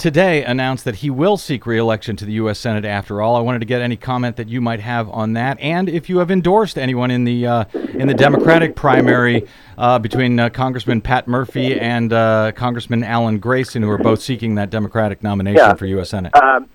Today 0.00 0.42
announced 0.42 0.84
that 0.86 0.96
he 0.96 1.10
will 1.10 1.36
seek 1.36 1.66
reelection 1.66 2.16
to 2.16 2.24
the 2.24 2.32
U.S. 2.32 2.58
Senate 2.58 2.84
after 2.84 3.20
all. 3.20 3.36
I 3.36 3.40
wanted 3.40 3.60
to 3.60 3.66
get 3.66 3.82
any 3.82 3.96
comment 3.96 4.36
that 4.36 4.48
you 4.48 4.60
might 4.60 4.80
have 4.80 5.08
on 5.10 5.34
that, 5.34 5.60
and 5.60 5.88
if 5.88 6.08
you 6.08 6.18
have 6.18 6.30
endorsed 6.30 6.78
anyone 6.78 7.10
in 7.10 7.24
the 7.24 7.46
uh, 7.46 7.64
in 7.74 8.08
the 8.08 8.14
Democratic 8.14 8.74
primary 8.74 9.46
uh, 9.78 9.98
between 9.98 10.40
uh, 10.40 10.48
Congressman 10.48 11.02
Pat 11.02 11.28
Murphy 11.28 11.78
and 11.78 12.12
uh, 12.12 12.52
Congressman 12.56 13.04
Alan 13.04 13.38
Grayson, 13.38 13.82
who 13.82 13.90
are 13.90 13.98
both 13.98 14.22
seeking 14.22 14.56
that 14.56 14.70
Democratic 14.70 15.22
nomination 15.22 15.58
yeah. 15.58 15.74
for 15.74 15.86
U.S. 15.86 16.10
Senate. 16.10 16.34
Um, 16.34 16.68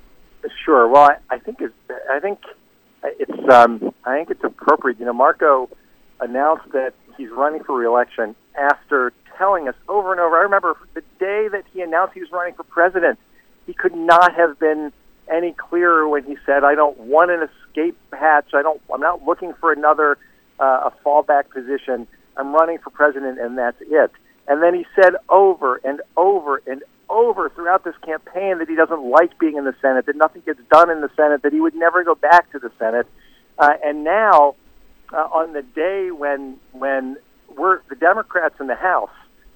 sure. 0.63 0.87
Well, 0.87 1.09
I, 1.09 1.35
I 1.35 1.39
think 1.39 1.59
it's 1.59 1.73
I 2.11 2.19
think 2.19 2.39
it's 3.03 3.53
um, 3.53 3.93
I 4.05 4.17
think 4.17 4.29
it's 4.29 4.43
appropriate. 4.43 4.99
You 4.99 5.05
know, 5.05 5.13
Marco 5.13 5.69
announced 6.21 6.71
that 6.73 6.93
he's 7.17 7.29
running 7.31 7.63
for 7.63 7.75
reelection 7.75 8.35
after 8.57 9.11
telling 9.37 9.67
us 9.67 9.75
over 9.87 10.11
and 10.11 10.19
over. 10.19 10.37
I 10.37 10.41
remember 10.41 10.77
the 10.93 11.03
day 11.19 11.47
that 11.51 11.63
he 11.73 11.81
announced 11.81 12.13
he 12.13 12.21
was 12.21 12.31
running 12.31 12.53
for 12.53 12.63
president, 12.63 13.19
he 13.65 13.73
could 13.73 13.95
not 13.95 14.35
have 14.35 14.59
been 14.59 14.91
any 15.31 15.53
clearer 15.53 16.07
when 16.07 16.23
he 16.23 16.37
said, 16.45 16.63
"I 16.63 16.75
don't 16.75 16.97
want 16.99 17.31
an 17.31 17.47
escape 17.49 17.97
hatch. 18.13 18.53
I 18.53 18.61
don't. 18.61 18.81
I'm 18.93 19.01
not 19.01 19.23
looking 19.23 19.53
for 19.53 19.71
another 19.71 20.17
uh, 20.59 20.89
a 20.89 20.93
fallback 21.03 21.49
position. 21.49 22.07
I'm 22.37 22.53
running 22.53 22.77
for 22.79 22.89
president, 22.89 23.39
and 23.39 23.57
that's 23.57 23.81
it." 23.81 24.11
And 24.47 24.61
then 24.61 24.75
he 24.75 24.85
said 24.95 25.15
over 25.29 25.77
and 25.83 26.01
over 26.15 26.61
and 26.67 26.83
over 27.09 27.49
throughout 27.49 27.83
this 27.83 27.95
campaign 28.05 28.59
that 28.59 28.67
he 28.67 28.75
doesn't 28.75 29.09
like 29.09 29.37
being 29.39 29.57
in 29.57 29.65
the 29.65 29.75
Senate, 29.81 30.05
that 30.05 30.15
nothing 30.15 30.41
gets 30.45 30.59
done 30.71 30.89
in 30.89 31.01
the 31.01 31.09
Senate, 31.15 31.41
that 31.43 31.53
he 31.53 31.59
would 31.59 31.75
never 31.75 32.03
go 32.03 32.15
back 32.15 32.51
to 32.51 32.59
the 32.59 32.71
Senate. 32.77 33.07
Uh, 33.57 33.73
and 33.83 34.03
now, 34.03 34.55
uh, 35.13 35.17
on 35.17 35.53
the 35.53 35.61
day 35.61 36.11
when 36.11 36.57
when 36.71 37.17
we're 37.55 37.81
the 37.89 37.95
Democrats 37.95 38.55
in 38.59 38.67
the 38.67 38.75
House 38.75 39.09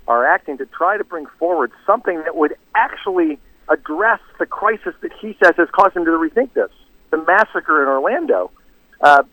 are 0.09 0.25
acting 0.25 0.57
to 0.57 0.65
try 0.65 0.97
to 0.97 1.03
bring 1.03 1.27
forward 1.37 1.71
something 1.85 2.17
that 2.23 2.35
would 2.35 2.55
actually 2.75 3.39
address 3.69 4.19
the 4.39 4.45
crisis 4.47 4.95
that 5.01 5.11
he 5.21 5.37
says 5.41 5.53
has 5.55 5.69
caused 5.71 5.95
him 5.95 6.03
to 6.03 6.11
rethink 6.11 6.51
this 6.53 6.71
the 7.11 7.17
massacre 7.17 7.81
in 7.81 7.87
Orlando. 7.87 8.51
Uh, 9.01 9.23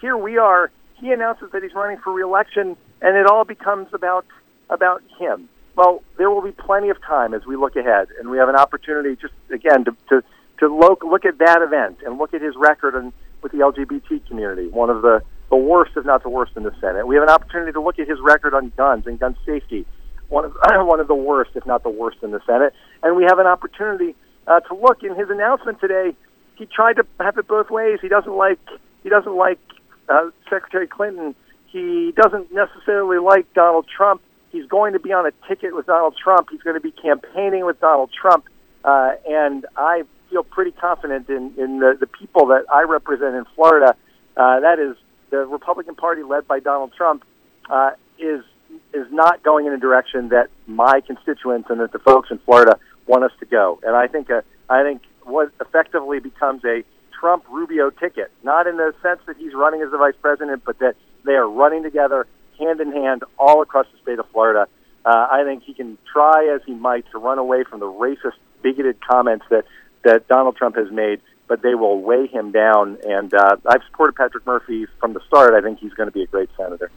here 0.00 0.16
we 0.16 0.38
are. 0.38 0.70
He 0.94 1.12
announces 1.12 1.50
that 1.52 1.62
he's 1.62 1.74
running 1.74 1.98
for 1.98 2.12
reelection, 2.12 2.76
and 3.02 3.16
it 3.16 3.26
all 3.26 3.44
becomes 3.44 3.88
about 3.92 4.24
about 4.70 5.02
him. 5.18 5.48
Well, 5.76 6.02
there 6.16 6.30
will 6.30 6.42
be 6.42 6.52
plenty 6.52 6.88
of 6.90 7.02
time 7.02 7.34
as 7.34 7.44
we 7.44 7.56
look 7.56 7.76
ahead, 7.76 8.08
and 8.18 8.30
we 8.30 8.38
have 8.38 8.48
an 8.48 8.56
opportunity, 8.56 9.16
just 9.16 9.34
again, 9.50 9.84
to 9.84 9.96
to, 10.10 10.22
to 10.60 10.74
look 10.74 11.02
look 11.02 11.24
at 11.24 11.38
that 11.38 11.62
event 11.62 11.98
and 12.04 12.18
look 12.18 12.32
at 12.32 12.40
his 12.40 12.54
record 12.56 12.94
and 12.94 13.12
with 13.42 13.52
the 13.52 13.58
LGBT 13.58 14.26
community, 14.26 14.68
one 14.68 14.88
of 14.88 15.02
the 15.02 15.22
the 15.54 15.60
worst, 15.60 15.92
if 15.96 16.04
not 16.04 16.24
the 16.24 16.28
worst, 16.28 16.52
in 16.56 16.64
the 16.64 16.74
Senate. 16.80 17.06
We 17.06 17.14
have 17.14 17.22
an 17.22 17.30
opportunity 17.30 17.70
to 17.72 17.80
look 17.80 18.00
at 18.00 18.08
his 18.08 18.18
record 18.20 18.54
on 18.54 18.72
guns 18.76 19.06
and 19.06 19.20
gun 19.20 19.36
safety, 19.46 19.86
one 20.28 20.44
of 20.44 20.56
one 20.86 20.98
of 20.98 21.06
the 21.06 21.14
worst, 21.14 21.52
if 21.54 21.64
not 21.64 21.84
the 21.84 21.90
worst, 21.90 22.18
in 22.22 22.32
the 22.32 22.40
Senate. 22.44 22.74
And 23.04 23.14
we 23.14 23.22
have 23.22 23.38
an 23.38 23.46
opportunity 23.46 24.16
uh, 24.48 24.60
to 24.60 24.74
look 24.74 25.04
in 25.04 25.14
his 25.14 25.30
announcement 25.30 25.80
today. 25.80 26.16
He 26.56 26.66
tried 26.66 26.94
to 26.94 27.06
have 27.20 27.38
it 27.38 27.46
both 27.46 27.70
ways. 27.70 28.00
He 28.02 28.08
doesn't 28.08 28.36
like 28.36 28.58
he 29.04 29.10
doesn't 29.10 29.36
like 29.36 29.60
uh, 30.08 30.30
Secretary 30.50 30.88
Clinton. 30.88 31.36
He 31.66 32.12
doesn't 32.16 32.52
necessarily 32.52 33.18
like 33.18 33.52
Donald 33.54 33.86
Trump. 33.96 34.22
He's 34.50 34.66
going 34.66 34.92
to 34.94 35.00
be 35.00 35.12
on 35.12 35.24
a 35.24 35.32
ticket 35.48 35.74
with 35.74 35.86
Donald 35.86 36.16
Trump. 36.22 36.48
He's 36.50 36.62
going 36.62 36.74
to 36.74 36.80
be 36.80 36.92
campaigning 36.92 37.64
with 37.64 37.80
Donald 37.80 38.10
Trump. 38.12 38.44
Uh, 38.84 39.12
and 39.28 39.66
I 39.76 40.02
feel 40.30 40.42
pretty 40.42 40.72
confident 40.72 41.28
in, 41.28 41.54
in 41.56 41.78
the, 41.78 41.96
the 41.98 42.06
people 42.06 42.46
that 42.48 42.64
I 42.72 42.82
represent 42.82 43.34
in 43.34 43.44
Florida. 43.54 43.96
Uh, 44.36 44.60
that 44.60 44.78
is 44.78 44.96
the 45.34 45.46
Republican 45.46 45.96
Party, 45.96 46.22
led 46.22 46.46
by 46.46 46.60
Donald 46.60 46.92
Trump, 46.96 47.24
uh, 47.68 47.90
is 48.18 48.44
is 48.92 49.06
not 49.10 49.42
going 49.42 49.66
in 49.66 49.72
a 49.72 49.78
direction 49.78 50.28
that 50.30 50.48
my 50.66 51.00
constituents 51.00 51.68
and 51.70 51.80
that 51.80 51.92
the 51.92 51.98
folks 51.98 52.30
in 52.30 52.38
Florida 52.38 52.78
want 53.06 53.24
us 53.24 53.30
to 53.40 53.46
go. 53.46 53.78
And 53.82 53.96
I 53.96 54.06
think 54.06 54.30
uh, 54.30 54.42
I 54.68 54.82
think 54.82 55.02
what 55.24 55.50
effectively 55.60 56.20
becomes 56.20 56.64
a 56.64 56.84
Trump 57.18 57.44
Rubio 57.50 57.90
ticket, 57.90 58.30
not 58.42 58.66
in 58.66 58.76
the 58.76 58.94
sense 59.02 59.20
that 59.26 59.36
he's 59.36 59.54
running 59.54 59.82
as 59.82 59.90
the 59.90 59.98
vice 59.98 60.14
president, 60.20 60.62
but 60.64 60.78
that 60.78 60.94
they 61.24 61.32
are 61.32 61.48
running 61.48 61.82
together 61.82 62.26
hand 62.58 62.80
in 62.80 62.92
hand 62.92 63.24
all 63.38 63.62
across 63.62 63.86
the 63.92 63.98
state 64.02 64.18
of 64.18 64.28
Florida. 64.30 64.68
Uh, 65.04 65.26
I 65.30 65.42
think 65.44 65.64
he 65.64 65.74
can 65.74 65.98
try 66.10 66.48
as 66.54 66.60
he 66.64 66.74
might 66.74 67.04
to 67.10 67.18
run 67.18 67.38
away 67.38 67.64
from 67.64 67.80
the 67.80 67.86
racist, 67.86 68.38
bigoted 68.62 68.98
comments 69.00 69.44
that 69.50 69.64
that 70.04 70.28
Donald 70.28 70.56
Trump 70.56 70.76
has 70.76 70.90
made 70.92 71.20
but 71.48 71.62
they 71.62 71.74
will 71.74 72.00
weigh 72.00 72.26
him 72.26 72.52
down. 72.52 72.98
And 73.06 73.32
uh, 73.34 73.56
I've 73.66 73.82
supported 73.90 74.16
Patrick 74.16 74.46
Murphy 74.46 74.86
from 75.00 75.12
the 75.12 75.20
start. 75.26 75.54
I 75.54 75.60
think 75.60 75.78
he's 75.78 75.92
going 75.94 76.08
to 76.08 76.12
be 76.12 76.22
a 76.22 76.26
great 76.26 76.50
senator. 76.56 76.90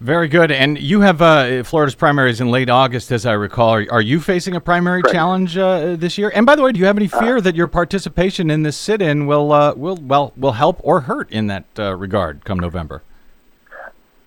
Very 0.00 0.28
good. 0.28 0.52
And 0.52 0.78
you 0.78 1.00
have 1.00 1.20
uh, 1.20 1.64
Florida's 1.64 1.96
primaries 1.96 2.40
in 2.40 2.52
late 2.52 2.70
August, 2.70 3.10
as 3.10 3.26
I 3.26 3.32
recall. 3.32 3.74
Are, 3.74 3.86
are 3.90 4.00
you 4.00 4.20
facing 4.20 4.54
a 4.54 4.60
primary 4.60 5.02
Correct. 5.02 5.14
challenge 5.14 5.58
uh, 5.58 5.96
this 5.96 6.16
year? 6.16 6.30
And 6.32 6.46
by 6.46 6.54
the 6.54 6.62
way, 6.62 6.70
do 6.70 6.78
you 6.78 6.86
have 6.86 6.96
any 6.96 7.10
uh, 7.10 7.18
fear 7.18 7.40
that 7.40 7.56
your 7.56 7.66
participation 7.66 8.48
in 8.48 8.62
this 8.62 8.76
sit-in 8.76 9.26
will 9.26 9.50
uh, 9.50 9.74
will 9.74 9.96
well 9.96 10.32
will 10.36 10.52
help 10.52 10.80
or 10.84 11.00
hurt 11.00 11.28
in 11.32 11.48
that 11.48 11.64
uh, 11.78 11.96
regard 11.96 12.44
come 12.44 12.60
November? 12.60 13.02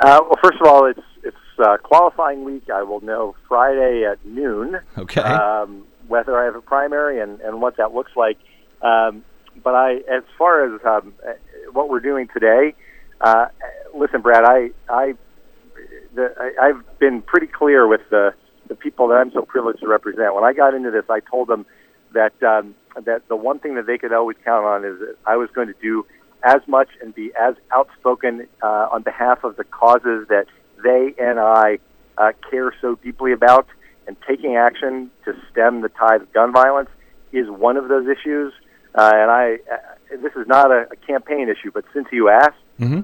well, 0.03 0.35
first 0.43 0.59
of 0.59 0.67
all, 0.67 0.87
it's 0.87 0.99
it's 1.23 1.37
qualifying 1.83 2.43
week. 2.43 2.69
I 2.69 2.83
will 2.83 2.99
know 2.99 3.35
Friday 3.47 4.03
at 4.03 4.25
noon. 4.25 4.77
Okay. 4.97 5.21
Um, 5.21 5.85
whether 6.11 6.37
I 6.37 6.43
have 6.43 6.55
a 6.55 6.61
primary 6.61 7.21
and, 7.21 7.39
and 7.39 7.61
what 7.61 7.77
that 7.77 7.93
looks 7.93 8.11
like. 8.17 8.37
Um, 8.81 9.23
but 9.63 9.75
I, 9.75 9.95
as 10.11 10.23
far 10.37 10.65
as 10.65 10.81
um, 10.85 11.13
what 11.71 11.89
we're 11.89 11.99
doing 11.99 12.27
today, 12.33 12.73
uh, 13.19 13.47
listen, 13.93 14.21
Brad, 14.21 14.43
I, 14.43 14.71
I, 14.89 15.13
the, 16.15 16.33
I, 16.39 16.67
I've 16.67 16.99
been 16.99 17.21
pretty 17.21 17.47
clear 17.47 17.87
with 17.87 18.01
the 18.09 18.33
the 18.67 18.75
people 18.75 19.09
that 19.09 19.15
I'm 19.15 19.31
so 19.33 19.41
privileged 19.41 19.81
to 19.81 19.87
represent. 19.87 20.33
When 20.33 20.45
I 20.45 20.53
got 20.53 20.73
into 20.73 20.91
this, 20.91 21.03
I 21.09 21.19
told 21.19 21.49
them 21.49 21.65
that 22.13 22.41
um, 22.41 22.73
that 22.95 23.27
the 23.27 23.35
one 23.35 23.59
thing 23.59 23.75
that 23.75 23.85
they 23.85 23.97
could 23.97 24.13
always 24.13 24.37
count 24.45 24.65
on 24.65 24.85
is 24.85 24.97
that 24.99 25.17
I 25.25 25.35
was 25.35 25.49
going 25.53 25.67
to 25.67 25.75
do 25.81 26.05
as 26.43 26.61
much 26.67 26.87
and 27.01 27.13
be 27.13 27.31
as 27.39 27.55
outspoken 27.71 28.47
uh, 28.63 28.87
on 28.91 29.03
behalf 29.03 29.43
of 29.43 29.57
the 29.57 29.65
causes 29.65 30.27
that 30.29 30.45
they 30.83 31.13
and 31.19 31.39
I 31.39 31.79
uh, 32.17 32.31
care 32.49 32.73
so 32.81 32.95
deeply 32.95 33.33
about. 33.33 33.67
And 34.07 34.17
taking 34.27 34.55
action 34.55 35.11
to 35.25 35.33
stem 35.51 35.81
the 35.81 35.89
tide 35.89 36.21
of 36.21 36.33
gun 36.33 36.51
violence 36.51 36.89
is 37.31 37.49
one 37.49 37.77
of 37.77 37.87
those 37.87 38.07
issues. 38.07 38.51
Uh, 38.93 39.11
and 39.13 39.31
I, 39.31 39.57
uh, 39.71 40.17
this 40.21 40.33
is 40.35 40.47
not 40.47 40.71
a, 40.71 40.87
a 40.91 40.95
campaign 40.95 41.49
issue, 41.49 41.71
but 41.73 41.85
since 41.93 42.07
you 42.11 42.29
asked, 42.29 42.57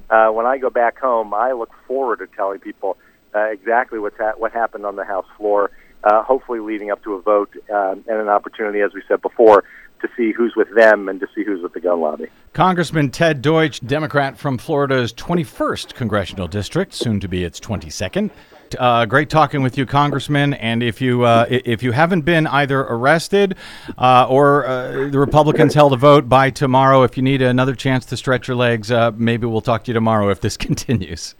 Uh, 0.10 0.32
when 0.32 0.46
I 0.48 0.58
go 0.58 0.70
back 0.72 0.98
home, 0.98 1.34
I 1.34 1.52
look 1.52 1.72
forward 1.88 2.18
to 2.20 2.28
telling 2.36 2.60
people 2.60 2.98
uh, 3.36 3.42
exactly 3.52 4.00
what's 4.00 4.18
ha- 4.18 4.34
what 4.38 4.52
happened 4.52 4.86
on 4.86 4.96
the 4.96 5.06
House 5.06 5.28
floor. 5.38 5.70
Uh, 6.04 6.24
hopefully, 6.24 6.60
leading 6.60 6.90
up 6.90 7.04
to 7.04 7.14
a 7.14 7.22
vote 7.22 7.52
um, 7.72 8.04
and 8.08 8.18
an 8.20 8.30
opportunity, 8.30 8.82
as 8.82 8.94
we 8.94 9.02
said 9.08 9.22
before, 9.22 9.64
to 10.02 10.10
see 10.16 10.32
who's 10.32 10.56
with 10.56 10.74
them 10.76 11.10
and 11.10 11.20
to 11.20 11.28
see 11.36 11.44
who's 11.44 11.62
with 11.62 11.74
the 11.74 11.80
gun 11.80 12.02
lobby. 12.02 12.28
Congressman 12.54 13.12
Ted 13.12 13.42
Deutch, 13.42 13.86
Democrat 13.86 14.38
from 14.38 14.58
Florida's 14.58 15.14
21st 15.14 15.94
congressional 15.94 16.48
district, 16.48 16.94
soon 16.94 17.20
to 17.20 17.28
be 17.28 17.44
its 17.44 17.60
22nd. 17.60 18.32
Uh, 18.78 19.06
great 19.06 19.30
talking 19.30 19.62
with 19.62 19.78
you, 19.78 19.86
Congressman. 19.86 20.54
And 20.56 20.84
if 20.84 21.00
you 21.00 21.24
uh, 21.24 21.46
if 21.50 21.84
you 21.84 21.92
haven't 21.92 22.22
been 22.22 22.48
either 22.48 22.82
arrested 22.82 23.56
uh, 23.98 24.28
or 24.30 24.66
uh, 24.66 25.10
the 25.10 25.20
Republicans 25.20 25.74
held 25.74 25.94
a 25.94 25.98
vote 25.98 26.28
by 26.28 26.50
tomorrow, 26.50 27.04
if 27.04 27.16
you 27.16 27.24
need 27.24 27.42
another 27.42 27.76
chance 27.76 28.06
to 28.08 28.18
stretch 28.18 28.48
your 28.48 28.58
legs, 28.58 28.92
uh, 28.92 29.12
maybe 29.16 29.48
we'll 29.48 29.62
talk 29.62 29.84
to 29.86 29.90
you 29.90 29.94
tomorrow 29.94 30.30
if 30.30 30.42
this 30.42 30.58
continues. 30.68 31.36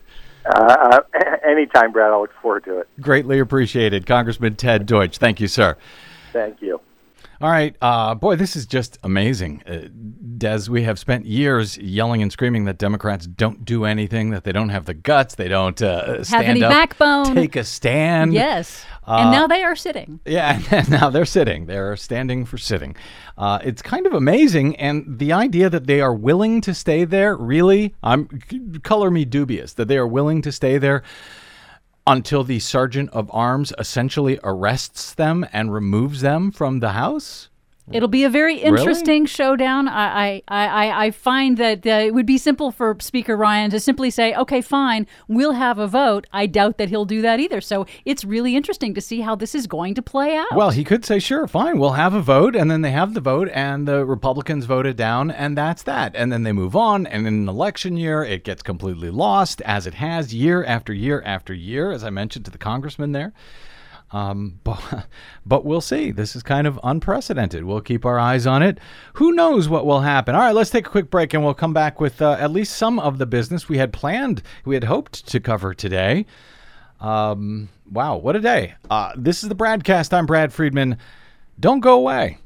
Uh, 0.46 1.00
anytime, 1.46 1.92
Brad. 1.92 2.12
I 2.12 2.18
look 2.18 2.34
forward 2.42 2.64
to 2.66 2.80
it. 2.80 2.90
Greatly 3.02 3.40
appreciated, 3.40 4.06
Congressman 4.06 4.56
Ted 4.56 4.86
Deutch. 4.86 5.18
Thank 5.18 5.42
you, 5.42 5.48
sir. 5.48 5.76
Thank 6.32 6.62
you. 6.62 6.80
All 7.40 7.52
right, 7.52 7.76
uh, 7.82 8.16
boy, 8.16 8.36
this 8.36 8.56
is 8.56 8.66
just 8.66 8.98
amazing. 9.04 9.62
Uh, 9.68 9.90
Des, 10.40 10.70
we 10.70 10.82
have 10.84 10.98
spent 10.98 11.28
years 11.28 11.78
yelling 11.78 12.24
and 12.24 12.32
screaming 12.32 12.66
that 12.66 12.80
Democrats 12.80 13.28
don't 13.28 13.64
do 13.64 13.86
anything, 13.86 14.32
that 14.32 14.44
they 14.44 14.52
don't 14.52 14.70
have 14.70 14.86
the 14.86 14.96
guts, 14.96 15.36
they 15.36 15.48
don't 15.48 15.80
uh, 15.80 16.24
stand 16.24 16.46
any 16.46 16.64
up, 16.64 16.72
backbone. 16.72 17.36
take 17.36 17.56
a 17.56 17.64
stand. 17.64 18.34
Yes. 18.34 18.84
Uh, 19.08 19.18
and 19.22 19.32
now 19.32 19.46
they 19.46 19.64
are 19.64 19.76
sitting. 19.76 20.20
Yeah, 20.26 20.60
and 20.72 20.90
now 20.90 21.12
they're 21.12 21.26
sitting. 21.26 21.68
They're 21.68 21.96
standing 21.96 22.44
for 22.44 22.58
sitting. 22.58 22.96
Uh, 23.38 23.60
it's 23.64 23.84
kind 23.84 24.08
of 24.08 24.14
amazing, 24.14 24.76
and 24.78 25.20
the 25.20 25.32
idea 25.32 25.70
that 25.70 25.86
they 25.86 26.02
are 26.02 26.16
willing 26.16 26.60
to 26.62 26.74
stay 26.74 27.06
there, 27.06 27.36
really, 27.38 27.94
I'm 28.02 28.28
color 28.84 29.12
me 29.12 29.26
dubious 29.26 29.74
that 29.74 29.88
they 29.88 29.98
are 29.98 30.08
willing 30.08 30.42
to 30.42 30.52
stay 30.52 30.80
there 30.80 31.04
until 32.08 32.44
the 32.44 32.58
sergeant 32.58 33.10
of 33.12 33.30
arms 33.34 33.74
essentially 33.78 34.40
arrests 34.42 35.14
them 35.14 35.46
and 35.52 35.74
removes 35.74 36.22
them 36.22 36.52
from 36.52 36.80
the 36.80 36.94
house. 36.94 37.50
It'll 37.90 38.10
be 38.10 38.26
a 38.26 38.30
very 38.30 38.58
interesting 38.58 39.26
showdown. 39.26 39.88
I, 39.88 40.44
I, 40.48 40.68
I, 40.68 41.06
I 41.06 41.12
find 41.12 41.58
that 41.58 41.88
uh, 41.88 41.90
it 41.90 42.14
would 42.14 42.26
be 42.26 42.38
simple 42.38 42.70
for 42.70 42.98
Speaker 43.00 43.38
Ryan 43.38 43.72
to 43.72 43.80
simply 43.80 44.10
say, 44.10 44.34
okay, 44.36 44.60
fine, 44.60 45.08
we'll 45.30 45.54
have 45.54 45.80
a 45.80 45.88
vote. 45.88 46.28
I 46.34 46.48
doubt 46.48 46.78
that 46.80 46.90
he'll 46.90 47.06
do 47.06 47.22
that 47.22 47.40
either. 47.40 47.62
So 47.62 47.86
it's 48.04 48.26
really 48.26 48.58
interesting 48.58 48.94
to 48.94 49.00
see 49.00 49.22
how 49.22 49.36
this 49.36 49.56
is 49.56 49.68
going 49.68 49.96
to 49.96 50.02
play 50.02 50.36
out. 50.36 50.54
Well, 50.54 50.72
he 50.72 50.84
could 50.84 51.06
say, 51.06 51.20
sure, 51.20 51.48
fine, 51.48 51.80
we'll 51.80 51.92
have 51.92 52.14
a 52.14 52.22
vote. 52.22 52.58
And 52.58 52.70
then 52.70 52.82
they 52.82 52.92
have 52.92 53.14
the 53.14 53.22
vote, 53.22 53.50
and 53.54 53.88
the 53.88 54.06
Republicans 54.06 54.66
vote 54.66 54.86
it 54.86 54.98
down, 54.98 55.32
and 55.32 55.58
that's 55.58 55.84
that. 55.84 56.14
And 56.14 56.32
then 56.32 56.44
they 56.44 56.52
move 56.52 56.76
on. 56.76 57.08
And 57.08 57.26
in 57.26 57.34
an 57.34 57.50
election 57.50 57.96
year, 57.96 58.22
it 58.22 58.44
gets 58.44 58.64
completely 58.64 59.12
lost, 59.12 59.62
as 59.62 59.88
it 59.88 59.94
has 59.94 60.34
year 60.34 60.64
after 60.66 60.94
year 60.94 61.22
after 61.26 61.54
year, 61.54 61.92
as 61.92 62.04
I 62.04 62.10
mentioned 62.10 62.44
to 62.46 62.52
the 62.52 62.58
congressman 62.58 63.14
there. 63.14 63.34
Um, 64.12 64.60
but, 64.64 65.08
but 65.46 65.66
we'll 65.66 65.82
see. 65.82 66.12
This 66.12 66.36
is 66.36 66.44
kind 66.44 66.68
of 66.68 66.80
unprecedented. 66.84 67.64
We'll 67.64 67.82
keep 67.82 68.06
our 68.06 68.20
eyes 68.20 68.48
on 68.48 68.64
it. 68.64 68.80
Who 69.14 69.34
knows 69.34 69.68
what 69.70 69.86
will 69.86 70.02
happen? 70.02 70.36
All 70.36 70.42
right, 70.42 70.56
let's 70.56 70.70
take 70.70 70.88
a 70.88 70.90
quick 70.90 71.10
break 71.10 71.34
and 71.34 71.44
we'll 71.44 71.54
come 71.54 71.74
back 71.74 72.00
with 72.00 72.22
uh, 72.22 72.38
at 72.40 72.52
least 72.52 72.78
some 72.78 73.00
of 73.00 73.18
the 73.18 73.26
business 73.26 73.68
we 73.68 73.78
had 73.78 73.94
planned, 73.94 74.42
we 74.66 74.76
had 74.76 74.86
hoped 74.86 75.28
to 75.28 75.40
cover 75.40 75.74
today. 75.74 76.26
Um, 77.00 77.70
wow, 77.92 78.18
what 78.18 78.36
a 78.36 78.40
day. 78.40 78.76
Uh, 78.90 79.14
this 79.16 79.44
is 79.44 79.50
the 79.50 79.56
Bradcast. 79.56 80.14
I'm 80.14 80.26
Brad 80.26 80.52
Friedman. 80.52 80.98
Don't 81.60 81.80
go 81.80 81.96
away. 81.96 82.38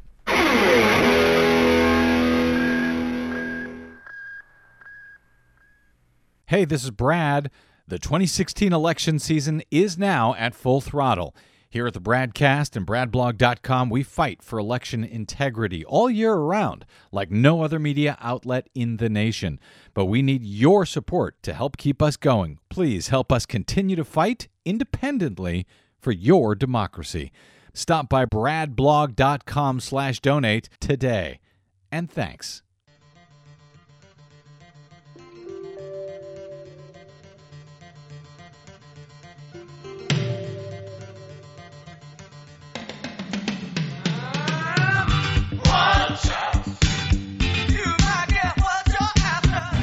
Hey, 6.51 6.65
this 6.65 6.83
is 6.83 6.91
Brad. 6.91 7.49
The 7.87 7.97
2016 7.97 8.73
election 8.73 9.19
season 9.19 9.63
is 9.71 9.97
now 9.97 10.33
at 10.35 10.53
full 10.53 10.81
throttle. 10.81 11.33
Here 11.71 11.87
at 11.87 11.93
the 11.93 12.01
Bradcast 12.01 12.75
and 12.75 12.85
BradBlog.com, 12.85 13.89
we 13.89 14.03
fight 14.03 14.43
for 14.43 14.59
election 14.59 15.05
integrity 15.05 15.85
all 15.85 16.09
year 16.09 16.33
around, 16.33 16.85
like 17.13 17.31
no 17.31 17.63
other 17.63 17.79
media 17.79 18.17
outlet 18.19 18.67
in 18.75 18.97
the 18.97 19.07
nation. 19.07 19.57
But 19.93 20.07
we 20.07 20.21
need 20.21 20.43
your 20.43 20.85
support 20.85 21.41
to 21.43 21.53
help 21.53 21.77
keep 21.77 22.01
us 22.01 22.17
going. 22.17 22.59
Please 22.69 23.07
help 23.07 23.31
us 23.31 23.45
continue 23.45 23.95
to 23.95 24.03
fight 24.03 24.49
independently 24.65 25.65
for 25.97 26.11
your 26.11 26.55
democracy. 26.55 27.31
Stop 27.73 28.09
by 28.09 28.25
BradBlog.com 28.25 29.79
slash 29.79 30.19
donate 30.19 30.67
today. 30.81 31.39
And 31.89 32.11
thanks. 32.11 32.63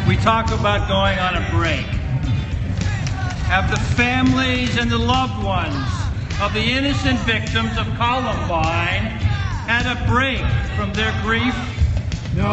We 0.09 0.17
talk 0.17 0.51
about 0.53 0.89
going 0.89 1.19
on 1.19 1.35
a 1.35 1.51
break. 1.51 1.85
Have 3.45 3.71
the 3.71 3.77
families 3.95 4.79
and 4.79 4.91
the 4.91 4.97
loved 4.97 5.45
ones 5.45 5.77
of 6.41 6.55
the 6.55 6.63
innocent 6.63 7.19
victims 7.21 7.77
of 7.77 7.85
Columbine 7.99 9.05
had 9.69 9.85
a 9.85 10.09
break 10.09 10.41
from 10.79 10.95
their 10.95 11.13
grief? 11.21 11.55
No. 12.35 12.47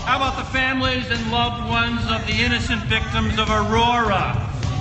How 0.00 0.16
about 0.16 0.38
the 0.38 0.50
families 0.50 1.10
and 1.10 1.30
loved 1.30 1.68
ones 1.68 2.00
of 2.10 2.26
the 2.26 2.42
innocent 2.42 2.82
victims 2.84 3.38
of 3.38 3.50
Aurora? 3.50 4.32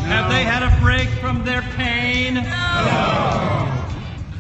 Have 0.08 0.32
they 0.32 0.46
had 0.46 0.64
a 0.64 0.80
break 0.80 1.10
from 1.20 1.44
their 1.44 1.62
pain? 1.76 2.36
No. 2.36 3.84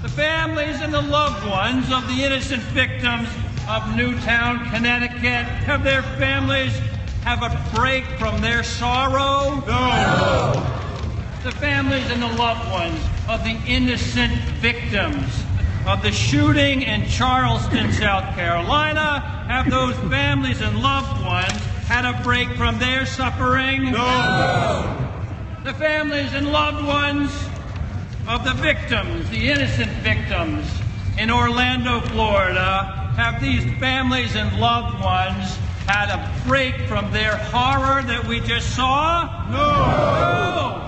The 0.04 0.10
families 0.16 0.80
and 0.80 0.94
the 0.94 1.02
loved 1.02 1.46
ones 1.46 1.92
of 1.92 2.08
the 2.08 2.24
innocent 2.24 2.64
victims 2.72 3.28
of 3.70 3.96
Newtown, 3.96 4.68
Connecticut, 4.72 5.46
have 5.46 5.84
their 5.84 6.02
families 6.02 6.76
have 7.24 7.44
a 7.44 7.76
break 7.76 8.04
from 8.18 8.42
their 8.42 8.64
sorrow? 8.64 9.64
No. 9.68 10.54
The 11.44 11.52
families 11.52 12.10
and 12.10 12.20
the 12.20 12.34
loved 12.34 12.68
ones 12.72 13.00
of 13.28 13.44
the 13.44 13.56
innocent 13.68 14.34
victims 14.60 15.44
of 15.86 16.02
the 16.02 16.12
shooting 16.12 16.82
in 16.82 17.06
Charleston, 17.06 17.92
South 17.92 18.34
Carolina, 18.34 19.20
have 19.48 19.70
those 19.70 19.96
families 20.12 20.62
and 20.62 20.82
loved 20.82 21.24
ones 21.24 21.52
had 21.86 22.06
a 22.06 22.24
break 22.24 22.50
from 22.56 22.80
their 22.80 23.06
suffering? 23.06 23.92
No. 23.92 25.12
The 25.64 25.76
families 25.76 26.34
and 26.34 26.52
loved 26.52 26.88
ones 26.88 27.32
of 28.28 28.44
the 28.44 28.54
victims, 28.54 29.30
the 29.30 29.50
innocent 29.50 29.92
victims 30.02 30.68
in 31.20 31.30
Orlando, 31.30 32.00
Florida, 32.02 32.99
have 33.20 33.42
these 33.42 33.64
families 33.80 34.36
and 34.36 34.60
loved 34.60 35.04
ones 35.04 35.58
had 35.86 36.10
a 36.10 36.48
break 36.48 36.76
from 36.88 37.12
their 37.12 37.36
horror 37.36 38.02
that 38.02 38.26
we 38.26 38.40
just 38.40 38.76
saw? 38.76 39.46
No. 39.52 40.86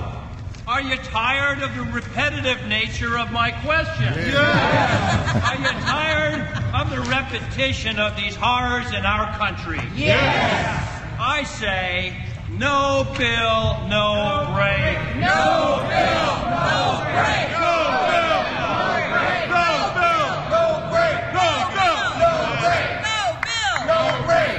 Are 0.65 0.81
you 0.81 0.95
tired 0.95 1.61
of 1.61 1.75
the 1.75 1.83
repetitive 1.91 2.65
nature 2.67 3.17
of 3.17 3.33
my 3.33 3.51
question? 3.51 4.13
Yes. 4.15 5.45
Are 5.45 5.57
you 5.57 5.71
tired 5.81 6.47
of 6.73 6.89
the 6.89 7.01
repetition 7.11 7.99
of 7.99 8.15
these 8.15 8.35
horrors 8.37 8.87
in 8.93 9.05
our 9.05 9.37
country? 9.37 9.81
Yes. 9.93 11.03
I 11.19 11.43
say, 11.43 12.15
no 12.51 13.03
bill, 13.17 13.85
no 13.91 14.47
break. 14.55 14.95
No 15.19 15.83
bill, 15.91 16.31
no 16.47 17.03
break. 17.11 17.51
No 17.51 17.75
bill, 18.07 18.39
no 18.63 18.71
break. 19.11 19.43
No 19.51 19.67
bill, 19.99 20.31
no 20.55 20.65
break. 20.87 21.19
No 21.35 21.47
bill, 21.75 21.99
no 22.15 22.33
break. 22.63 22.87
No 23.91 23.99
break. 24.25 24.55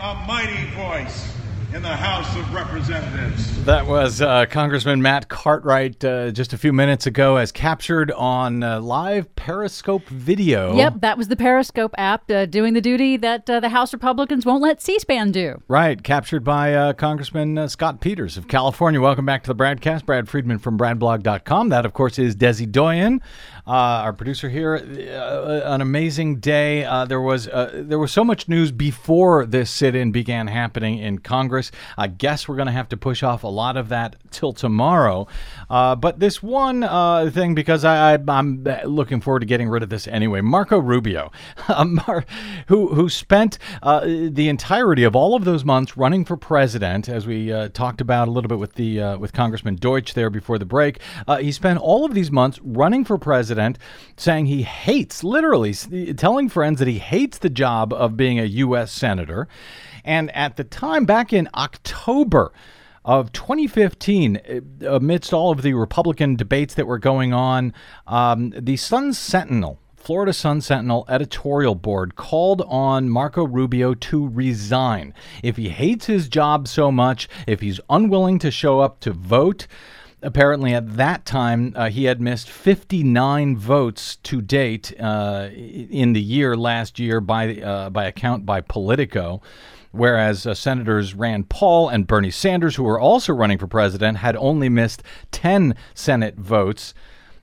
a 0.00 0.19
mighty 0.30 0.64
voice 0.76 1.28
in 1.74 1.82
the 1.82 1.88
House 1.88 2.36
of 2.36 2.54
Representatives. 2.54 3.64
That 3.64 3.84
was 3.84 4.22
uh, 4.22 4.46
Congressman 4.46 5.02
Matt 5.02 5.28
Cartwright 5.28 6.04
uh, 6.04 6.30
just 6.30 6.52
a 6.52 6.58
few 6.58 6.72
minutes 6.72 7.04
ago, 7.06 7.36
as 7.36 7.50
captured 7.50 8.12
on 8.12 8.62
uh, 8.62 8.80
live 8.80 9.34
Periscope 9.34 10.06
video. 10.08 10.76
Yep, 10.76 11.00
that 11.00 11.18
was 11.18 11.26
the 11.26 11.34
Periscope 11.36 11.96
app 11.98 12.30
uh, 12.30 12.46
doing 12.46 12.74
the 12.74 12.80
duty 12.80 13.16
that 13.16 13.50
uh, 13.50 13.58
the 13.58 13.70
House 13.70 13.92
Republicans 13.92 14.46
won't 14.46 14.62
let 14.62 14.80
C 14.80 15.00
SPAN 15.00 15.32
do. 15.32 15.60
Right, 15.66 16.00
captured 16.00 16.44
by 16.44 16.74
uh, 16.74 16.92
Congressman 16.92 17.58
uh, 17.58 17.66
Scott 17.66 18.00
Peters 18.00 18.36
of 18.36 18.46
California. 18.46 19.00
Welcome 19.00 19.26
back 19.26 19.42
to 19.42 19.52
the 19.52 19.60
Bradcast. 19.60 20.06
Brad 20.06 20.28
Friedman 20.28 20.60
from 20.60 20.78
BradBlog.com. 20.78 21.70
That, 21.70 21.84
of 21.84 21.92
course, 21.92 22.20
is 22.20 22.36
Desi 22.36 22.70
Doyen, 22.70 23.20
uh, 23.70 24.02
our 24.02 24.12
producer 24.12 24.48
here. 24.48 24.74
Uh, 24.74 25.60
an 25.72 25.80
amazing 25.80 26.40
day. 26.40 26.84
Uh, 26.84 27.04
there 27.04 27.20
was 27.20 27.46
uh, 27.46 27.70
there 27.84 28.00
was 28.00 28.10
so 28.10 28.24
much 28.24 28.48
news 28.48 28.72
before 28.72 29.46
this 29.46 29.70
sit-in 29.70 30.10
began 30.10 30.48
happening 30.48 30.98
in 30.98 31.20
Congress. 31.20 31.70
I 31.96 32.08
guess 32.08 32.48
we're 32.48 32.56
going 32.56 32.66
to 32.66 32.72
have 32.72 32.88
to 32.88 32.96
push 32.96 33.22
off 33.22 33.44
a 33.44 33.48
lot 33.48 33.76
of 33.76 33.88
that 33.90 34.16
till 34.32 34.52
tomorrow. 34.52 35.28
Uh, 35.68 35.94
but 35.94 36.18
this 36.18 36.42
one 36.42 36.82
uh, 36.82 37.30
thing, 37.32 37.54
because 37.54 37.84
I, 37.84 38.14
am 38.14 38.64
looking 38.84 39.20
forward 39.20 39.40
to 39.40 39.46
getting 39.46 39.68
rid 39.68 39.84
of 39.84 39.88
this 39.88 40.08
anyway. 40.08 40.40
Marco 40.40 40.80
Rubio, 40.80 41.30
who 42.66 42.88
who 42.88 43.08
spent 43.08 43.58
uh, 43.84 44.00
the 44.00 44.48
entirety 44.48 45.04
of 45.04 45.14
all 45.14 45.36
of 45.36 45.44
those 45.44 45.64
months 45.64 45.96
running 45.96 46.24
for 46.24 46.36
president, 46.36 47.08
as 47.08 47.24
we 47.24 47.52
uh, 47.52 47.68
talked 47.68 48.00
about 48.00 48.26
a 48.26 48.32
little 48.32 48.48
bit 48.48 48.58
with 48.58 48.74
the 48.74 49.00
uh, 49.00 49.18
with 49.18 49.32
Congressman 49.32 49.76
Deutch 49.76 50.14
there 50.14 50.28
before 50.28 50.58
the 50.58 50.64
break. 50.64 50.98
Uh, 51.28 51.36
he 51.36 51.52
spent 51.52 51.78
all 51.78 52.04
of 52.04 52.14
these 52.14 52.32
months 52.32 52.58
running 52.64 53.04
for 53.04 53.16
president, 53.16 53.59
saying 54.16 54.46
he 54.46 54.62
hates, 54.62 55.24
literally 55.24 55.74
telling 56.14 56.48
friends 56.48 56.78
that 56.78 56.88
he 56.88 56.98
hates 56.98 57.38
the 57.38 57.50
job 57.50 57.92
of 57.92 58.16
being 58.16 58.38
a 58.38 58.44
U.S. 58.44 58.92
senator. 58.92 59.48
And 60.04 60.34
at 60.34 60.56
the 60.56 60.64
time, 60.64 61.04
back 61.04 61.32
in 61.32 61.48
October, 61.54 62.52
of 63.04 63.32
2015, 63.32 64.36
uh, 64.36 64.94
amidst 64.96 65.32
all 65.32 65.50
of 65.50 65.62
the 65.62 65.72
Republican 65.74 66.36
debates 66.36 66.74
that 66.74 66.86
were 66.86 66.98
going 66.98 67.32
on, 67.32 67.72
um, 68.06 68.52
the 68.56 68.76
Sun 68.76 69.14
Sentinel, 69.14 69.78
Florida 69.96 70.32
Sun 70.32 70.62
Sentinel 70.62 71.04
editorial 71.08 71.74
board 71.74 72.16
called 72.16 72.62
on 72.66 73.08
Marco 73.08 73.46
Rubio 73.46 73.94
to 73.94 74.28
resign. 74.28 75.14
If 75.42 75.56
he 75.56 75.68
hates 75.68 76.06
his 76.06 76.28
job 76.28 76.68
so 76.68 76.90
much, 76.90 77.28
if 77.46 77.60
he's 77.60 77.80
unwilling 77.88 78.38
to 78.40 78.50
show 78.50 78.80
up 78.80 79.00
to 79.00 79.12
vote, 79.12 79.66
apparently 80.22 80.74
at 80.74 80.96
that 80.96 81.24
time 81.24 81.72
uh, 81.76 81.88
he 81.88 82.04
had 82.04 82.20
missed 82.20 82.48
59 82.48 83.56
votes 83.56 84.16
to 84.16 84.40
date 84.40 84.92
uh, 85.00 85.48
in 85.52 86.12
the 86.12 86.20
year 86.20 86.56
last 86.56 86.98
year 86.98 87.20
by 87.20 87.56
uh, 87.56 87.90
by 87.90 88.04
account 88.04 88.44
by 88.44 88.60
Politico 88.60 89.40
whereas 89.92 90.46
uh, 90.46 90.54
Senators 90.54 91.14
Rand 91.14 91.48
Paul 91.48 91.88
and 91.88 92.06
Bernie 92.06 92.30
Sanders, 92.30 92.76
who 92.76 92.84
were 92.84 93.00
also 93.00 93.32
running 93.32 93.58
for 93.58 93.66
president, 93.66 94.18
had 94.18 94.36
only 94.36 94.68
missed 94.68 95.02
10 95.32 95.74
Senate 95.94 96.36
votes. 96.36 96.94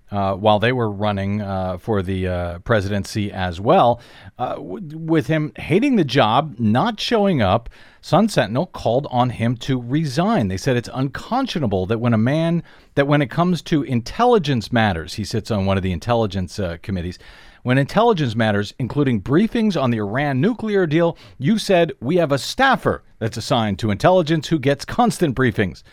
Uh, 0.09 0.34
while 0.34 0.57
they 0.57 0.71
were 0.71 0.89
running 0.89 1.41
uh, 1.41 1.78
for 1.78 2.01
the 2.01 2.25
uh, 2.25 2.59
presidency 2.59 3.30
as 3.30 3.59
well. 3.59 3.99
Uh, 4.39 4.55
w- 4.55 4.97
with 4.97 5.28
him 5.28 5.51
hating 5.57 5.97
the 5.97 6.05
job, 6.05 6.55
not 6.57 6.97
showing 6.97 7.41
up, 7.41 7.67
Sun 8.07 8.29
Sentinel 8.29 8.67
called 8.67 9.05
on 9.11 9.31
him 9.31 9.57
to 9.57 9.81
resign. 9.81 10.47
They 10.47 10.55
said 10.55 10.77
it's 10.77 10.89
unconscionable 10.93 11.85
that 11.87 11.99
when 11.99 12.13
a 12.13 12.17
man, 12.17 12.63
that 12.95 13.05
when 13.05 13.21
it 13.21 13.29
comes 13.29 13.61
to 13.63 13.83
intelligence 13.83 14.71
matters, 14.71 15.15
he 15.15 15.25
sits 15.25 15.51
on 15.51 15.65
one 15.65 15.75
of 15.75 15.83
the 15.83 15.91
intelligence 15.91 16.57
uh, 16.57 16.77
committees, 16.81 17.19
when 17.63 17.77
intelligence 17.77 18.33
matters, 18.33 18.73
including 18.79 19.21
briefings 19.21 19.75
on 19.75 19.91
the 19.91 19.97
Iran 19.97 20.39
nuclear 20.39 20.87
deal, 20.87 21.17
you 21.37 21.57
said 21.57 21.91
we 21.99 22.15
have 22.15 22.31
a 22.31 22.37
staffer 22.37 23.03
that's 23.19 23.35
assigned 23.35 23.77
to 23.79 23.91
intelligence 23.91 24.47
who 24.47 24.57
gets 24.57 24.85
constant 24.85 25.35
briefings. 25.35 25.83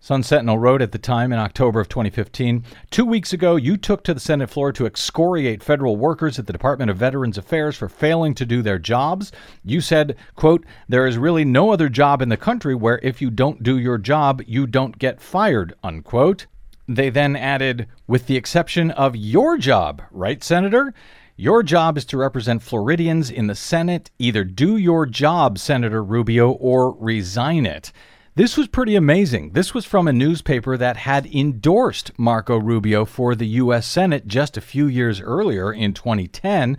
Sun 0.00 0.22
Sentinel 0.22 0.58
wrote 0.58 0.80
at 0.80 0.92
the 0.92 0.98
time 0.98 1.32
in 1.32 1.40
October 1.40 1.80
of 1.80 1.88
2015 1.88 2.62
Two 2.88 3.04
weeks 3.04 3.32
ago, 3.32 3.56
you 3.56 3.76
took 3.76 4.04
to 4.04 4.14
the 4.14 4.20
Senate 4.20 4.48
floor 4.48 4.70
to 4.72 4.86
excoriate 4.86 5.60
federal 5.60 5.96
workers 5.96 6.38
at 6.38 6.46
the 6.46 6.52
Department 6.52 6.88
of 6.88 6.96
Veterans 6.96 7.36
Affairs 7.36 7.76
for 7.76 7.88
failing 7.88 8.32
to 8.34 8.46
do 8.46 8.62
their 8.62 8.78
jobs. 8.78 9.32
You 9.64 9.80
said, 9.80 10.16
quote, 10.36 10.64
There 10.88 11.04
is 11.04 11.18
really 11.18 11.44
no 11.44 11.72
other 11.72 11.88
job 11.88 12.22
in 12.22 12.28
the 12.28 12.36
country 12.36 12.76
where 12.76 13.00
if 13.02 13.20
you 13.20 13.28
don't 13.28 13.64
do 13.64 13.76
your 13.76 13.98
job, 13.98 14.40
you 14.46 14.68
don't 14.68 14.96
get 15.00 15.20
fired, 15.20 15.74
unquote. 15.82 16.46
They 16.86 17.10
then 17.10 17.34
added, 17.34 17.88
with 18.06 18.28
the 18.28 18.36
exception 18.36 18.92
of 18.92 19.16
your 19.16 19.58
job, 19.58 20.00
right, 20.12 20.44
Senator? 20.44 20.94
Your 21.36 21.64
job 21.64 21.98
is 21.98 22.04
to 22.06 22.16
represent 22.16 22.62
Floridians 22.62 23.30
in 23.30 23.48
the 23.48 23.56
Senate. 23.56 24.12
Either 24.20 24.44
do 24.44 24.76
your 24.76 25.06
job, 25.06 25.58
Senator 25.58 26.04
Rubio, 26.04 26.52
or 26.52 26.92
resign 26.92 27.66
it. 27.66 27.92
This 28.38 28.56
was 28.56 28.68
pretty 28.68 28.94
amazing. 28.94 29.50
This 29.50 29.74
was 29.74 29.84
from 29.84 30.06
a 30.06 30.12
newspaper 30.12 30.76
that 30.76 30.96
had 30.96 31.26
endorsed 31.26 32.16
Marco 32.16 32.56
Rubio 32.56 33.04
for 33.04 33.34
the 33.34 33.48
U.S. 33.48 33.84
Senate 33.84 34.28
just 34.28 34.56
a 34.56 34.60
few 34.60 34.86
years 34.86 35.20
earlier 35.20 35.72
in 35.72 35.92
2010 35.92 36.78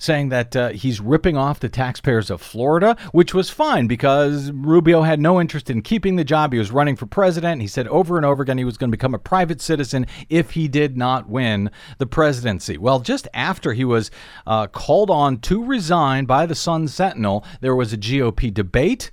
saying 0.00 0.30
that 0.30 0.56
uh, 0.56 0.70
he's 0.70 1.00
ripping 1.00 1.36
off 1.36 1.60
the 1.60 1.68
taxpayers 1.68 2.28
of 2.28 2.42
Florida, 2.42 2.96
which 3.12 3.32
was 3.32 3.50
fine 3.50 3.86
because 3.86 4.50
Rubio 4.50 5.02
had 5.02 5.20
no 5.20 5.40
interest 5.40 5.70
in 5.70 5.80
keeping 5.80 6.16
the 6.16 6.24
job. 6.24 6.52
He 6.52 6.58
was 6.58 6.72
running 6.72 6.96
for 6.96 7.06
president. 7.06 7.60
He 7.62 7.68
said 7.68 7.86
over 7.86 8.16
and 8.16 8.26
over 8.26 8.42
again 8.42 8.58
he 8.58 8.64
was 8.64 8.76
going 8.76 8.90
to 8.90 8.96
become 8.96 9.14
a 9.14 9.18
private 9.20 9.60
citizen 9.60 10.08
if 10.28 10.50
he 10.50 10.66
did 10.66 10.96
not 10.96 11.28
win 11.28 11.70
the 11.98 12.06
presidency. 12.06 12.78
Well, 12.78 12.98
just 12.98 13.28
after 13.32 13.74
he 13.74 13.84
was 13.84 14.10
uh, 14.44 14.66
called 14.66 15.10
on 15.10 15.38
to 15.42 15.64
resign 15.64 16.24
by 16.24 16.46
the 16.46 16.56
Sun 16.56 16.88
Sentinel, 16.88 17.44
there 17.60 17.76
was 17.76 17.92
a 17.92 17.96
GOP 17.96 18.52
debate 18.52 19.12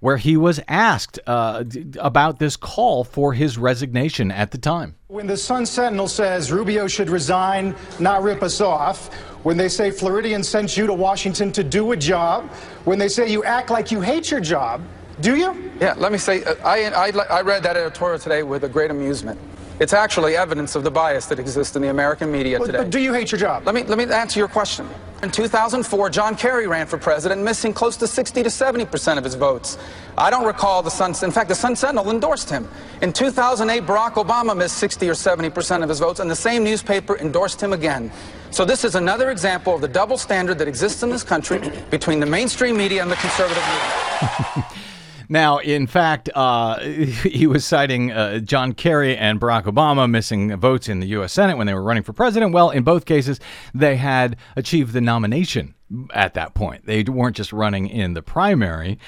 where 0.00 0.16
he 0.16 0.36
was 0.36 0.60
asked 0.66 1.18
uh, 1.26 1.62
about 1.98 2.38
this 2.38 2.56
call 2.56 3.04
for 3.04 3.34
his 3.34 3.56
resignation 3.56 4.30
at 4.30 4.50
the 4.50 4.58
time. 4.58 4.96
When 5.08 5.26
the 5.26 5.36
Sun 5.36 5.66
Sentinel 5.66 6.08
says 6.08 6.50
Rubio 6.50 6.88
should 6.88 7.10
resign, 7.10 7.74
not 7.98 8.22
rip 8.22 8.42
us 8.42 8.60
off, 8.60 9.12
when 9.44 9.56
they 9.56 9.68
say 9.68 9.90
Floridians 9.90 10.48
sent 10.48 10.76
you 10.76 10.86
to 10.86 10.94
Washington 10.94 11.52
to 11.52 11.62
do 11.62 11.92
a 11.92 11.96
job, 11.96 12.48
when 12.84 12.98
they 12.98 13.08
say 13.08 13.30
you 13.30 13.44
act 13.44 13.70
like 13.70 13.90
you 13.90 14.00
hate 14.00 14.30
your 14.30 14.40
job, 14.40 14.82
do 15.20 15.36
you? 15.36 15.70
Yeah, 15.80 15.94
let 15.96 16.12
me 16.12 16.18
say, 16.18 16.42
uh, 16.44 16.54
I, 16.64 16.84
I, 16.86 17.08
I 17.10 17.42
read 17.42 17.62
that 17.62 17.76
editorial 17.76 18.18
today 18.18 18.42
with 18.42 18.64
a 18.64 18.68
great 18.68 18.90
amusement. 18.90 19.38
It's 19.80 19.92
actually 19.92 20.36
evidence 20.36 20.74
of 20.74 20.84
the 20.84 20.90
bias 20.90 21.26
that 21.26 21.38
exists 21.38 21.76
in 21.76 21.82
the 21.82 21.88
American 21.88 22.30
media 22.30 22.58
but, 22.58 22.66
today. 22.66 22.78
But 22.78 22.90
do 22.90 22.98
you 22.98 23.12
hate 23.12 23.32
your 23.32 23.38
job? 23.38 23.64
Let 23.66 23.74
me, 23.74 23.82
let 23.82 23.96
me 23.96 24.04
answer 24.04 24.38
your 24.38 24.48
question. 24.48 24.88
In 25.22 25.30
2004, 25.30 26.08
John 26.08 26.34
Kerry 26.34 26.66
ran 26.66 26.86
for 26.86 26.96
president, 26.96 27.42
missing 27.42 27.74
close 27.74 27.94
to 27.98 28.06
60 28.06 28.42
to 28.42 28.48
70 28.48 28.86
percent 28.86 29.18
of 29.18 29.24
his 29.24 29.34
votes. 29.34 29.76
I 30.16 30.30
don't 30.30 30.46
recall 30.46 30.82
the 30.82 30.90
Sun. 30.90 31.14
In 31.22 31.30
fact, 31.30 31.50
the 31.50 31.54
Sun 31.54 31.76
Sentinel 31.76 32.10
endorsed 32.10 32.48
him. 32.48 32.66
In 33.02 33.12
2008, 33.12 33.86
Barack 33.86 34.14
Obama 34.14 34.56
missed 34.56 34.78
60 34.78 35.10
or 35.10 35.14
70 35.14 35.50
percent 35.50 35.82
of 35.82 35.90
his 35.90 35.98
votes, 35.98 36.20
and 36.20 36.30
the 36.30 36.36
same 36.36 36.64
newspaper 36.64 37.18
endorsed 37.18 37.62
him 37.62 37.74
again. 37.74 38.10
So 38.50 38.64
this 38.64 38.82
is 38.82 38.94
another 38.94 39.30
example 39.30 39.74
of 39.74 39.82
the 39.82 39.88
double 39.88 40.16
standard 40.16 40.56
that 40.56 40.68
exists 40.68 41.02
in 41.02 41.10
this 41.10 41.22
country 41.22 41.60
between 41.90 42.18
the 42.18 42.26
mainstream 42.26 42.78
media 42.78 43.02
and 43.02 43.10
the 43.10 43.16
conservative 43.16 43.62
media. 43.62 44.64
Now, 45.30 45.58
in 45.58 45.86
fact, 45.86 46.28
uh, 46.34 46.80
he 46.80 47.46
was 47.46 47.64
citing 47.64 48.10
uh, 48.10 48.40
John 48.40 48.72
Kerry 48.72 49.16
and 49.16 49.40
Barack 49.40 49.62
Obama 49.62 50.10
missing 50.10 50.54
votes 50.56 50.88
in 50.88 50.98
the 50.98 51.06
U.S. 51.06 51.32
Senate 51.32 51.56
when 51.56 51.68
they 51.68 51.74
were 51.74 51.84
running 51.84 52.02
for 52.02 52.12
president. 52.12 52.52
Well, 52.52 52.70
in 52.70 52.82
both 52.82 53.04
cases, 53.04 53.38
they 53.72 53.94
had 53.94 54.36
achieved 54.56 54.92
the 54.92 55.00
nomination 55.00 55.76
at 56.12 56.34
that 56.34 56.54
point. 56.54 56.84
They 56.84 57.04
weren't 57.04 57.36
just 57.36 57.52
running 57.52 57.86
in 57.86 58.14
the 58.14 58.22
primary. 58.22 58.98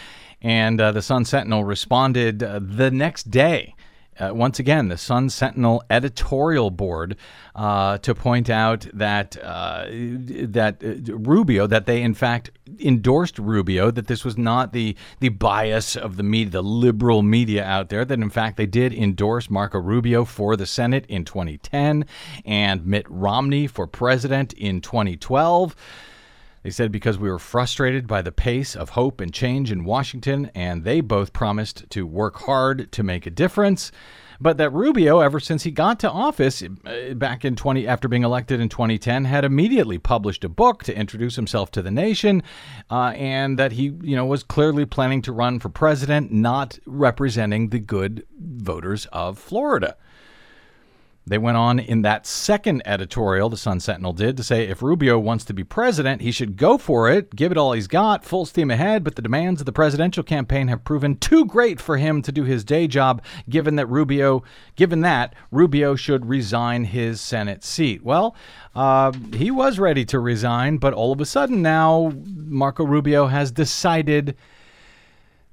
And 0.40 0.80
uh, 0.80 0.92
the 0.92 1.02
Sun 1.02 1.24
Sentinel 1.24 1.64
responded 1.64 2.42
uh, 2.42 2.60
the 2.62 2.92
next 2.92 3.30
day 3.30 3.74
uh, 4.22 4.32
once 4.32 4.58
again, 4.58 4.88
the 4.88 4.96
Sun 4.96 5.30
Sentinel 5.30 5.82
editorial 5.90 6.70
board 6.70 7.16
uh, 7.56 7.98
to 7.98 8.14
point 8.14 8.48
out 8.48 8.86
that 8.92 9.36
uh, 9.42 9.86
that 9.88 10.82
uh, 10.82 11.16
Rubio, 11.16 11.66
that 11.66 11.86
they 11.86 12.02
in 12.02 12.14
fact 12.14 12.50
endorsed 12.78 13.38
Rubio, 13.38 13.90
that 13.90 14.06
this 14.06 14.24
was 14.24 14.38
not 14.38 14.72
the 14.72 14.96
the 15.20 15.30
bias 15.30 15.96
of 15.96 16.16
the 16.16 16.22
media, 16.22 16.52
the 16.52 16.62
liberal 16.62 17.22
media 17.22 17.64
out 17.64 17.88
there, 17.88 18.04
that 18.04 18.18
in 18.18 18.30
fact 18.30 18.56
they 18.56 18.66
did 18.66 18.92
endorse 18.94 19.50
Marco 19.50 19.80
Rubio 19.80 20.24
for 20.24 20.56
the 20.56 20.66
Senate 20.66 21.04
in 21.08 21.24
2010 21.24 22.04
and 22.44 22.86
Mitt 22.86 23.06
Romney 23.08 23.66
for 23.66 23.86
president 23.86 24.52
in 24.52 24.80
2012. 24.80 25.74
They 26.62 26.70
said 26.70 26.92
because 26.92 27.18
we 27.18 27.28
were 27.28 27.40
frustrated 27.40 28.06
by 28.06 28.22
the 28.22 28.30
pace 28.30 28.76
of 28.76 28.90
hope 28.90 29.20
and 29.20 29.32
change 29.32 29.72
in 29.72 29.84
Washington, 29.84 30.50
and 30.54 30.84
they 30.84 31.00
both 31.00 31.32
promised 31.32 31.90
to 31.90 32.06
work 32.06 32.42
hard 32.42 32.92
to 32.92 33.02
make 33.02 33.26
a 33.26 33.30
difference. 33.30 33.90
But 34.40 34.58
that 34.58 34.72
Rubio, 34.72 35.20
ever 35.20 35.38
since 35.38 35.62
he 35.62 35.70
got 35.70 36.00
to 36.00 36.10
office 36.10 36.62
uh, 36.62 37.14
back 37.14 37.44
in 37.44 37.54
20, 37.54 37.86
after 37.86 38.08
being 38.08 38.24
elected 38.24 38.60
in 38.60 38.68
2010, 38.68 39.24
had 39.24 39.44
immediately 39.44 39.98
published 39.98 40.44
a 40.44 40.48
book 40.48 40.82
to 40.84 40.96
introduce 40.96 41.36
himself 41.36 41.70
to 41.72 41.82
the 41.82 41.90
nation, 41.90 42.42
uh, 42.90 43.12
and 43.16 43.58
that 43.58 43.72
he, 43.72 43.94
you 44.02 44.16
know, 44.16 44.26
was 44.26 44.42
clearly 44.42 44.84
planning 44.84 45.22
to 45.22 45.32
run 45.32 45.58
for 45.60 45.68
president, 45.68 46.32
not 46.32 46.78
representing 46.86 47.68
the 47.68 47.78
good 47.78 48.24
voters 48.38 49.06
of 49.06 49.38
Florida. 49.38 49.96
They 51.24 51.38
went 51.38 51.56
on 51.56 51.78
in 51.78 52.02
that 52.02 52.26
second 52.26 52.82
editorial, 52.84 53.48
the 53.48 53.56
Sun 53.56 53.78
Sentinel 53.78 54.12
did, 54.12 54.36
to 54.36 54.42
say 54.42 54.66
if 54.66 54.82
Rubio 54.82 55.20
wants 55.20 55.44
to 55.44 55.54
be 55.54 55.62
president, 55.62 56.20
he 56.20 56.32
should 56.32 56.56
go 56.56 56.76
for 56.76 57.08
it, 57.08 57.36
give 57.36 57.52
it 57.52 57.58
all 57.58 57.72
he's 57.72 57.86
got, 57.86 58.24
full 58.24 58.44
steam 58.44 58.72
ahead. 58.72 59.04
But 59.04 59.14
the 59.14 59.22
demands 59.22 59.60
of 59.60 59.66
the 59.66 59.72
presidential 59.72 60.24
campaign 60.24 60.66
have 60.66 60.84
proven 60.84 61.16
too 61.16 61.44
great 61.44 61.80
for 61.80 61.96
him 61.96 62.22
to 62.22 62.32
do 62.32 62.42
his 62.42 62.64
day 62.64 62.88
job, 62.88 63.22
given 63.48 63.76
that 63.76 63.86
Rubio, 63.86 64.42
given 64.74 65.02
that 65.02 65.36
Rubio 65.52 65.94
should 65.94 66.26
resign 66.26 66.84
his 66.84 67.20
Senate 67.20 67.62
seat. 67.62 68.02
Well, 68.02 68.34
uh, 68.74 69.12
he 69.32 69.52
was 69.52 69.78
ready 69.78 70.04
to 70.06 70.18
resign, 70.18 70.78
but 70.78 70.92
all 70.92 71.12
of 71.12 71.20
a 71.20 71.26
sudden 71.26 71.62
now 71.62 72.12
Marco 72.34 72.84
Rubio 72.84 73.28
has 73.28 73.52
decided 73.52 74.36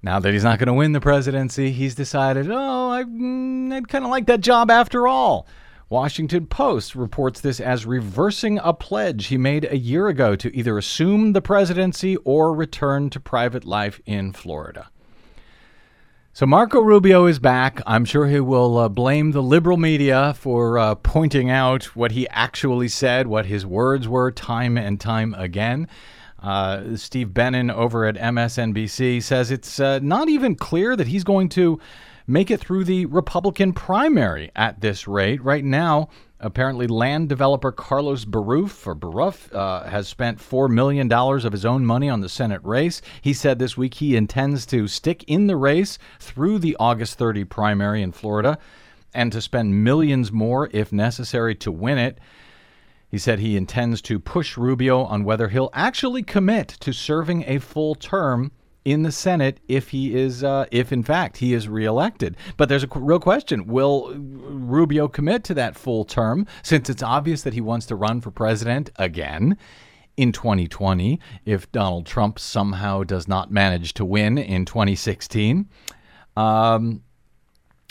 now 0.01 0.19
that 0.19 0.33
he's 0.33 0.43
not 0.43 0.59
going 0.59 0.67
to 0.67 0.73
win 0.73 0.93
the 0.93 1.01
presidency, 1.01 1.71
he's 1.71 1.95
decided, 1.95 2.49
oh, 2.49 2.89
I, 2.89 3.03
mm, 3.03 3.73
I'd 3.73 3.87
kind 3.87 4.05
of 4.05 4.11
like 4.11 4.27
that 4.27 4.41
job 4.41 4.71
after 4.71 5.07
all. 5.07 5.45
Washington 5.89 6.45
Post 6.45 6.93
reports 6.93 7.41
this 7.41 7.59
as 7.59 7.85
reversing 7.85 8.59
a 8.59 8.73
pledge 8.73 9.25
he 9.27 9.37
made 9.37 9.65
a 9.65 9.77
year 9.77 10.07
ago 10.07 10.35
to 10.35 10.55
either 10.55 10.77
assume 10.77 11.33
the 11.33 11.41
presidency 11.41 12.15
or 12.17 12.53
return 12.53 13.09
to 13.09 13.19
private 13.19 13.65
life 13.65 13.99
in 14.05 14.31
Florida. 14.31 14.89
So 16.31 16.45
Marco 16.45 16.79
Rubio 16.79 17.25
is 17.25 17.39
back. 17.39 17.81
I'm 17.87 18.05
sure 18.05 18.27
he 18.27 18.39
will 18.39 18.77
uh, 18.77 18.87
blame 18.87 19.31
the 19.31 19.41
liberal 19.41 19.77
media 19.77 20.35
for 20.35 20.77
uh, 20.77 20.95
pointing 20.95 21.49
out 21.49 21.95
what 21.95 22.11
he 22.11 22.29
actually 22.29 22.87
said, 22.87 23.25
what 23.25 23.47
his 23.47 23.65
words 23.65 24.07
were, 24.07 24.31
time 24.31 24.77
and 24.77 25.01
time 25.01 25.33
again. 25.33 25.87
Uh, 26.41 26.95
Steve 26.95 27.29
Benen 27.29 27.71
over 27.71 28.05
at 28.05 28.15
MSNBC 28.15 29.21
says 29.21 29.51
it's 29.51 29.79
uh, 29.79 29.99
not 29.99 30.29
even 30.29 30.55
clear 30.55 30.95
that 30.95 31.07
he's 31.07 31.23
going 31.23 31.49
to 31.49 31.79
make 32.27 32.51
it 32.51 32.59
through 32.59 32.83
the 32.83 33.05
Republican 33.07 33.73
primary 33.73 34.51
at 34.55 34.79
this 34.81 35.07
rate. 35.07 35.43
Right 35.43 35.65
now, 35.65 36.09
apparently, 36.39 36.87
land 36.87 37.27
developer 37.27 37.71
Carlos 37.71 38.23
Beruff 38.23 38.85
or 38.85 38.95
Beruff 38.95 39.53
uh, 39.53 39.83
has 39.89 40.07
spent 40.07 40.37
$4 40.37 40.69
million 40.69 41.11
of 41.11 41.51
his 41.51 41.65
own 41.65 41.85
money 41.85 42.07
on 42.07 42.21
the 42.21 42.29
Senate 42.29 42.61
race. 42.63 43.01
He 43.21 43.33
said 43.33 43.57
this 43.59 43.75
week 43.75 43.95
he 43.95 44.15
intends 44.15 44.65
to 44.67 44.87
stick 44.87 45.23
in 45.27 45.47
the 45.47 45.57
race 45.57 45.97
through 46.19 46.59
the 46.59 46.77
August 46.79 47.17
30 47.17 47.45
primary 47.45 48.01
in 48.01 48.11
Florida 48.11 48.59
and 49.13 49.31
to 49.31 49.41
spend 49.41 49.83
millions 49.83 50.31
more 50.31 50.69
if 50.71 50.91
necessary 50.91 51.55
to 51.55 51.71
win 51.71 51.97
it. 51.97 52.19
He 53.09 53.17
said 53.17 53.39
he 53.39 53.57
intends 53.57 54.01
to 54.03 54.19
push 54.19 54.55
Rubio 54.55 55.03
on 55.03 55.23
whether 55.23 55.49
he'll 55.49 55.71
actually 55.73 56.23
commit 56.23 56.67
to 56.79 56.93
serving 56.93 57.43
a 57.47 57.59
full 57.59 57.95
term 57.95 58.51
in 58.85 59.03
the 59.03 59.11
Senate 59.11 59.59
if 59.67 59.89
he 59.89 60.15
is, 60.15 60.43
uh, 60.43 60.65
if 60.71 60.91
in 60.91 61.03
fact 61.03 61.37
he 61.37 61.53
is 61.53 61.67
reelected. 61.67 62.37
But 62.55 62.69
there's 62.69 62.83
a 62.83 62.89
real 62.93 63.19
question: 63.19 63.67
Will 63.67 64.13
Rubio 64.15 65.07
commit 65.07 65.43
to 65.45 65.53
that 65.55 65.75
full 65.75 66.05
term? 66.05 66.45
Since 66.63 66.89
it's 66.89 67.03
obvious 67.03 67.41
that 67.43 67.53
he 67.53 67.61
wants 67.61 67.85
to 67.87 67.95
run 67.95 68.21
for 68.21 68.31
president 68.31 68.89
again 68.97 69.57
in 70.15 70.31
2020, 70.31 71.19
if 71.45 71.71
Donald 71.71 72.05
Trump 72.05 72.39
somehow 72.39 73.03
does 73.03 73.27
not 73.27 73.51
manage 73.51 73.93
to 73.95 74.05
win 74.05 74.37
in 74.37 74.65
2016. 74.65 75.67
Um, 76.35 77.01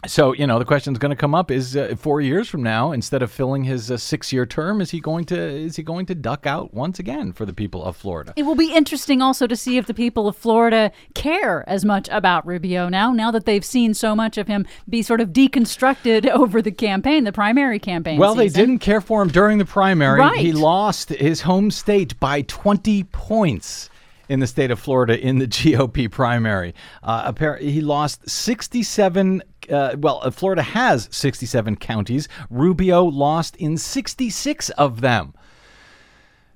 so 0.07 0.33
you 0.33 0.47
know 0.47 0.61
the 0.61 0.65
question 0.65 0.93
is 0.93 0.99
going 0.99 1.11
to 1.11 1.17
come 1.17 1.35
up: 1.35 1.51
Is 1.51 1.77
uh, 1.77 1.97
four 1.99 2.21
years 2.21 2.49
from 2.49 2.63
now, 2.63 2.93
instead 2.93 3.21
of 3.21 3.33
filling 3.33 3.65
his 3.65 3.91
uh, 3.91 3.97
six-year 3.97 4.47
term, 4.47 4.81
is 4.81 4.93
he 4.93 5.01
going 5.01 5.25
to 5.27 5.37
is 5.37 5.75
he 5.75 5.83
going 5.83 6.07
to 6.07 6.15
duck 6.15 6.47
out 6.47 6.73
once 6.73 7.01
again 7.01 7.33
for 7.33 7.45
the 7.45 7.53
people 7.53 7.83
of 7.83 7.97
Florida? 7.97 8.33
It 8.37 8.45
will 8.45 8.55
be 8.55 8.73
interesting 8.73 9.21
also 9.21 9.49
to 9.49 9.57
see 9.57 9.77
if 9.77 9.87
the 9.87 9.95
people 9.95 10.29
of 10.29 10.37
Florida 10.37 10.93
care 11.15 11.69
as 11.69 11.85
much 11.85 12.09
about 12.11 12.47
Rubio 12.47 12.89
now, 12.89 13.13
now 13.13 13.33
that 13.33 13.45
they've 13.45 13.65
seen 13.65 13.93
so 13.93 14.15
much 14.15 14.39
of 14.39 14.47
him 14.47 14.67
be 14.89 15.03
sort 15.03 15.21
of 15.21 15.31
deconstructed 15.31 16.29
over 16.31 16.63
the 16.63 16.73
campaign, 16.73 17.25
the 17.25 17.33
primary 17.33 17.81
campaign. 17.81 18.21
Well, 18.21 18.37
they 18.37 18.49
didn't 18.49 18.79
care 18.79 19.01
for 19.01 19.21
him 19.21 19.29
during 19.29 19.59
the 19.59 19.65
primary. 19.65 20.21
Right. 20.21 20.39
He 20.39 20.53
lost 20.53 21.09
his 21.09 21.41
home 21.41 21.73
state 21.73 22.19
by 22.21 22.43
20 22.43 23.03
points 23.05 23.91
in 24.29 24.41
the 24.41 24.47
state 24.47 24.71
of 24.71 24.79
Florida 24.79 25.19
in 25.19 25.39
the 25.39 25.47
GOP 25.49 26.11
primary. 26.11 26.75
Uh, 27.03 27.33
he 27.59 27.81
lost 27.81 28.29
67. 28.29 29.43
Uh, 29.71 29.97
well, 29.99 30.21
uh, 30.23 30.31
Florida 30.31 30.63
has 30.63 31.09
67 31.11 31.77
counties. 31.77 32.29
Rubio 32.51 33.05
lost 33.05 33.57
in 33.57 33.77
66 33.77 34.71
of 34.71 35.01
them. 35.01 35.35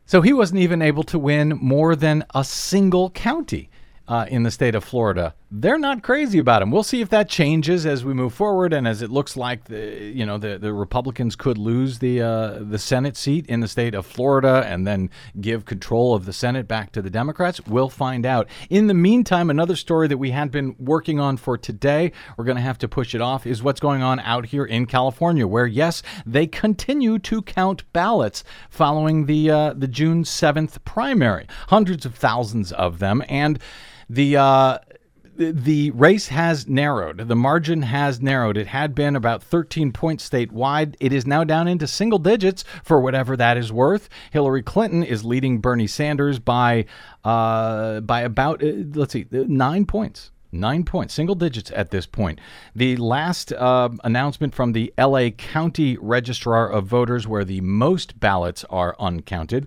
So 0.07 0.21
he 0.21 0.33
wasn't 0.33 0.61
even 0.61 0.83
able 0.83 1.05
to 1.05 1.19
win 1.19 1.59
more 1.61 1.95
than 1.97 2.25
a 2.35 2.45
single 2.45 3.11
county 3.11 3.71
uh, 4.09 4.27
in 4.29 4.43
the 4.43 4.51
state 4.51 4.75
of 4.75 4.85
Florida. 4.85 5.35
They're 5.55 5.79
not 5.79 6.03
crazy 6.03 6.39
about 6.39 6.63
him. 6.63 6.71
We'll 6.71 6.83
see 6.83 7.03
if 7.03 7.11
that 7.11 7.29
changes 7.29 7.85
as 7.85 8.07
we 8.07 8.15
move 8.15 8.33
forward, 8.33 8.73
and 8.73 8.89
as 8.89 9.03
it 9.03 9.11
looks 9.11 9.37
like 9.37 9.65
the 9.65 10.03
you 10.03 10.25
know 10.25 10.39
the, 10.39 10.57
the 10.57 10.73
Republicans 10.73 11.37
could 11.37 11.59
lose 11.59 11.99
the 11.99 12.23
uh, 12.23 12.59
the 12.59 12.79
Senate 12.79 13.19
seat 13.19 13.45
in 13.49 13.61
the 13.61 13.69
state 13.69 13.95
of 13.95 14.07
Florida 14.07 14.65
and 14.67 14.87
then 14.87 15.11
give 15.43 15.67
control 15.67 16.15
of 16.15 16.25
the 16.25 16.33
Senate 16.33 16.67
back 16.67 16.91
to 16.93 17.03
the 17.03 17.11
Democrats. 17.11 17.61
We'll 17.67 17.91
find 17.91 18.25
out. 18.25 18.49
In 18.71 18.87
the 18.87 18.95
meantime, 18.95 19.51
another 19.51 19.77
story 19.77 20.09
that 20.09 20.17
we 20.17 20.31
had 20.31 20.51
been 20.51 20.75
working 20.79 21.21
on 21.21 21.37
for 21.37 21.59
today, 21.59 22.13
we're 22.39 22.47
going 22.47 22.57
to 22.57 22.63
have 22.63 22.79
to 22.79 22.89
push 22.89 23.15
it 23.15 23.21
off, 23.21 23.47
is 23.47 23.63
what's 23.63 23.79
going 23.79 24.03
on 24.03 24.21
out 24.21 24.47
here 24.47 24.65
in 24.65 24.87
California, 24.87 25.47
where 25.47 25.67
yes, 25.67 26.03
they 26.25 26.47
continue 26.47 27.19
to 27.19 27.43
count 27.43 27.85
ballots 27.93 28.43
following 28.71 29.27
the 29.27 29.51
uh, 29.51 29.75
the 29.75 29.87
June 29.87 30.25
seventh 30.25 30.83
primary, 30.87 31.47
hundreds 31.69 32.07
of 32.07 32.15
thousands 32.15 32.73
of 32.73 33.01
them, 33.01 33.23
and 33.29 33.59
the 34.09 34.37
uh, 34.37 34.79
the- 35.37 35.91
race 35.93 36.29
has 36.29 36.69
narrowed. 36.69 37.29
The 37.29 37.37
margin 37.37 37.83
has 37.83 38.21
narrowed. 38.21 38.57
It 38.57 38.69
had 38.69 38.95
been 38.95 39.17
about 39.17 39.43
13 39.43 39.93
points 39.93 40.29
statewide. 40.29 40.95
It 41.01 41.13
is 41.13 41.27
now 41.27 41.45
down 41.45 41.69
into 41.69 41.87
single 41.87 42.19
digits 42.19 42.65
for 42.85 43.01
whatever 43.01 43.37
that 43.37 43.57
is 43.57 43.73
worth. 43.73 44.09
Hillary 44.31 44.63
Clinton 44.63 45.03
is 45.03 45.25
leading 45.25 45.59
Bernie 45.59 45.87
Sanders 45.87 46.39
by 46.39 46.85
uh, 47.25 48.01
by 48.01 48.23
about 48.23 48.63
uh, 48.63 48.73
let's 48.95 49.13
see 49.13 49.27
nine 49.31 49.87
points. 49.87 50.31
Nine 50.55 50.85
points, 50.85 51.15
single 51.15 51.35
digits 51.35 51.73
at 51.75 51.91
this 51.91 52.05
point. 52.05 52.39
The 52.77 52.99
last 52.99 53.55
uh, 53.55 53.89
announcement 54.05 54.55
from 54.55 54.73
the 54.73 54.93
LA 54.99 55.31
County 55.31 55.97
Registrar 55.99 56.71
of 56.71 56.85
Voters, 56.85 57.27
where 57.27 57.43
the 57.43 57.63
most 57.63 58.21
ballots 58.21 58.63
are 58.69 58.95
uncounted, 59.01 59.67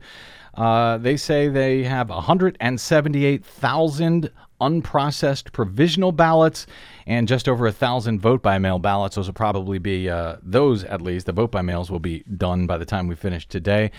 uh, 0.53 0.99
they 0.99 1.17
say 1.17 1.47
they 1.47 1.85
have 1.85 2.09
178,000 2.09 4.29
unprocessed 4.61 5.51
provisional 5.51 6.11
ballots 6.11 6.67
and 7.05 7.27
just 7.27 7.47
over 7.47 7.67
a 7.67 7.71
thousand 7.71 8.19
vote 8.19 8.41
by 8.41 8.57
mail 8.57 8.79
ballots. 8.79 9.15
Those 9.15 9.27
will 9.27 9.33
probably 9.33 9.79
be, 9.79 10.09
uh, 10.09 10.37
those 10.41 10.83
at 10.83 11.01
least, 11.01 11.25
the 11.25 11.31
vote 11.31 11.51
by 11.51 11.61
mails 11.61 11.91
will 11.91 11.99
be 11.99 12.23
done 12.23 12.67
by 12.67 12.77
the 12.77 12.85
time 12.85 13.07
we 13.07 13.15
finish 13.15 13.47
today. 13.47 13.91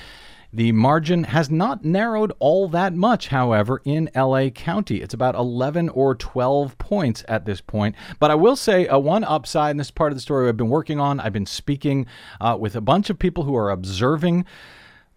The 0.53 0.73
margin 0.73 1.25
has 1.25 1.51
not 1.51 1.85
narrowed 1.85 2.33
all 2.39 2.69
that 2.69 2.95
much, 2.95 3.29
however, 3.29 3.83
in 3.85 4.09
LA 4.15 4.49
County. 4.49 5.03
It's 5.03 5.13
about 5.13 5.35
11 5.35 5.91
or 5.91 6.15
12 6.15 6.79
points 6.79 7.25
at 7.29 7.45
this 7.45 7.61
point. 7.61 7.95
But 8.21 8.31
I 8.31 8.37
will 8.37 8.57
say 8.57 8.87
a 8.87 8.99
one 8.99 9.25
upside, 9.25 9.73
and 9.73 9.81
this 9.81 9.89
is 9.89 9.91
part 9.91 10.13
of 10.13 10.17
the 10.17 10.23
story 10.23 10.49
I've 10.49 10.57
been 10.57 10.71
working 10.71 11.01
on. 11.01 11.21
I've 11.21 11.33
been 11.33 11.47
speaking 11.47 12.07
uh, 12.41 12.57
with 12.59 12.77
a 12.77 12.81
bunch 12.81 13.11
of 13.11 13.19
people 13.19 13.45
who 13.45 13.57
are 13.57 13.71
observing 13.71 14.47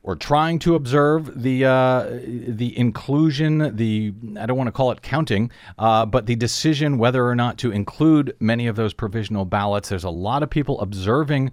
or 0.02 0.16
trying 0.16 0.60
to 0.60 0.76
observe 0.76 1.42
the 1.42 1.66
uh, 1.66 2.04
the 2.10 2.78
inclusion, 2.78 3.76
the 3.76 4.14
I 4.40 4.46
don't 4.46 4.58
want 4.58 4.68
to 4.68 4.72
call 4.72 4.92
it 4.92 5.02
counting, 5.02 5.52
uh, 5.78 6.06
but 6.06 6.26
the 6.26 6.36
decision 6.36 6.98
whether 6.98 7.26
or 7.26 7.36
not 7.36 7.58
to 7.60 7.72
include 7.72 8.36
many 8.40 8.68
of 8.68 8.76
those 8.76 8.94
provisional 8.94 9.46
ballots. 9.46 9.90
There's 9.90 10.04
a 10.04 10.10
lot 10.10 10.42
of 10.44 10.50
people 10.50 10.80
observing 10.80 11.52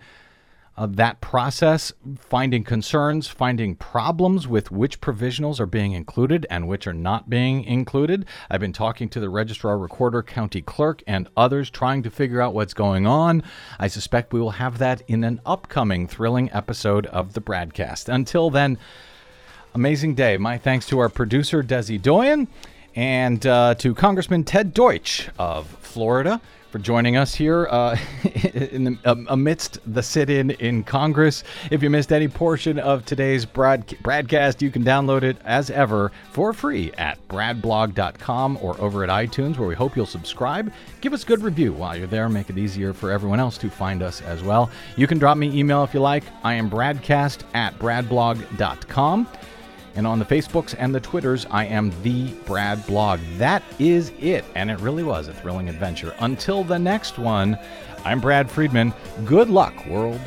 uh, 0.76 0.86
that 0.86 1.20
process, 1.20 1.92
finding 2.18 2.62
concerns, 2.62 3.28
finding 3.28 3.74
problems 3.74 4.46
with 4.46 4.70
which 4.70 5.00
provisionals 5.00 5.58
are 5.58 5.66
being 5.66 5.92
included 5.92 6.46
and 6.50 6.68
which 6.68 6.86
are 6.86 6.92
not 6.92 7.30
being 7.30 7.64
included. 7.64 8.26
I've 8.50 8.60
been 8.60 8.72
talking 8.72 9.08
to 9.10 9.20
the 9.20 9.30
registrar, 9.30 9.78
recorder, 9.78 10.22
county 10.22 10.60
clerk, 10.60 11.02
and 11.06 11.28
others 11.36 11.70
trying 11.70 12.02
to 12.02 12.10
figure 12.10 12.40
out 12.40 12.54
what's 12.54 12.74
going 12.74 13.06
on. 13.06 13.42
I 13.78 13.88
suspect 13.88 14.32
we 14.32 14.40
will 14.40 14.52
have 14.52 14.78
that 14.78 15.02
in 15.08 15.24
an 15.24 15.40
upcoming 15.46 16.06
thrilling 16.06 16.50
episode 16.52 17.06
of 17.06 17.32
the 17.32 17.40
Bradcast. 17.40 18.12
Until 18.12 18.50
then, 18.50 18.78
amazing 19.74 20.14
day. 20.14 20.36
My 20.36 20.58
thanks 20.58 20.86
to 20.86 20.98
our 20.98 21.08
producer, 21.08 21.62
Desi 21.62 22.00
Doyen, 22.00 22.48
and 22.94 23.46
uh, 23.46 23.74
to 23.74 23.94
Congressman 23.94 24.44
Ted 24.44 24.72
Deutch 24.72 25.28
of 25.38 25.66
Florida 25.66 26.40
for 26.76 26.82
joining 26.82 27.16
us 27.16 27.34
here 27.34 27.66
uh, 27.70 27.96
in 28.52 28.84
the, 28.84 28.98
um, 29.06 29.26
amidst 29.30 29.78
the 29.94 30.02
sit-in 30.02 30.50
in 30.50 30.84
Congress. 30.84 31.42
If 31.70 31.82
you 31.82 31.88
missed 31.88 32.12
any 32.12 32.28
portion 32.28 32.78
of 32.78 33.02
today's 33.06 33.46
broad, 33.46 33.96
broadcast, 34.02 34.60
you 34.60 34.70
can 34.70 34.84
download 34.84 35.22
it 35.22 35.38
as 35.46 35.70
ever 35.70 36.12
for 36.32 36.52
free 36.52 36.92
at 36.98 37.16
bradblog.com 37.28 38.58
or 38.60 38.78
over 38.78 39.02
at 39.04 39.08
iTunes, 39.08 39.56
where 39.56 39.66
we 39.66 39.74
hope 39.74 39.96
you'll 39.96 40.04
subscribe. 40.04 40.70
Give 41.00 41.14
us 41.14 41.22
a 41.22 41.26
good 41.26 41.42
review 41.42 41.72
while 41.72 41.96
you're 41.96 42.06
there. 42.06 42.28
Make 42.28 42.50
it 42.50 42.58
easier 42.58 42.92
for 42.92 43.10
everyone 43.10 43.40
else 43.40 43.56
to 43.58 43.70
find 43.70 44.02
us 44.02 44.20
as 44.20 44.42
well. 44.42 44.70
You 44.96 45.06
can 45.06 45.16
drop 45.16 45.38
me 45.38 45.58
email 45.58 45.82
if 45.82 45.94
you 45.94 46.00
like. 46.00 46.24
I 46.44 46.54
am 46.54 46.68
bradcast 46.68 47.44
at 47.54 47.78
bradblog.com. 47.78 49.28
And 49.96 50.06
on 50.06 50.18
the 50.18 50.24
Facebooks 50.24 50.74
and 50.78 50.94
the 50.94 51.00
Twitters, 51.00 51.46
I 51.50 51.64
am 51.64 51.90
the 52.02 52.32
Brad 52.44 52.86
Blog. 52.86 53.18
That 53.38 53.62
is 53.78 54.12
it. 54.20 54.44
And 54.54 54.70
it 54.70 54.78
really 54.80 55.02
was 55.02 55.28
a 55.28 55.32
thrilling 55.32 55.68
adventure. 55.68 56.14
Until 56.20 56.62
the 56.62 56.78
next 56.78 57.18
one, 57.18 57.58
I'm 58.04 58.20
Brad 58.20 58.50
Friedman. 58.50 58.92
Good 59.24 59.48
luck, 59.48 59.86
world. 59.86 60.20